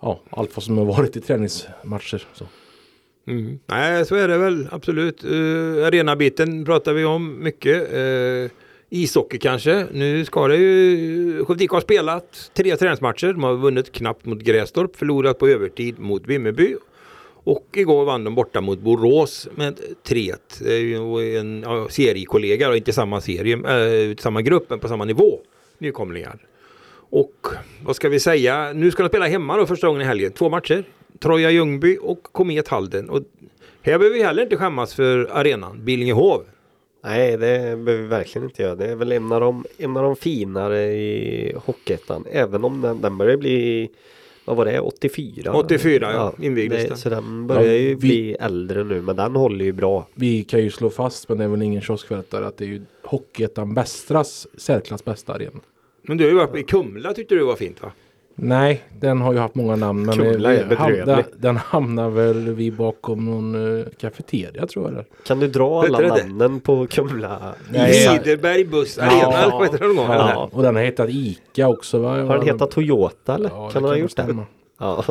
ja 0.00 0.20
allt 0.30 0.56
vad 0.56 0.62
som 0.62 0.78
har 0.78 0.84
varit 0.84 1.16
i 1.16 1.20
träningsmatcher. 1.20 2.26
Så. 2.34 2.44
Mm. 3.26 3.58
Nej, 3.66 4.06
så 4.06 4.14
är 4.14 4.28
det 4.28 4.38
väl 4.38 4.68
absolut. 4.70 5.24
Uh, 5.24 5.86
arenabiten 5.86 6.64
pratar 6.64 6.92
vi 6.92 7.04
om 7.04 7.42
mycket. 7.42 7.94
Uh, 7.94 8.50
ishockey 8.90 9.38
kanske. 9.38 9.86
Nu 9.92 10.24
ska 10.24 10.48
det 10.48 10.56
ju... 10.56 11.44
Skövde 11.44 11.66
har 11.70 11.80
spelat 11.80 12.50
tre 12.54 12.76
träningsmatcher. 12.76 13.26
De 13.26 13.42
har 13.42 13.54
vunnit 13.54 13.92
knappt 13.92 14.24
mot 14.26 14.38
Grästorp, 14.38 14.96
förlorat 14.96 15.38
på 15.38 15.48
övertid 15.48 15.98
mot 15.98 16.26
Vimmerby. 16.26 16.76
Och 17.44 17.66
igår 17.72 18.04
vann 18.04 18.24
de 18.24 18.34
borta 18.34 18.60
mot 18.60 18.78
Borås 18.78 19.48
med 19.54 19.80
3-1. 20.04 20.34
Det 20.60 20.74
är 20.74 20.80
ju 20.80 21.38
en 21.38 21.62
ja, 21.62 21.88
seriekollega, 21.88 22.68
och 22.68 22.76
inte 22.76 22.92
samma 22.92 23.20
serie, 23.20 23.56
äh, 23.56 24.16
samma 24.16 24.42
grupp, 24.42 24.70
men 24.70 24.78
på 24.78 24.88
samma 24.88 25.04
nivå. 25.04 25.40
Nykomlingar. 25.78 26.38
Och 27.10 27.46
vad 27.84 27.96
ska 27.96 28.08
vi 28.08 28.20
säga? 28.20 28.72
Nu 28.72 28.90
ska 28.90 29.02
de 29.02 29.08
spela 29.08 29.26
hemma 29.26 29.56
då 29.56 29.66
första 29.66 29.86
gången 29.86 30.02
i 30.02 30.04
helgen. 30.04 30.32
Två 30.32 30.48
matcher. 30.48 30.84
Troja 31.20 31.50
Ljungby 31.50 31.98
och 32.02 32.22
Komet 32.22 32.68
Halden. 32.68 33.10
Och 33.10 33.22
här 33.82 33.98
behöver 33.98 34.16
vi 34.18 34.22
heller 34.22 34.42
inte 34.42 34.56
skämmas 34.56 34.94
för 34.94 35.28
arenan, 35.32 35.84
Billingehov. 35.84 36.42
Nej, 37.04 37.30
det 37.30 37.36
behöver 37.36 37.96
vi 38.02 38.08
verkligen 38.08 38.44
inte 38.48 38.62
göra. 38.62 38.74
Det 38.74 38.86
är 38.86 38.94
väl 38.96 39.12
en 39.12 39.32
av 39.32 39.40
de, 39.40 39.64
en 39.78 39.96
av 39.96 40.02
de 40.02 40.16
finare 40.16 40.82
i 40.94 41.52
Hockeyettan. 41.64 42.24
Även 42.30 42.64
om 42.64 42.80
den, 42.80 43.00
den 43.00 43.18
börjar 43.18 43.36
bli, 43.36 43.88
vad 44.44 44.56
var 44.56 44.64
det, 44.64 44.80
84? 44.80 45.54
84, 45.56 46.12
ja, 46.12 46.32
invigdes 46.40 46.82
det, 46.82 46.88
den. 46.88 46.96
Så 46.98 47.08
den 47.08 47.46
börjar 47.46 47.62
Ja, 47.64 47.72
ju 47.72 47.88
vi- 47.88 47.96
bli 47.96 48.32
äldre 48.40 48.84
nu, 48.84 49.02
men 49.02 49.16
den 49.16 49.36
håller 49.36 49.64
ju 49.64 49.72
bra. 49.72 50.06
Vi 50.14 50.44
kan 50.44 50.60
ju 50.62 50.70
slå 50.70 50.90
fast, 50.90 51.28
men 51.28 51.38
det 51.38 51.44
är 51.44 51.48
väl 51.48 51.62
ingen 51.62 51.82
kioskvältare, 51.82 52.46
att 52.46 52.56
det 52.56 52.64
är 52.64 52.68
ju 52.68 52.82
Hockeyettan 53.04 53.74
Västras 53.74 54.46
särklass 54.56 55.04
bästa 55.04 55.32
arena. 55.34 55.60
Men 56.02 56.16
du 56.16 56.24
har 56.24 56.30
ju 56.30 56.36
varit 56.36 56.56
i 56.56 56.62
Kumla 56.62 57.14
tyckte 57.14 57.34
du 57.34 57.44
var 57.44 57.56
fint 57.56 57.82
va? 57.82 57.92
Nej, 58.38 58.82
den 59.00 59.20
har 59.20 59.32
ju 59.32 59.38
haft 59.38 59.54
många 59.54 59.76
namn. 59.76 60.06
Men 60.06 60.18
Kumla 60.18 60.48
vi- 60.48 60.56
är 60.56 60.66
bedrövlig. 60.66 61.24
den 61.38 61.56
hamnar 61.56 62.10
väl 62.10 62.54
vi 62.54 62.70
bakom 62.70 63.24
någon 63.24 63.54
uh, 63.54 63.86
kafeteria 64.00 64.66
tror 64.66 64.84
jag. 64.84 64.94
Där. 64.94 65.04
Kan 65.26 65.40
du 65.40 65.48
dra 65.48 65.82
alla 65.82 65.98
det 65.98 66.08
det? 66.08 66.26
namnen 66.26 66.60
på 66.60 66.86
Kumla? 66.86 67.54
Nej. 67.70 67.92
Siderberg 67.92 68.64
buss 68.64 68.98
arena 68.98 69.66
det? 69.72 69.84
Ja, 69.88 70.50
och 70.52 70.62
den 70.62 70.76
har 70.76 70.82
hetat 70.82 71.08
Ica 71.10 71.68
också 71.68 71.98
va? 71.98 72.10
Har 72.10 72.36
den 72.38 72.46
hetat 72.46 72.70
Toyota 72.70 73.34
eller? 73.34 73.50
Ja, 73.50 73.66
det 73.66 73.72
kan 73.72 73.82
den 73.82 73.90
ha 73.90 73.98
gjort 73.98 74.16
det? 74.16 74.22
stämma. 74.22 74.42
Ja. 74.78 75.04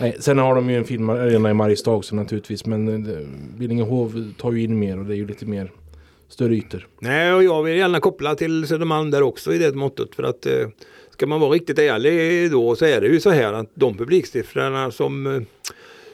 Nej, 0.00 0.16
sen 0.20 0.38
har 0.38 0.54
de 0.54 0.70
ju 0.70 0.76
en 0.76 0.84
fin 0.84 1.10
arena 1.10 1.50
i 1.50 1.54
Mariestad 1.54 1.90
också 1.90 2.16
naturligtvis. 2.16 2.66
Men 2.66 2.88
eh, 2.88 3.26
Billingehov 3.58 4.32
tar 4.38 4.52
ju 4.52 4.62
in 4.62 4.78
mer 4.78 4.98
och 4.98 5.04
det 5.04 5.14
är 5.14 5.16
ju 5.16 5.26
lite 5.26 5.46
mer 5.46 5.70
större 6.28 6.54
ytor. 6.54 6.86
Nej, 6.98 7.32
och 7.32 7.44
jag 7.44 7.62
vill 7.62 7.76
gärna 7.76 8.00
koppla 8.00 8.34
till 8.34 8.66
Södermalm 8.66 9.10
där 9.10 9.22
också 9.22 9.52
i 9.52 9.58
det 9.58 9.74
måttet. 9.74 10.14
För 10.14 10.22
att 10.22 10.46
eh, 10.46 10.52
ska 11.20 11.26
man 11.26 11.40
vara 11.40 11.50
riktigt 11.50 11.78
ärlig 11.78 12.50
då 12.50 12.76
så 12.76 12.84
är 12.84 13.00
det 13.00 13.06
ju 13.06 13.20
så 13.20 13.30
här 13.30 13.52
att 13.52 13.70
de 13.74 13.96
publiksiffrorna 13.96 14.90
som 14.90 15.26
eh, 15.26 15.42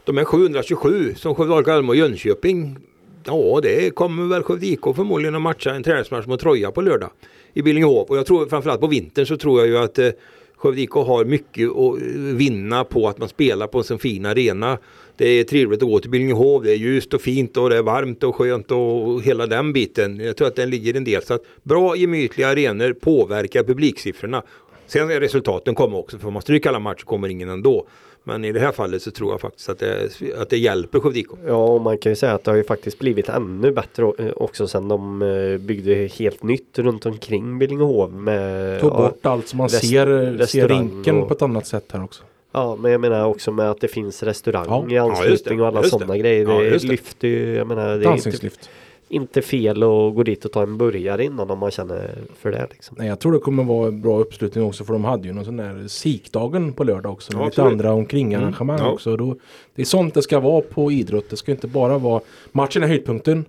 de 0.05 0.19
är 0.19 0.25
727 0.25 1.15
som 1.17 1.35
Skövde 1.35 1.55
AIK, 1.55 1.69
Almo 1.69 1.93
och 1.93 1.97
Jönköping. 1.97 2.77
Ja, 3.25 3.61
det 3.63 3.95
kommer 3.95 4.27
väl 4.27 4.43
Skövde 4.43 4.67
IK 4.67 4.81
förmodligen 4.97 5.35
att 5.35 5.43
matcha 5.43 5.75
en 5.75 5.83
träningsmatch 5.83 6.27
mot 6.27 6.41
Troja 6.41 6.71
på 6.71 6.81
lördag 6.81 7.11
i 7.55 7.63
Billingehov. 7.63 8.07
Och 8.09 8.17
jag 8.17 8.27
tror 8.27 8.47
framförallt 8.47 8.81
på 8.81 8.87
vintern 8.87 9.27
så 9.27 9.37
tror 9.37 9.61
jag 9.61 9.69
ju 9.69 9.79
att 9.79 9.99
eh, 9.99 10.09
Skövde 10.57 10.81
IK 10.81 10.91
har 10.91 11.25
mycket 11.25 11.71
att 11.71 12.03
eh, 12.03 12.37
vinna 12.37 12.85
på 12.85 13.09
att 13.09 13.19
man 13.19 13.29
spelar 13.29 13.67
på 13.67 13.79
en 13.79 13.85
sån 13.85 13.99
fin 13.99 14.27
arena. 14.27 14.79
Det 15.17 15.29
är 15.29 15.45
trevligt 15.45 15.83
att 15.83 15.89
gå 15.89 15.99
till 15.99 16.11
Billingehov. 16.11 16.63
Det 16.63 16.73
är 16.73 16.77
ljust 16.77 17.15
och 17.15 17.21
fint 17.21 17.57
och 17.57 17.71
det 17.71 17.77
är 17.77 17.83
varmt 17.83 18.23
och 18.23 18.37
skönt 18.37 18.71
och 18.71 19.23
hela 19.23 19.47
den 19.47 19.73
biten. 19.73 20.21
Jag 20.21 20.37
tror 20.37 20.49
att 20.49 20.57
den 20.57 20.71
ligger 20.71 20.97
en 20.97 21.05
del. 21.05 21.23
Så 21.23 21.35
att 21.35 21.43
bra 21.63 21.97
gemytliga 21.97 22.49
arenor 22.49 22.93
påverkar 22.93 23.63
publiksiffrorna. 23.63 24.43
Sen 24.87 25.11
är 25.11 25.21
resultaten 25.21 25.75
kommer 25.75 25.99
också. 25.99 26.19
För 26.19 26.27
om 26.27 26.33
man 26.33 26.43
stryker 26.43 26.69
alla 26.69 26.79
matcher 26.79 27.05
kommer 27.05 27.29
ingen 27.29 27.49
ändå. 27.49 27.87
Men 28.25 28.45
i 28.45 28.53
det 28.53 28.61
här 28.61 28.73
fallet 28.73 29.03
så 29.03 29.11
tror 29.11 29.33
jag 29.33 29.41
faktiskt 29.41 29.69
att 29.69 29.79
det, 29.79 30.09
att 30.39 30.51
det 30.51 30.59
hjälper 30.59 31.01
Skövde 31.01 31.19
IK. 31.19 31.27
Ja, 31.47 31.65
och 31.65 31.81
man 31.81 31.99
kan 31.99 32.13
ju 32.13 32.17
säga 32.17 32.33
att 32.33 32.45
det 32.45 32.51
har 32.51 32.57
ju 32.57 32.65
faktiskt 32.65 32.99
blivit 32.99 33.29
ännu 33.29 33.73
bättre 33.73 34.13
eh, 34.19 34.27
också 34.37 34.69
sen 34.69 34.89
de 34.89 35.23
eh, 35.23 35.59
byggde 35.59 35.95
helt 35.95 36.43
nytt 36.43 36.79
runt 36.79 37.07
omkring 37.07 37.59
Billingehov 37.59 38.13
med 38.15 38.81
Tog 38.81 38.93
ja, 38.93 38.97
bort 38.97 39.27
allt 39.27 39.49
så 39.49 39.57
man 39.57 39.71
ser, 39.71 39.79
ser 39.81 40.07
restaurang 40.07 40.79
rinken 40.91 41.17
och- 41.23 41.29
på 41.29 41.35
ett 41.35 41.43
annat 41.43 41.67
sätt 41.67 41.85
här 41.93 42.05
också. 42.05 42.23
Ja, 42.53 42.77
men 42.81 42.93
jag 42.93 43.01
menar 43.01 43.25
också 43.27 43.53
med 43.53 43.71
att 43.71 43.81
det 43.81 43.89
finns 43.89 44.23
restaurang 44.23 44.67
Ja. 44.69 44.87
i 44.91 44.95
Ja, 44.95 45.03
anslutning 45.11 45.59
det. 45.59 45.63
och 45.63 45.69
alla 45.69 45.83
sådana 45.83 46.17
grejer. 46.19 46.43
Ja, 46.49 46.59
Det 46.61 46.69
just 46.69 46.85
det. 46.85 46.91
lyfter 46.91 47.29
ju, 47.29 47.55
jag 47.55 47.67
menar 47.67 47.85
det 47.87 47.91
är 47.93 47.95
inte, 47.97 48.09
Dansningslyft. 48.09 48.71
Inte 49.09 49.43
fel 49.43 49.83
att 49.83 50.15
gå 50.15 50.23
dit 50.23 50.45
och 50.45 50.53
ta 50.53 50.63
en 50.63 50.79
burgare 50.79 51.25
innan 51.25 51.51
om 51.51 51.59
man 51.59 51.71
känner 51.71 52.19
för 52.39 52.53
det. 52.53 52.67
Liksom. 52.71 52.97
Nej, 52.99 53.09
jag 53.09 53.21
tror 53.21 53.33
det 53.33 53.39
kommer 53.39 53.65
vara 53.65 53.89
en 53.89 54.01
bra 54.03 54.19
uppslutning 54.19 54.65
också 54.65 54.85
för 54.85 54.93
de 54.93 55.05
hade 55.05 55.29
ju 55.29 55.35
någon 55.35 55.45
sån 55.45 55.57
där 55.57 55.89
sikdagen 55.89 56.73
på 56.73 56.85
lördag 56.85 57.13
också. 57.13 57.33
Ja, 57.33 57.45
lite 57.45 57.63
andra 57.63 57.93
omkringarrangemang 57.93 58.77
Mm, 58.79 58.87
ja. 58.87 58.93
också. 58.93 59.17
Då, 59.17 59.37
det 59.75 59.83
är 59.83 59.87
sånt 59.87 60.15
det 60.15 60.23
ska 60.23 60.41
vara 60.41 60.61
på 60.61 60.93
idrott. 60.93 61.31
Det 61.31 61.37
ska 61.37 61.53
inte 61.53 61.67
bara 61.67 61.99
vara 61.99 62.21
matchen 62.53 62.83
är 62.83 62.87
höjdpunkten. 62.87 63.45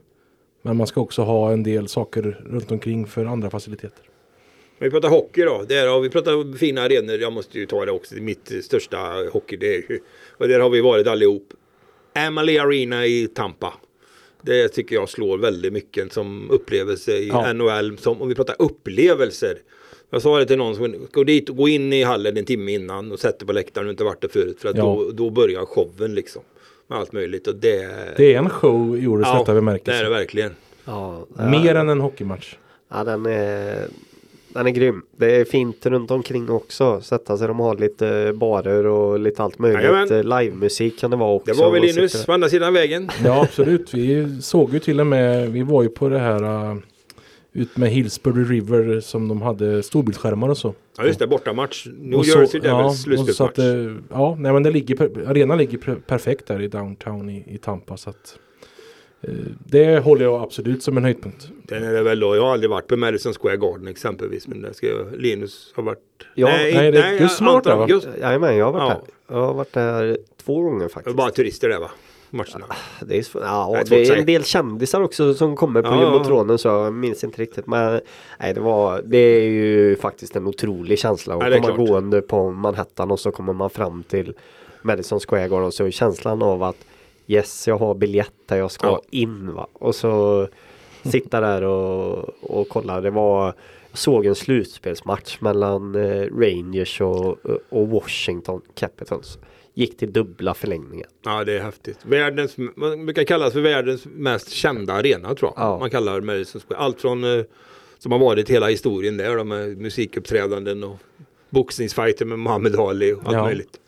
Men 0.62 0.78
man 0.78 0.88
ska 0.88 1.02
också 1.02 1.22
ha 1.22 1.52
en 1.52 1.64
del 1.64 1.88
saker 1.88 2.42
runt 2.50 2.72
omkring 2.72 3.06
för 3.08 3.26
andra 3.26 3.50
faciliteter. 3.50 4.04
Vi 4.80 4.90
pratar 4.92 5.10
hockey 5.10 5.42
då. 5.42 5.66
Där 5.70 5.88
har 5.88 6.00
vi 6.00 6.10
pratat 6.10 6.34
om 6.34 6.54
fina 6.54 6.82
arenor. 6.82 7.16
Jag 7.16 7.34
måste 7.34 7.60
ju 7.60 7.66
ta 7.66 7.86
det 7.86 7.92
också. 7.92 8.16
Mitt 8.16 8.52
största 8.64 8.98
hockey. 9.34 9.58
Det 9.58 9.76
är 9.76 9.92
ju, 9.92 10.00
och 10.38 10.48
där 10.48 10.60
har 10.60 10.70
vi 10.70 10.82
varit 10.82 11.08
allihop. 11.08 11.54
Amalie 12.28 12.62
Arena 12.62 13.06
i 13.06 13.28
Tampa. 13.28 13.74
Det 14.42 14.68
tycker 14.70 14.96
jag 14.96 15.10
slår 15.10 15.38
väldigt 15.38 15.74
mycket 15.74 16.14
som 16.14 16.52
upplevelse 16.52 17.12
i 17.18 17.28
Ja. 17.28 17.54
NHL. 17.54 17.98
Som, 17.98 18.22
om 18.22 18.30
vi 18.30 18.36
pratar 18.36 18.56
upplevelser. 18.60 19.58
Jag 20.10 20.22
sa 20.22 20.40
det 20.40 20.46
till 20.46 20.58
någon 20.58 20.76
som 20.76 21.08
gå 21.12 21.24
dit 21.24 21.50
och 21.50 21.56
gå 21.56 21.68
in 21.68 21.94
i 21.94 22.04
hallen 22.04 22.38
en 22.38 22.46
timme 22.46 22.72
innan 22.74 23.12
och 23.12 23.20
sätta 23.20 23.46
på 23.46 23.54
läktaren 23.54 23.88
och 23.88 23.92
inte 23.92 24.04
varit 24.04 24.22
där 24.22 24.28
förut. 24.30 24.58
För 24.62 24.70
att 24.70 24.78
Ja. 24.78 24.84
då, 24.84 25.12
då 25.12 25.30
börjar 25.30 25.66
showen 25.66 26.16
liksom. 26.16 26.42
Med 26.88 27.00
allt 27.00 27.12
möjligt. 27.12 27.48
Och 27.48 27.56
det, 27.56 27.90
Det 28.18 28.34
är 28.34 28.38
en 28.38 28.50
show 28.50 28.98
i 28.98 29.08
ordets 29.08 29.30
rätta 29.30 29.44
det 29.44 29.52
är 29.52 29.56
det 29.56 29.62
bemärkelse. 29.62 30.10
verkligen. 30.10 30.52
Ja, 30.86 31.26
Mer 31.52 31.76
än 31.76 31.90
en 31.90 32.02
hockeymatch. 32.02 32.56
Ja, 32.90 33.04
den 33.04 33.26
är, 33.26 33.88
den 34.58 34.68
är 34.68 34.72
grym. 34.72 35.02
Det 35.18 35.36
är 35.36 35.46
fint 35.46 35.86
runt 35.86 36.12
omkring 36.12 36.50
också. 36.50 37.02
Sätta 37.02 37.38
sig, 37.38 37.48
de 37.48 37.60
har 37.60 37.76
lite 37.76 38.34
barer 38.36 38.86
och 38.86 39.20
lite 39.20 39.44
allt 39.44 39.60
möjligt. 39.60 39.82
Jajamän. 39.84 40.12
Eh, 40.34 40.40
Livemusik 40.40 41.00
kan 41.00 41.12
det 41.12 41.18
vara 41.18 41.34
också. 41.34 41.54
Det 41.54 41.60
var 41.62 41.72
väl 41.72 41.82
Linus 41.82 42.12
sitta- 42.12 42.26
på 42.26 42.34
andra 42.34 42.50
sidan 42.50 42.74
vägen. 42.74 43.10
Ja 43.26 43.42
absolut. 43.44 43.94
Vi 43.94 44.42
såg 44.42 44.74
ju 44.74 44.80
till 44.80 45.00
och 45.00 45.08
med. 45.08 45.52
Vi 45.52 45.64
var 45.64 45.84
ju 45.84 45.90
på 45.90 46.10
det 46.10 46.20
här. 46.20 46.44
Uh, 46.72 46.78
ut 47.54 47.78
med 47.78 47.90
Hillsbury 47.90 48.44
River 48.44 49.00
som 49.00 49.28
de 49.28 49.42
hade 49.42 49.84
storbildsskärmar 49.84 50.50
och 50.50 50.58
så. 50.58 50.74
Ja 50.98 51.06
just 51.06 51.20
det, 51.20 51.28
bortamatch. 51.28 51.88
New 52.00 52.20
Och 52.20 52.26
så- 52.26 52.40
Jersey 52.40 52.60
Devils 52.60 52.82
ja, 52.82 52.90
slutspelsmatch. 52.94 53.56
det- 53.56 53.96
Ja, 54.12 54.36
nej 54.40 54.54
men 54.54 54.64
det 54.64 54.72
ligger, 54.72 55.28
arenan 55.30 55.58
ligger 55.58 55.78
per- 55.78 55.96
perfekt 55.96 56.48
där 56.48 56.62
i 56.62 56.68
downtown 56.68 57.30
i, 57.30 57.44
i 57.48 57.58
Tampa. 57.58 57.98
Så 57.98 58.10
att, 58.10 58.16
eh, 58.16 58.40
det 59.66 60.00
håller 60.04 60.26
jag 60.26 60.42
absolut 60.42 60.84
som 60.84 60.98
en 60.98 61.04
höjdpunkt. 61.04 61.48
Den 61.64 61.84
är 61.84 61.94
det 61.94 62.04
väl 62.04 62.20
då. 62.20 62.36
Jag 62.36 62.42
har 62.44 62.52
aldrig 62.54 62.70
varit 62.70 62.88
på 62.88 62.98
Madison 62.98 63.34
Square 63.34 63.58
Garden 63.58 63.88
exempelvis. 63.88 64.48
Men 64.48 64.62
det 64.62 64.74
ska 64.74 64.88
jag, 64.88 65.08
Linus 65.18 65.74
har 65.76 65.84
varit. 65.84 66.00
Ja, 66.36 66.48
nej, 66.48 66.92
det 66.92 67.02
är 67.04 67.20
Gus 67.20 67.38
som 67.38 67.46
har 67.48 67.54
varit 67.54 67.64
där, 67.64 67.76
va? 67.76 67.86
Gus, 67.86 68.08
Jajamän, 68.22 68.58
jag 68.58 68.66
har 68.66 68.72
varit 68.74 68.84
Ja. 68.90 69.02
där. 69.28 69.36
Jag 69.36 69.46
har 69.46 69.54
varit 69.54 69.74
där 69.74 70.18
två 70.46 70.62
gånger 70.62 70.84
det 70.84 70.90
faktiskt. 70.90 71.16
bara 71.18 71.30
turister 71.32 71.70
där 71.70 71.80
va? 71.80 71.92
Matcherna. 72.30 72.66
Det 73.06 73.18
är, 73.18 73.22
så- 73.24 73.40
ja, 73.40 73.70
Nej, 73.74 73.84
det 73.90 74.08
är 74.10 74.16
en 74.16 74.26
del 74.26 74.44
kändisar 74.44 75.02
också 75.02 75.34
som 75.34 75.56
kommer 75.56 75.82
på 75.82 75.88
Ja, 75.88 75.96
ja. 75.96 76.04
jumbotronen 76.04 76.58
så 76.58 76.68
jag 76.68 76.94
minns 76.94 77.24
inte 77.24 77.42
riktigt. 77.42 77.68
Men 77.68 78.02
nej, 78.40 78.54
det, 78.54 78.60
var, 78.60 79.02
det 79.06 79.18
är 79.18 79.50
ju 79.50 79.96
faktiskt 79.96 80.36
en 80.36 80.48
otrolig 80.48 81.00
känsla 81.00 81.36
att 81.36 81.44
Ja, 81.44 81.50
det 81.50 81.60
komma 81.60 81.76
klart. 81.76 81.88
gående 81.90 82.22
på 82.22 82.52
Manhattan 82.52 83.12
och 83.12 83.20
så 83.20 83.32
kommer 83.32 83.54
man 83.54 83.70
fram 83.70 84.04
till 84.04 84.34
Madison 84.82 85.20
Square 85.20 85.48
Garden 85.48 85.66
och 85.66 85.74
så 85.74 85.86
är 85.86 85.92
känslan 85.92 86.42
av 86.42 86.64
att 86.64 86.78
yes, 87.28 87.68
jag 87.68 87.78
har 87.78 87.96
biljett 87.96 88.34
där 88.46 88.58
jag 88.58 88.72
ska 88.72 88.88
Ja. 88.88 89.02
in 89.12 89.54
va. 89.54 89.68
Och 89.74 89.96
så 89.96 90.48
sitta 91.04 91.42
där 91.42 91.62
och, 91.64 92.30
och 92.42 92.70
kolla. 92.70 93.02
Det 93.02 93.10
var 93.10 93.54
jag 93.92 93.98
såg 94.00 94.26
en 94.26 94.36
slutspelsmatch 94.36 95.38
mellan 95.42 95.96
eh, 95.96 96.22
Rangers 96.40 97.02
och, 97.02 97.38
och 97.70 97.88
Washington 97.90 98.62
Capitals. 98.76 99.40
Gick 99.74 99.98
till 99.98 100.14
dubbla 100.14 100.54
förlängningar. 100.54 101.08
Ja 101.26 101.44
det 101.44 101.54
är 101.58 101.60
häftigt. 101.64 102.00
Världens, 102.04 102.56
man 102.76 103.06
brukar 103.06 103.24
kallas 103.24 103.54
för 103.54 103.62
världens 103.62 104.06
mest 104.06 104.50
kända 104.50 104.94
arena 104.94 105.36
tror 105.36 105.52
jag. 105.56 105.64
Ja. 105.66 105.80
Man 105.80 105.90
kallar 105.90 106.22
Madison 106.22 106.62
Square. 106.62 106.80
Allt 106.82 107.02
från 107.02 107.24
eh, 107.40 107.44
som 107.98 108.12
har 108.12 108.20
varit 108.20 108.50
hela 108.50 108.68
historien 108.68 109.18
där. 109.18 109.44
Med 109.44 109.78
musikuppträdanden 109.78 110.84
och 110.84 110.96
boxningsfighter 111.50 112.26
med 112.26 112.40
Muhammad 112.40 112.76
Ali 112.80 113.14
och 113.14 113.20
allt 113.26 113.34
Ja. 113.34 113.44
möjligt. 113.44 113.80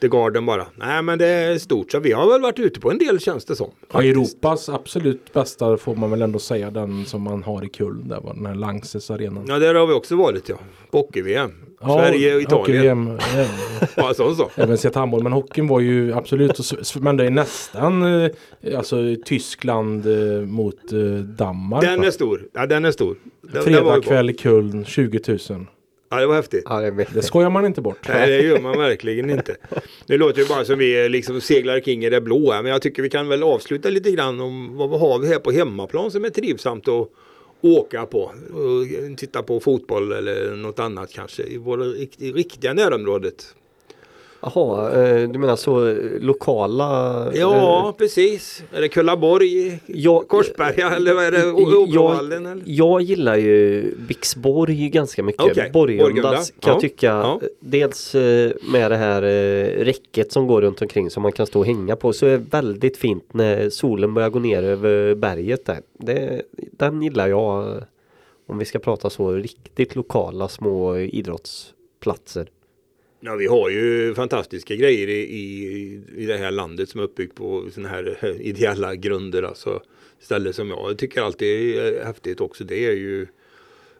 The 0.00 0.08
Garden 0.08 0.46
bara. 0.46 0.66
Nej 0.76 1.02
men 1.02 1.18
det 1.18 1.26
är 1.26 1.58
stort 1.58 1.92
så 1.92 1.98
vi 1.98 2.12
har 2.12 2.30
väl 2.32 2.40
varit 2.40 2.58
ute 2.58 2.80
på 2.80 2.90
en 2.90 2.98
del 2.98 3.20
känns 3.20 3.44
det 3.44 3.56
som. 3.56 3.70
Ja. 3.92 4.02
Europas 4.02 4.68
absolut 4.68 5.32
bästa 5.32 5.76
får 5.76 5.94
man 5.94 6.10
väl 6.10 6.22
ändå 6.22 6.38
säga 6.38 6.70
den 6.70 7.04
som 7.04 7.22
man 7.22 7.42
har 7.42 7.64
i 7.64 7.68
Kuln. 7.68 8.08
Där 8.08 8.20
var 8.20 8.34
den 8.34 8.46
här 8.46 8.54
Langses 8.54 9.10
arenan. 9.10 9.44
Ja 9.48 9.58
där 9.58 9.74
har 9.74 9.86
vi 9.86 9.92
också 9.92 10.16
varit 10.16 10.48
ja. 10.48 10.56
Hockey-VM. 10.90 11.50
Sverige 11.80 12.34
och 12.34 12.42
Italien. 12.42 13.06
hockey-VM, 13.06 13.18
Ja, 13.96 14.14
sån 14.16 14.36
så. 14.36 14.50
Även 14.56 14.78
sett 14.78 14.94
handboll. 14.94 15.22
Men 15.22 15.32
hockeyn 15.32 15.68
var 15.68 15.80
ju 15.80 16.12
absolut. 16.14 16.58
Men 17.00 17.16
det 17.16 17.26
är 17.26 17.30
nästan 17.30 18.02
eh, 18.24 18.30
alltså 18.76 18.96
Tyskland 19.24 20.06
eh, 20.06 20.40
mot 20.46 20.92
eh, 20.92 20.98
Danmark. 21.24 21.82
Den 21.82 22.00
va? 22.00 22.06
är 22.06 22.10
stor. 22.10 22.42
Ja 22.52 22.66
den 22.66 22.84
är 22.84 22.90
stor. 22.90 23.16
Den- 23.42 23.64
den 24.08 24.30
i 24.30 24.34
Kuln 24.34 24.84
20 24.84 25.20
000. 25.28 25.38
Ja 26.14 26.20
det 26.20 26.26
var 26.26 26.34
häftigt. 26.34 26.62
Ja, 26.66 26.80
det 26.80 27.06
Det 27.14 27.22
skojar 27.22 27.50
man 27.50 27.66
inte 27.66 27.80
bort. 27.80 28.08
Nej 28.08 28.28
det 28.28 28.42
gör 28.42 28.60
man 28.60 28.78
verkligen 28.78 29.30
inte. 29.30 29.56
Det 30.06 30.16
låter 30.16 30.40
ju 30.42 30.48
bara 30.48 30.64
som 30.64 30.78
vi 30.78 31.08
liksom 31.08 31.40
seglar 31.40 31.80
kring 31.80 32.04
i 32.04 32.10
det 32.10 32.20
blå 32.20 32.52
här. 32.52 32.62
Men 32.62 32.72
jag 32.72 32.82
tycker 32.82 33.02
vi 33.02 33.10
kan 33.10 33.28
väl 33.28 33.42
avsluta 33.42 33.88
lite 33.88 34.10
grann 34.10 34.40
om 34.40 34.76
vad 34.76 35.00
har 35.00 35.18
vi 35.18 35.28
här 35.28 35.38
på 35.38 35.50
hemmaplan 35.50 36.10
som 36.10 36.24
är 36.24 36.30
trivsamt 36.30 36.88
att 36.88 37.08
åka 37.60 38.06
på. 38.06 38.22
Och 38.52 39.16
titta 39.16 39.42
på 39.42 39.60
fotboll 39.60 40.12
eller 40.12 40.56
något 40.56 40.78
annat 40.78 41.12
kanske. 41.12 41.42
I 41.42 41.58
i 42.18 42.32
riktiga 42.32 42.74
närområdet. 42.74 43.54
Jaha, 44.46 44.92
eh, 45.06 45.28
du 45.28 45.38
menar 45.38 45.56
så 45.56 45.88
eh, 45.88 45.96
lokala? 46.20 47.16
eh, 47.32 47.40
Ja 47.40 47.94
precis. 47.98 48.62
Är 48.72 48.80
det 48.80 48.88
Kullaborg? 48.88 49.78
jag, 49.86 50.28
Korsberga 50.28 50.90
eller 50.96 51.14
vad 51.14 51.24
är 51.24 51.30
det? 51.32 51.38
jag, 51.94 52.62
jag 52.64 53.02
gillar 53.02 53.36
ju 53.36 53.84
Bixborg 54.08 54.88
ganska 54.88 55.22
mycket. 55.22 55.42
Okej, 55.42 55.70
Borgunda 55.72 56.04
Borgunda. 56.04 56.30
kan 56.36 56.44
Ja, 56.60 56.68
jag 56.70 56.80
tycka. 56.80 57.06
ja. 57.06 57.40
Dels 57.60 58.14
eh, 58.14 58.52
med 58.72 58.90
det 58.90 58.96
här 58.96 59.22
eh, 59.22 59.84
räcket 59.84 60.32
som 60.32 60.46
går 60.46 60.62
runt 60.62 60.82
omkring 60.82 61.10
som 61.10 61.22
man 61.22 61.32
kan 61.32 61.46
stå 61.46 61.58
och 61.58 61.66
hänga 61.66 61.96
på. 61.96 62.12
Så 62.12 62.26
är 62.26 62.30
det 62.30 62.44
väldigt 62.50 62.96
fint 62.96 63.24
när 63.34 63.70
solen 63.70 64.14
börjar 64.14 64.30
gå 64.30 64.38
ner 64.38 64.62
över 64.62 65.14
berget 65.14 65.66
där. 65.66 65.80
Det, 65.98 66.42
den 66.52 67.02
gillar 67.02 67.28
jag. 67.28 67.68
eh, 67.76 67.82
Om 68.48 68.58
vi 68.58 68.64
ska 68.64 68.78
prata 68.78 69.10
så 69.10 69.30
riktigt 69.32 69.96
lokala 69.96 70.48
små 70.48 70.96
idrottsplatser. 70.96 72.48
Ja, 73.26 73.34
vi 73.36 73.46
har 73.46 73.70
ju 73.70 74.14
fantastiska 74.14 74.74
grejer 74.74 75.08
i, 75.08 75.20
i, 75.20 76.00
i 76.16 76.26
det 76.26 76.36
här 76.36 76.50
landet 76.50 76.88
som 76.88 77.00
är 77.00 77.04
uppbyggt 77.04 77.34
på 77.34 77.64
sådana 77.74 77.88
här 77.88 78.18
eh, 78.22 78.46
ideella 78.46 78.94
grunder. 78.94 79.42
Alltså 79.42 79.80
ställen 80.20 80.52
som 80.52 80.68
jag 80.70 80.98
tycker 80.98 81.22
alltid 81.22 81.76
är 81.78 82.04
häftigt 82.04 82.40
också. 82.40 82.64
Det 82.64 82.86
är 82.86 82.92
ju 82.92 83.22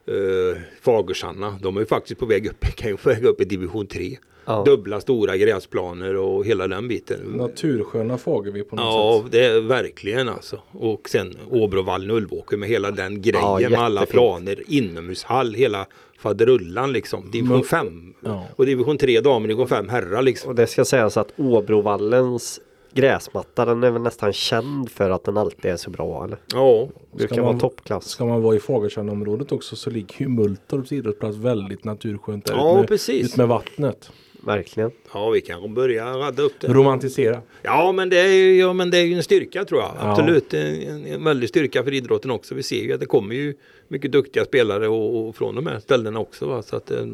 eh, 0.07 0.59
Fagersanna. 0.83 1.59
De 1.62 1.77
är 1.77 1.81
ju 1.81 1.87
faktiskt 1.87 2.20
på 2.20 2.27
väg 2.27 2.47
upp, 2.47 2.61
kan 2.77 2.91
ju 2.91 2.97
på 2.97 3.09
väg 3.09 3.25
upp 3.25 3.41
i 3.41 3.45
division 3.45 3.87
3. 3.87 4.16
Ja. 4.47 4.62
Dubbla 4.66 5.01
stora 5.01 5.37
gräsplaner 5.37 6.16
och 6.16 6.47
hela 6.47 6.68
den 6.68 6.89
biten. 6.89 7.20
Natursköna 7.27 8.18
Fagervi 8.18 8.62
på 8.62 8.77
något 8.77 8.85
Ja, 8.85 9.20
sätt. 9.22 9.33
det 9.33 9.45
är 9.45 9.61
verkligen 9.61 10.29
alltså. 10.29 10.62
Och 10.72 11.09
sen 11.09 11.37
Åbrovallen 11.51 12.11
och 12.11 12.16
Ulvåker 12.16 12.57
med 12.57 12.68
hela 12.68 12.91
den 12.91 13.22
grejen 13.22 13.41
Ja, 13.61 13.68
med 13.70 13.79
alla 13.81 14.07
planer, 14.07 14.62
inomhushall, 14.68 15.55
hela 15.55 15.87
faderullan 16.29 16.93
liksom. 16.93 17.31
Division 17.31 17.57
Men- 17.57 17.64
5 17.64 18.14
Ja. 18.20 18.45
och 18.57 18.66
division 18.66 18.99
3 18.99 19.20
damer, 19.20 19.49
division 19.49 19.68
5 19.68 19.89
herrar 19.89 20.22
liksom. 20.22 20.49
Och 20.49 20.55
det 20.55 20.66
ska 20.66 20.85
sägas 20.85 21.16
att 21.16 21.33
Åbrovallens 21.37 22.61
gräsmatta 22.95 23.64
den 23.64 23.85
är 23.85 23.91
väl 23.91 24.03
nästan 24.03 24.33
känd 24.33 24.91
för 24.91 25.11
att 25.11 25.25
den 25.25 25.37
alltid 25.37 25.70
är 25.70 25.77
så 25.77 25.91
bra 25.91 26.25
eller? 26.25 26.39
Ja, 26.53 26.89
Brukar 27.16 27.35
Ska 27.35 27.43
vara 27.43 27.53
man- 27.53 27.61
toppklass. 27.61 28.09
Ska 28.09 28.25
man 28.25 28.43
vara 28.43 28.57
i 28.57 28.61
Fagerstanområdet 28.61 29.53
också 29.53 29.77
så 29.77 29.91
ligger 29.91 30.14
ju 30.18 30.29
Multorps 30.29 30.93
idrottsplats 30.93 31.37
väldigt 31.37 31.85
naturskönt 31.85 32.45
där 32.45 32.55
Ja, 32.55 32.72
ut 32.72 32.79
med, 32.79 32.89
precis. 32.89 33.25
ut 33.33 33.37
med 33.37 33.49
vattnet. 33.49 34.11
Verkligen. 34.47 34.90
Ja, 35.12 35.30
vi 35.30 35.40
kan 35.40 35.74
börja 35.74 36.18
radda 36.18 36.42
upp 36.42 36.61
det. 36.61 36.68
Romantisera. 36.68 37.42
Ja, 37.62 37.92
men 37.92 38.09
det 38.09 38.20
är 38.20 38.32
ju, 38.32 38.59
ja, 38.59 38.72
men 38.72 38.90
det 38.90 38.99
är 38.99 39.05
ju 39.05 39.14
en 39.14 39.22
styrka 39.22 39.64
tror 39.64 39.80
jag. 39.80 39.90
Ja. 40.01 40.11
Absolut. 40.11 40.55
En, 40.55 41.07
en 41.07 41.24
väldig 41.24 41.49
styrka 41.49 41.84
för 41.84 41.92
idrotten 41.92 42.30
också. 42.30 42.55
Vi 42.55 42.62
ser 42.62 42.82
ju 42.82 42.92
att 42.92 43.01
det 43.01 43.07
kommer 43.07 43.34
ju 43.34 43.55
mycket 43.88 44.12
duktiga 44.12 44.45
spelare 44.45 44.88
och, 44.88 45.28
och 45.28 45.36
från 45.36 45.55
de 45.55 45.66
här 45.66 45.78
ställena 45.78 46.20
också. 46.20 46.47
Va? 46.47 46.62
Så 46.62 46.76
att, 46.76 46.90
eh, 46.90 47.07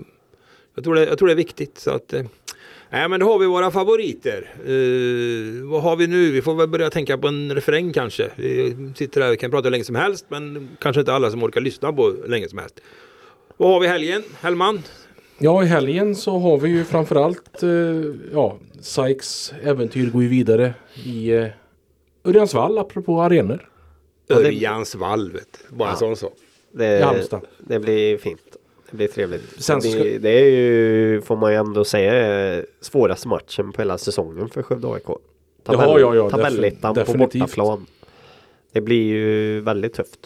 jag, 0.74 0.84
tror 0.84 0.94
det, 0.94 1.06
jag 1.06 1.18
tror 1.18 1.28
det 1.28 1.34
är 1.34 1.36
viktigt. 1.36 1.78
Så 1.78 1.90
att, 1.90 2.12
eh, 2.12 2.22
nej, 2.90 3.08
men 3.08 3.20
då 3.20 3.26
har 3.26 3.38
vi 3.38 3.46
våra 3.46 3.70
favoriter. 3.70 4.54
Eh, 4.60 5.68
vad 5.70 5.82
har 5.82 5.96
vi 5.96 6.06
nu? 6.06 6.30
Vi 6.30 6.42
får 6.42 6.54
väl 6.54 6.68
börja 6.68 6.90
tänka 6.90 7.18
på 7.18 7.28
en 7.28 7.54
refräng 7.54 7.92
kanske. 7.92 8.30
Vi 8.36 8.76
sitter 8.96 9.20
här 9.20 9.32
och 9.32 9.38
kan 9.38 9.50
prata 9.50 9.64
hur 9.66 9.70
länge 9.70 9.84
som 9.84 9.94
helst, 9.94 10.26
men 10.28 10.68
kanske 10.80 11.00
inte 11.00 11.12
alla 11.12 11.30
som 11.30 11.42
orkar 11.42 11.60
lyssna 11.60 11.92
på 11.92 12.10
hur 12.10 12.28
länge 12.28 12.48
som 12.48 12.58
helst. 12.58 12.80
Vad 13.56 13.70
har 13.70 13.80
vi 13.80 13.86
helgen? 13.86 14.22
Hellman? 14.40 14.82
Ja, 15.42 15.62
i 15.62 15.66
helgen 15.66 16.14
så 16.14 16.38
har 16.38 16.58
vi 16.58 16.68
ju 16.68 16.84
framförallt 16.84 17.62
eh, 17.62 17.68
ja, 18.32 18.56
Sykes 18.80 19.54
äventyr 19.62 20.10
går 20.10 20.22
ju 20.22 20.28
vidare 20.28 20.74
i 21.04 21.30
eh, 21.30 21.46
Örjansvall 22.24 22.78
apropå 22.78 23.20
arenor. 23.22 23.68
Ja, 24.26 24.36
det- 24.38 24.46
Örjansvall, 24.46 25.32
vet 25.32 25.58
du. 25.68 25.76
Bara 25.76 25.90
en 25.90 25.96
sån 25.96 26.16
sak. 26.16 26.32
I 26.74 26.76
Det, 26.76 27.04
Halmstad. 27.04 27.40
det 27.58 27.78
blir 27.78 28.18
fint. 28.18 28.40
Det 28.90 28.96
blir 28.96 29.08
trevligt. 29.08 29.62
Sen 29.62 29.80
det, 29.80 29.88
ska- 29.90 30.18
det 30.18 30.30
är 30.40 30.50
ju, 30.50 31.20
får 31.20 31.36
man 31.36 31.52
ju 31.52 31.58
ändå 31.58 31.84
säga, 31.84 32.54
eh, 32.56 32.64
svåraste 32.80 33.28
matchen 33.28 33.72
på 33.72 33.82
hela 33.82 33.98
säsongen 33.98 34.48
för 34.48 34.62
Skövde 34.62 34.88
AIK. 34.88 35.04
Ja, 35.66 36.00
ja, 36.00 36.14
ja, 36.14 36.30
Tabellettan 36.30 36.94
på 36.94 37.00
definitivt. 37.00 37.40
bortaplan. 37.42 37.86
Det 38.72 38.80
blir 38.80 39.02
ju 39.02 39.60
väldigt 39.60 39.94
tufft. 39.94 40.20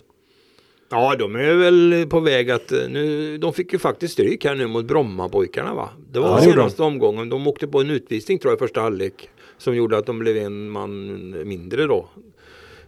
Ja, 0.94 1.16
de 1.18 1.36
är 1.36 1.54
väl 1.54 2.06
på 2.10 2.20
väg 2.20 2.50
att 2.50 2.72
eh, 2.72 2.88
nu, 2.88 3.38
de 3.38 3.52
fick 3.52 3.72
ju 3.72 3.78
faktiskt 3.78 4.12
stryk 4.14 4.44
här 4.44 4.54
nu 4.54 4.66
mot 4.66 4.84
Brommapojkarna 4.84 5.74
va? 5.74 5.88
Det 6.12 6.18
var 6.20 6.28
Ja, 6.28 6.40
senaste 6.40 6.82
omgången. 6.82 7.28
De 7.28 7.46
åkte 7.46 7.66
på 7.66 7.80
en 7.80 7.90
utvisning 7.90 8.38
tror 8.38 8.52
jag 8.52 8.56
i 8.56 8.58
första 8.58 8.80
halvlek. 8.80 9.30
Som 9.58 9.76
gjorde 9.76 9.98
att 9.98 10.06
de 10.06 10.18
blev 10.18 10.36
en 10.36 10.70
man 10.70 11.30
mindre 11.48 11.86
då. 11.86 12.08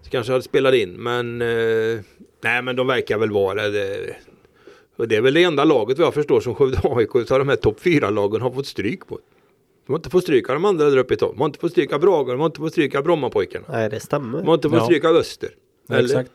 Så 0.03 0.11
kanske 0.11 0.33
hade 0.33 0.45
spelat 0.45 0.75
in 0.75 0.93
men 0.93 1.43
eh, 1.43 2.01
nej 2.45 2.63
men 2.63 2.77
de 2.77 2.87
verkar 2.87 3.19
väl 3.19 3.31
vara 3.31 3.69
det. 3.69 4.17
Och 4.97 5.09
det 5.09 5.17
är 5.17 5.21
väl 5.21 5.35
det 5.35 5.43
enda 5.43 5.65
laget 5.65 5.99
vad 5.99 6.07
jag 6.07 6.15
förstår 6.15 6.41
som 6.41 6.55
Skövde 6.55 6.79
AIK 6.83 7.11
så 7.29 7.39
de 7.39 7.49
här 7.49 7.57
topp 7.57 7.79
4-lagen 7.83 8.41
har 8.41 8.51
fått 8.51 8.67
stryk 8.67 9.07
på. 9.07 9.19
De 9.87 9.93
har 9.93 9.99
inte 9.99 10.11
fått 10.11 10.23
stryk 10.23 10.49
av 10.51 10.55
de 10.57 10.65
andra 10.65 10.91
där 10.91 10.97
uppe 10.97 11.15
i 11.15 11.17
topp. 11.17 11.33
De 11.33 11.39
har 11.41 11.47
inte 11.47 11.59
fått 11.59 11.71
stryk 11.73 11.93
av 11.93 12.01
Brage, 12.01 12.29
de 12.29 12.41
har 12.41 12.47
inte 12.47 12.61
fått 12.61 12.73
stryk 12.73 12.95
av 12.95 13.03
Brommapojkarna. 13.05 13.65
Nej, 13.71 13.91
det 13.91 14.01
stämmer. 14.01 14.39
De 14.39 14.47
har 14.47 14.55
inte 14.55 14.69
fått 14.69 14.79
Ja. 14.79 14.85
stryk 14.85 15.05
av 15.05 15.17
Öster. 15.17 15.51
Ja, 15.89 15.99
exakt. 16.01 16.31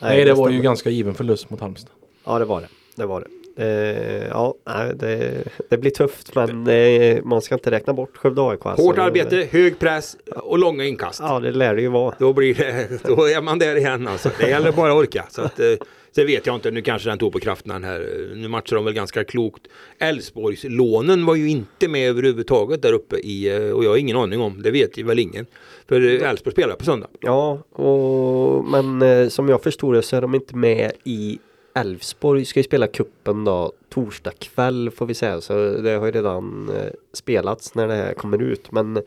Nej, 0.00 0.24
det 0.24 0.34
var 0.34 0.50
ju 0.50 0.62
ganska 0.62 0.90
given 0.90 1.14
förlust 1.14 1.50
mot 1.50 1.60
Halmstad. 1.60 1.92
Ja, 2.24 2.38
det 2.38 2.44
var 2.44 2.60
det. 2.60 2.68
Det 2.96 3.06
var 3.06 3.20
det. 3.20 3.26
Eh, 3.58 4.28
ja, 4.28 4.54
nej, 4.66 4.92
det, 4.94 5.44
det 5.68 5.78
blir 5.78 5.90
tufft 5.90 6.34
men 6.34 6.66
eh, 6.66 7.22
man 7.24 7.42
ska 7.42 7.54
inte 7.54 7.70
räkna 7.70 7.92
bort 7.92 8.16
Skövde 8.16 8.42
AIK. 8.42 8.66
Alltså. 8.66 8.86
Hårt 8.86 8.98
arbete, 8.98 9.48
hög 9.50 9.78
press 9.78 10.16
och 10.36 10.58
långa 10.58 10.84
inkast. 10.84 11.20
Ja, 11.20 11.40
det 11.40 11.52
lär 11.52 11.74
det 11.74 11.82
ju 11.82 11.88
vara. 11.88 12.14
Då, 12.18 12.32
blir 12.32 12.54
det, 12.54 12.88
då 13.04 13.28
är 13.28 13.42
man 13.42 13.58
där 13.58 13.76
igen 13.76 14.08
alltså. 14.08 14.30
Det 14.40 14.48
gäller 14.48 14.72
bara 14.72 14.92
att 14.92 14.98
orka. 14.98 15.26
Så 15.30 15.42
att, 15.42 15.60
eh, 15.60 15.66
sen 16.12 16.26
vet 16.26 16.46
jag 16.46 16.54
inte, 16.54 16.70
nu 16.70 16.82
kanske 16.82 17.08
den 17.08 17.18
tog 17.18 17.32
på 17.32 17.40
kraften 17.40 17.72
den 17.72 17.84
här. 17.84 18.28
Nu 18.34 18.48
matchar 18.48 18.76
de 18.76 18.84
väl 18.84 18.94
ganska 18.94 19.24
klokt. 19.24 19.62
Älvsborgs 19.98 20.64
lånen 20.64 21.26
var 21.26 21.34
ju 21.34 21.48
inte 21.48 21.88
med 21.88 22.08
överhuvudtaget 22.08 22.82
där 22.82 22.92
uppe 22.92 23.16
i, 23.16 23.48
eh, 23.48 23.70
och 23.70 23.84
jag 23.84 23.90
har 23.90 23.96
ingen 23.96 24.16
aning 24.16 24.40
om, 24.40 24.62
det 24.62 24.70
vet 24.70 24.98
ju 24.98 25.02
väl 25.02 25.18
ingen. 25.18 25.46
För 25.88 26.00
Elfsborg 26.00 26.52
spelar 26.52 26.74
på 26.74 26.84
söndag. 26.84 27.08
Ja, 27.20 27.58
och, 27.72 28.64
men 28.64 29.02
eh, 29.02 29.28
som 29.28 29.48
jag 29.48 29.62
förstår 29.62 29.94
det 29.94 30.02
så 30.02 30.16
är 30.16 30.20
de 30.20 30.34
inte 30.34 30.56
med 30.56 30.92
i 31.04 31.38
Elfsborg 31.74 32.44
ska 32.44 32.60
ju 32.60 32.64
spela 32.64 32.86
kuppen 32.86 33.44
då 33.44 33.72
torsdag 33.88 34.32
kväll 34.38 34.90
får 34.90 35.06
vi 35.06 35.14
säga. 35.14 35.40
Så 35.40 35.52
det 35.70 35.90
har 35.90 36.06
ju 36.06 36.12
redan 36.12 36.70
eh, 36.76 36.92
spelats 37.12 37.74
när 37.74 37.88
det 37.88 37.94
här 37.94 38.14
kommer 38.14 38.42
ut. 38.42 38.72
Men 38.72 39.02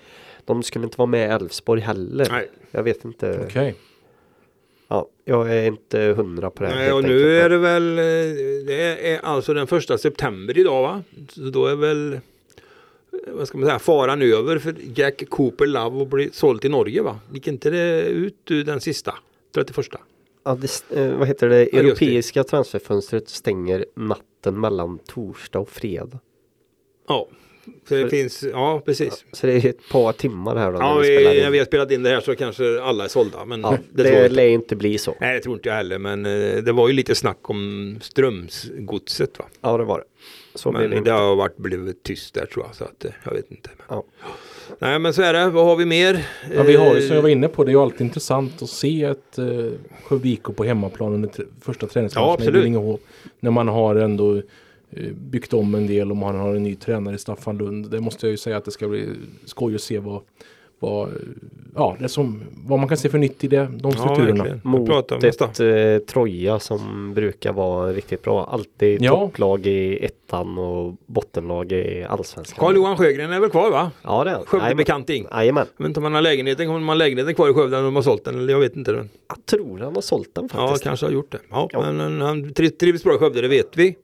de 0.46 0.64
skulle 0.64 0.86
inte 0.86 0.98
vara 0.98 1.06
med 1.06 1.30
i 1.30 1.32
Elfsborg 1.32 1.82
heller. 1.82 2.28
Nej. 2.32 2.50
Jag 2.72 2.84
vet 2.84 3.06
inte. 3.06 3.40
Okej. 3.46 3.76
Ja, 4.88 5.08
jag 5.26 5.56
är 5.56 5.68
inte 5.68 6.00
hundra 6.00 6.50
på 6.50 6.64
det 6.64 6.70
här. 6.70 6.76
Nej, 6.76 6.92
och 6.92 6.98
enkelt. 6.98 7.16
nu 7.16 7.38
är 7.38 7.50
det 7.50 7.58
väl, 7.58 7.98
eh, 8.00 8.04
det 8.68 9.14
är 9.14 9.20
alltså 9.24 9.54
den 9.54 9.68
första 9.68 9.98
september 9.98 10.58
idag 10.58 10.82
va? 10.82 11.04
Så 11.30 11.42
då 11.42 11.66
är 11.66 11.76
väl, 11.76 12.20
vad 13.28 13.47
ska 13.47 13.57
man 13.57 13.68
säga, 13.68 13.80
faran 13.80 14.22
över 14.22 14.59
för 14.59 14.76
Jack 14.95 15.24
Cooper 15.30 15.66
Love 15.68 16.01
att 16.01 16.07
bli 16.09 16.30
såld 16.34 16.62
till 16.62 16.72
Norge 16.72 17.01
va? 17.01 17.20
Gick 17.34 17.47
inte 17.47 17.70
det 17.70 18.01
ut 18.01 18.36
den 18.47 18.82
sista? 18.82 19.14
31? 19.55 19.88
Ja, 20.43 20.55
det, 20.62 20.99
eh, 20.99 21.18
vad 21.18 21.28
heter 21.28 21.49
det? 21.49 21.78
Europeiska 21.78 22.43
transferfönstret 22.43 23.30
stänger 23.30 23.86
natten 23.95 24.59
mellan 24.59 24.97
torsdag 24.99 25.59
och 25.59 25.70
fredag. 25.70 26.20
Ja, 27.07 27.28
så 27.88 27.95
det 27.95 28.01
För- 28.01 28.09
finns, 28.09 28.43
ja 28.43 28.82
precis. 28.86 29.26
Så 29.32 29.47
det 29.47 29.53
är 29.53 29.66
ett 29.70 29.89
par 29.91 30.14
timmar 30.14 30.55
här 30.55 30.72
då 30.72 30.78
när 30.78 30.86
Ja, 30.86 30.97
vi 30.97 31.05
spelar 31.05 31.32
vi, 31.32 31.38
in. 31.38 31.43
när 31.43 31.51
vi 31.51 31.57
har 31.57 31.66
spelat 31.66 31.91
in 31.91 32.03
det 32.03 32.09
här 32.09 32.22
så 32.22 32.36
kanske 32.36 32.82
alla 32.82 33.03
är 33.03 33.07
sålda. 33.07 33.45
Men 33.45 33.62
Ja, 33.62 33.78
det, 33.93 34.03
det 34.03 34.30
lär 34.30 34.47
inte 34.47 34.76
bli 34.76 34.97
så. 34.97 35.16
Nej, 35.22 35.34
det 35.36 35.39
tror 35.39 35.55
inte 35.55 35.70
jag 35.70 35.76
heller. 35.76 35.97
Men 35.99 36.26
eh, 36.26 36.57
det 36.64 36.72
var 36.72 36.88
ju 36.88 36.93
lite 36.93 37.16
snack 37.16 37.49
om 37.49 37.97
Strömsgodset 38.01 39.39
va? 39.39 39.45
Ja, 39.62 39.78
det 39.78 39.84
var 39.84 39.97
det. 39.99 40.05
Så 40.56 40.72
blir 40.72 40.82
det 40.82 40.88
Men 40.89 40.97
inte. 40.97 41.10
det 41.10 41.16
har 41.18 41.36
varit 41.36 41.58
blivit 41.58 42.04
tyst 42.04 42.34
där 42.34 42.45
tror 42.45 42.66
jag. 42.66 42.76
Så 42.76 42.84
att 42.84 43.06
eh, 43.06 43.12
jag 43.24 43.32
vet 43.34 43.52
inte. 43.52 43.70
Ja. 43.89 44.04
Nej 44.80 44.99
men 44.99 45.14
så 45.14 45.22
är 45.22 45.34
det. 45.34 45.49
Vad 45.49 45.66
har 45.66 45.76
vi 45.76 45.86
mer? 45.86 46.28
Ja, 46.56 46.64
vi 46.64 46.76
har 46.76 46.95
ju 46.95 47.02
Eh, 47.02 47.08
som 47.08 47.16
jag 47.16 47.22
var 47.22 47.30
inne 47.30 47.47
på, 47.47 47.64
det 47.64 47.70
är 47.70 47.74
ju 47.74 47.80
alltid 47.82 48.02
intressant 48.02 48.62
att 48.62 48.70
se 48.70 49.04
ett 49.04 49.38
eh, 49.38 49.45
Skövde 50.04 50.30
IK 50.30 50.43
på 50.43 50.64
hemmaplan 50.64 51.14
under 51.14 51.30
första 51.62 51.86
Ja, 51.86 51.89
träningsmatchen. 51.89 52.54
Billingehov. 52.54 52.99
När 53.39 53.52
man 53.52 53.68
har 53.68 53.95
ändå 53.95 54.36
eh, 54.36 55.12
byggt 55.14 55.54
om 55.54 55.76
en 55.76 55.88
del 55.88 56.12
och 56.12 56.18
man 56.18 56.36
har 56.36 56.56
en 56.56 56.64
ny 56.64 56.76
tränare 56.76 57.16
i 57.16 57.18
Staffan 57.18 57.58
Lund. 57.58 57.89
Det 57.91 57.99
måste 57.99 58.26
jag 58.26 58.32
ju 58.32 58.38
säga 58.38 58.58
att 58.58 58.66
det 58.66 58.72
ska 58.72 58.88
bli 58.88 59.08
skoj 59.45 59.76
att 59.76 59.82
se 59.82 59.99
vad, 59.99 60.22
vad, 60.82 61.10
ja, 61.76 61.96
det 62.00 62.10
som, 62.10 62.44
vad 62.66 62.80
man 62.80 62.88
kan 62.88 62.98
se 62.98 63.10
för 63.10 63.18
nytt 63.18 63.44
i 63.44 63.48
det, 63.48 63.70
de 63.82 63.92
strukturerna. 63.92 64.44
verkligen. 64.44 64.62
Mot 64.64 64.90
om 65.12 65.20
ett 65.24 65.60
eh, 65.60 66.06
Troja 66.14 66.60
som 66.60 67.14
brukar 67.14 67.54
vara 67.54 67.94
riktigt 67.94 68.22
bra. 68.22 68.44
Alltid 68.52 69.02
Ja. 69.02 69.12
topplag 69.12 69.68
i 69.68 70.06
ettan 70.06 70.58
och 70.58 70.96
bottenlag 71.06 71.72
i 71.72 72.04
allsvenskan. 72.10 72.66
Carl-Johan 72.68 72.98
Sjögren 72.98 73.32
är 73.32 73.40
väl 73.40 73.50
kvar 73.50 73.72
va? 73.72 73.92
Ja 74.04 74.24
det 74.24 74.30
är 74.30 74.36
han. 74.36 74.46
Skövde 74.46 74.66
Jajamän. 74.66 74.78
bekanting. 74.78 75.26
Jajamän. 75.32 75.66
Jag 75.78 75.84
vet 75.84 75.90
inte 75.90 76.00
om 76.00 76.04
han 76.04 76.14
har 76.14 76.22
lägenheten, 76.22 76.66
kommer 76.68 76.80
man 76.80 76.88
ha 76.88 76.94
lägenheten 76.96 77.36
kvar 77.36 77.50
i 77.50 77.54
Skövde 77.54 77.78
eller 77.78 77.88
om 77.88 77.94
de 77.94 77.96
har 77.96 78.04
sålt 78.04 78.24
den 78.26 78.36
eller 78.40 78.54
jag 78.54 78.60
vet 78.60 78.76
inte. 78.76 78.92
Den. 78.92 79.10
Jag 79.28 79.46
tror 79.46 79.80
han 79.80 79.96
har 79.96 80.02
sålt 80.02 80.30
den 80.36 80.50
Ja, 80.54 80.60
faktiskt. 80.68 80.84
kanske 80.84 81.06
har 81.06 81.14
gjort 81.14 81.32
det. 81.32 81.40
Ja, 81.50 81.70
Ja. 81.72 81.82
Men 81.82 82.00
han- 82.00 82.22
han 82.22 82.44
tri- 82.54 82.78
trivs 82.78 83.04
bra 83.04 83.16
i 83.16 83.18
Skövde, 83.18 83.42
det 83.42 83.48
vet 83.48 83.78
vi. 83.78 83.96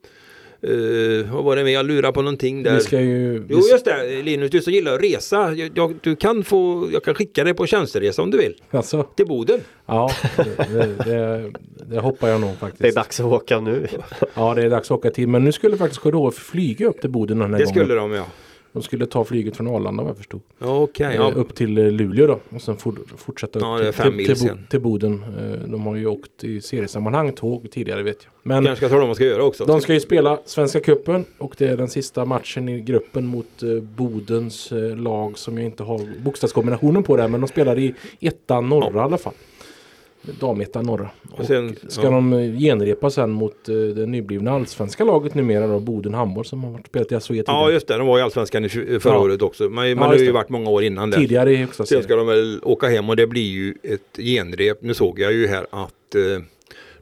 Uh, 0.63 1.33
vad 1.33 1.43
var 1.43 1.55
det 1.55 1.63
med? 1.63 1.73
Jag 1.73 1.85
lurar 1.85 2.11
på 2.11 2.21
någonting 2.21 2.63
där. 2.63 2.75
Vi 2.75 2.81
ska 2.81 3.01
ju... 3.01 3.45
Jo 3.49 3.57
just 3.71 3.85
det 3.85 4.21
Linus, 4.23 4.51
du 4.51 4.61
som 4.61 4.73
gillar 4.73 4.93
att 4.93 5.01
resa. 5.03 5.53
Jag, 5.53 5.71
jag, 5.75 5.95
du 6.01 6.15
kan 6.15 6.43
få, 6.43 6.89
jag 6.93 7.03
kan 7.03 7.15
skicka 7.15 7.43
dig 7.43 7.53
på 7.53 7.65
tjänsteresa 7.67 8.21
om 8.21 8.31
du 8.31 8.37
vill. 8.37 8.53
Alltså, 8.71 9.03
Till 9.03 9.27
Boden. 9.27 9.59
ja, 9.85 10.11
det, 10.37 11.05
det, 11.05 11.51
det 11.89 11.99
hoppar 11.99 12.27
jag 12.27 12.41
nog 12.41 12.55
faktiskt. 12.57 12.81
Det 12.81 12.87
är 12.87 12.93
dags 12.95 13.19
att 13.19 13.25
åka 13.25 13.59
nu. 13.59 13.87
Ja, 14.33 14.53
det 14.53 14.63
är 14.63 14.69
dags 14.69 14.91
att 14.91 14.97
åka 14.97 15.09
till. 15.11 15.27
Men 15.27 15.43
nu 15.43 15.51
skulle 15.51 15.77
faktiskt 15.77 16.01
KDH 16.01 16.31
flyga 16.31 16.87
upp 16.87 17.01
till 17.01 17.09
Boden 17.09 17.39
den 17.39 17.51
här 17.53 17.57
Det 17.59 17.63
gången. 17.65 17.75
skulle 17.75 17.93
de 17.93 18.11
ja. 18.11 18.25
De 18.77 18.83
skulle 18.83 19.05
ta 19.05 19.23
flyget 19.23 19.57
från 19.57 19.67
Arlanda 19.67 20.03
vad 20.03 20.09
jag 20.09 20.17
förstod. 20.17 20.41
Ja, 20.59 20.79
Okej, 20.81 21.15
ja. 21.15 21.29
Eh, 21.31 21.37
Upp 21.37 21.55
till 21.55 21.77
eh, 21.77 21.91
Luleå 21.91 22.27
då. 22.27 22.39
Och 22.49 22.61
sen 22.61 22.77
for, 22.77 22.95
fortsätta 23.17 23.59
upp 23.59 23.63
Ja, 23.63 23.79
är 23.79 23.91
till, 23.91 24.25
till, 24.25 24.39
till, 24.39 24.57
till 24.69 24.81
Boden. 24.81 25.23
Eh, 25.39 25.69
De 25.69 25.85
har 25.85 25.95
ju 25.95 26.05
åkt 26.07 26.43
i 26.43 26.61
seriesammanhang 26.61 27.33
tåg 27.33 27.71
tidigare 27.71 28.03
vet 28.03 28.17
jag. 28.23 28.31
Men 28.43 28.65
Kanske 28.65 28.85
ska 28.85 28.89
tala 28.89 29.01
om 29.01 29.07
vad 29.07 29.15
de 29.15 29.15
ska 29.15 29.25
göra 29.25 29.43
också. 29.43 29.65
de 29.65 29.81
ska 29.81 29.93
ju 29.93 29.99
spela 29.99 30.39
Svenska 30.45 30.79
Cupen 30.79 31.25
och 31.37 31.55
det 31.57 31.67
är 31.67 31.77
den 31.77 31.87
sista 31.89 32.25
matchen 32.25 32.69
i 32.69 32.81
gruppen 32.81 33.25
mot 33.25 33.63
eh, 33.63 33.69
Bodens 33.81 34.71
eh, 34.71 34.95
lag 34.97 35.37
som 35.37 35.57
jag 35.57 35.65
inte 35.65 35.83
har 35.83 36.01
bokstavskombinationen 36.23 37.03
på 37.03 37.17
där. 37.17 37.27
Men 37.27 37.41
de 37.41 37.47
spelar 37.47 37.79
i 37.79 37.93
ettan 38.19 38.69
norra 38.69 38.99
i 39.01 39.03
alla 39.03 39.17
fall. 39.17 39.33
Damettan 40.39 40.85
norra. 40.85 41.09
Och 41.31 41.45
sen- 41.45 41.75
ska 41.87 42.03
ja. 42.03 42.09
de 42.11 42.33
eh, 42.33 42.57
genrepa 42.59 43.09
sen 43.09 43.29
mot 43.31 43.69
eh, 43.69 43.75
det 43.75 44.05
nyblivna 44.05 44.51
allsvenska 44.51 45.03
laget 45.03 45.35
numera 45.35 45.67
då, 45.67 45.79
Boden 45.79 46.13
Handboll 46.13 46.45
som 46.45 46.63
har 46.63 46.71
varit 46.71 46.87
spelat 46.87 47.11
i 47.11 47.15
SHE 47.15 47.19
tidigare. 47.27 47.43
Ja 47.47 47.71
just 47.71 47.87
det, 47.87 47.97
de 47.97 48.07
var 48.07 48.19
i 48.19 48.21
Allsvenskan 48.21 48.65
i 48.65 48.67
tju- 48.67 48.99
förra 48.99 49.13
Ja. 49.13 49.19
året 49.19 49.41
också. 49.41 49.63
Men 49.63 49.73
man 49.73 49.87
Ja, 49.89 50.03
har 50.03 50.15
ju 50.15 50.25
det. 50.25 50.31
varit 50.31 50.49
många 50.49 50.69
år 50.69 50.83
innan 50.83 51.09
det. 51.09 51.17
Tidigare 51.17 51.51
i 51.51 51.55
högsta 51.55 51.85
Sen 51.85 52.03
ska 52.03 52.15
de 52.15 52.27
väl 52.27 52.59
åka 52.63 52.87
hem 52.87 53.09
och 53.09 53.15
det 53.15 53.27
blir 53.27 53.51
ju 53.51 53.73
ett 53.83 54.17
genrep. 54.17 54.81
Nu 54.81 54.93
såg 54.93 55.19
jag 55.19 55.33
ju 55.33 55.47
här 55.47 55.65
att 55.69 56.15
eh, 56.15 56.43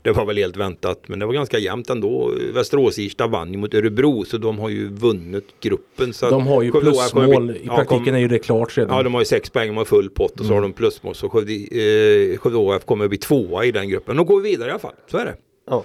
det 0.06 0.12
var 0.12 0.26
väl 0.26 0.38
helt 0.38 0.58
väntat 0.58 1.02
men 1.08 1.20
det 1.20 1.26
var 1.26 1.34
ganska 1.34 1.58
jämnt 1.60 1.90
ändå. 1.90 2.32
Västerås-Irsta 2.54 3.28
vann 3.28 3.52
ju 3.52 3.58
mot 3.58 3.74
Örebro 3.74 4.26
så 4.26 4.38
de 4.38 4.60
har 4.60 4.70
ju 4.70 4.88
vunnit 4.90 5.46
gruppen. 5.62 6.14
Så 6.14 6.30
De 6.30 6.48
har 6.48 6.62
ju 6.62 6.72
Skövde 6.72 6.92
plusmål. 6.92 7.46
bli- 7.46 7.56
I 7.56 7.62
ja, 7.66 7.76
praktiken 7.76 8.06
kom- 8.06 8.14
är 8.16 8.20
ju 8.20 8.28
det 8.28 8.40
klart 8.40 8.78
redan. 8.78 8.98
Ja 8.98 9.04
de 9.04 9.14
har 9.14 9.22
ju 9.22 9.26
sex 9.26 9.50
poäng 9.50 9.70
och 9.70 9.76
har 9.76 9.86
full 9.86 10.10
pott 10.10 10.40
och 10.40 10.46
så 10.46 10.52
har 10.52 10.58
Mm. 10.58 10.70
de 10.72 10.78
plusmål. 10.78 11.16
Så 11.16 11.30
Skövde, 11.30 11.54
eh, 11.54 12.38
Skövde 12.38 12.58
OF 12.58 12.86
kommer 12.86 13.04
att 13.06 13.10
bli 13.10 13.18
tvåa 13.18 13.66
i 13.66 13.72
den 13.72 13.90
gruppen. 13.90 14.16
De 14.18 14.26
går 14.26 14.42
vidare 14.42 14.68
i 14.68 14.72
alla 14.72 14.80
fall, 14.80 14.94
så 15.12 15.18
är 15.18 15.26
det. 15.26 15.36
Ja. 15.70 15.84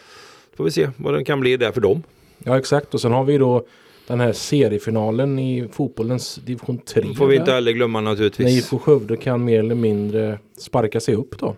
Får 0.57 0.65
vi 0.65 0.71
se 0.71 0.89
vad 0.97 1.15
den 1.15 1.25
kan 1.25 1.41
bli 1.41 1.57
där 1.57 1.73
för 1.73 1.81
dem. 1.81 2.03
Ja 2.45 2.59
exakt 2.59 2.95
och 2.95 3.01
sen 3.01 3.13
har 3.13 3.25
vi 3.25 3.39
då 3.39 3.65
den 4.07 4.21
här 4.21 4.33
seriefinalen 4.33 5.39
i 5.39 5.69
fotbollens 5.73 6.35
division 6.35 6.79
3. 6.79 7.15
får 7.17 7.27
vi 7.27 7.37
inte 7.37 7.53
heller 7.53 7.73
glömma 7.73 8.01
När 8.01 8.11
naturligtvis. 8.11 8.49
IFK 8.59 8.79
Skövde 8.79 9.17
kan 9.17 9.45
mer 9.45 9.59
eller 9.59 9.75
mindre 9.75 10.39
sparka 10.59 11.01
sig 11.01 11.15
upp 11.15 11.39
då. 11.39 11.57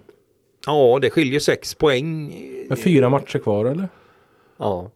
Ja 0.67 0.99
det 1.03 1.11
skiljer 1.11 1.41
sex 1.41 1.75
poäng. 1.75 2.35
Med 2.69 2.79
fyra 2.79 3.09
matcher 3.09 3.39
kvar 3.39 3.65
eller? 3.65 3.89
Ja. 4.59 4.91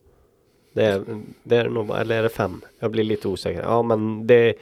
Det 0.72 0.84
är, 0.84 1.02
det 1.42 1.56
är 1.56 1.68
nog, 1.68 1.90
eller 2.00 2.18
är 2.18 2.22
det 2.22 2.28
fem? 2.28 2.60
Jag 2.78 2.90
blir 2.90 3.04
lite 3.04 3.28
osäker. 3.28 3.62
Ja 3.62 3.82
men 3.82 4.26
det 4.26 4.34
är 4.34 4.54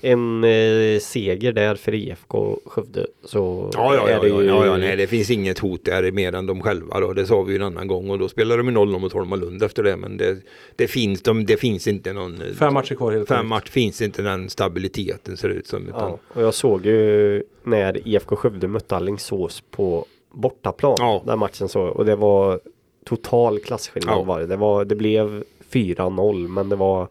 en 0.00 0.44
eh, 0.44 0.98
seger 1.00 1.52
där 1.52 1.74
för 1.74 1.94
IFK 1.94 2.58
Skövde. 2.64 3.06
Så 3.24 3.70
Ja, 3.74 3.94
ja, 3.94 4.08
är 4.08 4.12
ja, 4.12 4.20
det 4.20 4.28
ja, 4.28 4.42
ju, 4.42 4.48
ja, 4.48 4.66
ja, 4.66 4.76
nej, 4.76 4.96
det 4.96 5.06
finns 5.06 5.30
inget 5.30 5.58
hot 5.58 5.84
där 5.84 6.12
mer 6.12 6.34
än 6.34 6.46
de 6.46 6.60
själva 6.62 7.00
då. 7.00 7.12
Det 7.12 7.26
sa 7.26 7.42
vi 7.42 7.52
ju 7.52 7.56
en 7.56 7.62
annan 7.62 7.86
gång 7.86 8.10
och 8.10 8.18
då 8.18 8.28
spelar 8.28 8.58
de 8.58 8.68
i 8.68 8.72
0 8.72 8.88
mot 9.00 9.12
Holmalund 9.12 9.62
efter 9.62 9.82
det. 9.82 9.96
Men 9.96 10.16
det, 10.16 10.38
det, 10.76 10.88
finns, 10.88 11.22
de, 11.22 11.44
det 11.46 11.56
finns 11.56 11.86
inte 11.88 12.12
någon... 12.12 12.42
Fem 12.58 12.74
matcher 12.74 12.94
kvar 12.94 13.12
helt 13.12 13.28
Fem 13.28 13.36
korrekt. 13.36 13.48
match 13.48 13.70
finns 13.70 14.02
inte 14.02 14.22
den 14.22 14.50
stabiliteten 14.50 15.36
ser 15.36 15.48
det 15.48 15.54
ut 15.54 15.66
som. 15.66 15.88
Utan, 15.88 16.00
Ja, 16.10 16.18
och 16.28 16.42
jag 16.42 16.54
såg 16.54 16.86
ju 16.86 17.42
när 17.62 18.08
IFK 18.08 18.36
Skövde 18.36 18.68
mötte 18.68 18.96
Alingsås 18.96 19.62
på 19.70 20.06
bortaplan. 20.32 20.94
Ja. 20.98 21.22
Den 21.26 21.38
matchen 21.38 21.68
så 21.68 21.82
och 21.82 22.04
det 22.04 22.16
var 22.16 22.60
total 23.04 23.58
klasskillnad 23.58 24.14
Ja. 24.18 24.22
var 24.22 24.40
det. 24.40 24.46
Det, 24.46 24.56
var, 24.56 24.84
det 24.84 24.94
blev 24.94 25.44
4-0 25.72 26.48
men 26.48 26.68
det 26.68 26.76
var 26.76 27.08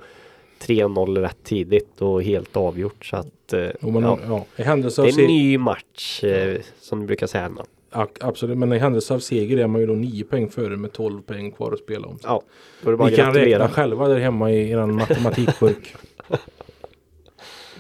3-0 0.61 1.22
rätt 1.22 1.43
tidigt 1.43 2.01
och 2.01 2.24
helt 2.24 2.57
avgjort 2.57 3.05
så 3.05 3.15
att 3.15 3.53
eh, 3.53 3.67
Jo, 3.82 3.91
men, 3.91 4.03
ja. 4.03 4.19
ja. 4.28 4.45
I 4.55 4.61
händelse 4.63 5.01
Det 5.01 5.09
är 5.09 5.19
en 5.22 5.28
ny 5.28 5.57
match 5.57 6.24
eh, 6.24 6.61
som 6.80 6.99
du 6.99 7.05
brukar 7.05 7.28
säga. 7.28 7.51
Ja, 7.93 8.07
absolut, 8.19 8.57
men 8.57 8.74
i 8.74 8.78
händelse 8.78 9.13
av 9.13 9.19
seger 9.19 9.57
är 9.57 9.67
man 9.67 9.82
ju 9.82 9.88
då 9.88 9.93
nio 9.93 10.24
poäng 10.24 10.49
före 10.49 10.78
med 10.78 10.93
12 10.93 11.22
poäng 11.22 11.51
kvar 11.51 11.72
att 11.72 11.80
spela 11.80 12.07
om. 12.07 12.19
Ja, 12.24 12.41
Ni 12.82 12.86
kan 12.97 13.07
gratulera. 13.09 13.63
räkna 13.63 13.69
själva 13.69 14.07
där 14.07 14.19
hemma 14.19 14.51
i 14.51 14.72
er 14.72 14.86
matematikburk. 14.86 15.95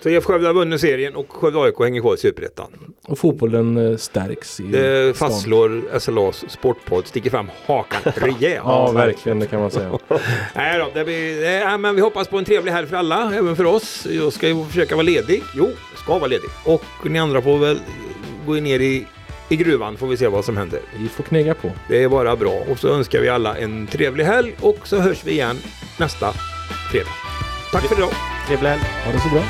Så 0.03 0.09
IF 0.09 0.23
Skövde 0.25 0.47
har 0.47 0.53
vunnit 0.53 0.81
serien 0.81 1.15
och 1.15 1.31
Skövde 1.31 1.59
AIK 1.59 1.75
hänger 1.79 2.01
kvar 2.01 2.13
i 2.13 2.17
Superettan. 2.17 2.67
och 3.07 3.19
fotbollen 3.19 3.91
eh, 3.91 3.97
stärks 3.97 4.59
i 4.59 4.63
Det 4.63 5.17
fastslår 5.17 5.99
SLAs 5.99 6.45
sportpodd, 6.51 7.07
sticker 7.07 7.29
fram 7.29 7.49
hakan 7.65 8.01
rejält. 8.15 8.61
Ja, 8.65 8.91
verkligen 8.91 9.39
det 9.39 9.47
kan 9.47 9.59
man 9.61 9.71
säga. 9.71 9.99
Nej 10.55 10.79
då, 10.79 10.87
det 10.93 11.03
blir, 11.03 11.41
nej, 11.41 11.77
men 11.77 11.95
vi 11.95 12.01
hoppas 12.01 12.27
på 12.27 12.37
en 12.37 12.45
trevlig 12.45 12.71
helg 12.71 12.87
för 12.87 12.95
alla, 12.97 13.33
även 13.35 13.55
för 13.55 13.65
oss. 13.65 14.07
Jag 14.11 14.33
ska 14.33 14.47
ju 14.47 14.65
försöka 14.65 14.95
vara 14.95 15.03
ledig. 15.05 15.43
Jo, 15.55 15.69
ska 15.95 16.13
vara 16.17 16.27
ledig. 16.27 16.49
Och 16.65 16.83
ni 17.03 17.19
andra 17.19 17.41
får 17.41 17.57
väl 17.57 17.79
gå 18.45 18.53
ner 18.53 18.79
i, 18.79 19.07
i 19.49 19.55
gruvan 19.55 19.97
får 19.97 20.07
vi 20.07 20.17
se 20.17 20.27
vad 20.27 20.45
som 20.45 20.57
händer. 20.57 20.79
Vi 20.99 21.07
får 21.09 21.23
knega 21.23 21.53
på. 21.53 21.71
Det 21.87 22.03
är 22.03 22.09
bara 22.09 22.35
bra. 22.35 22.63
Och 22.71 22.79
så 22.79 22.87
önskar 22.87 23.19
vi 23.21 23.29
alla 23.29 23.57
en 23.57 23.87
trevlig 23.87 24.23
helg 24.23 24.55
och 24.61 24.87
så 24.87 24.99
hörs 24.99 25.23
vi 25.23 25.31
igen 25.31 25.57
nästa 25.99 26.33
fredag. 26.91 27.09
Tack 27.71 27.83
för 27.83 27.95
idag. 27.97 28.11
Trevlig 28.47 28.69
helg. 28.69 28.81
Ha 29.05 29.11
det 29.11 29.19
så 29.19 29.29
bra. 29.29 29.43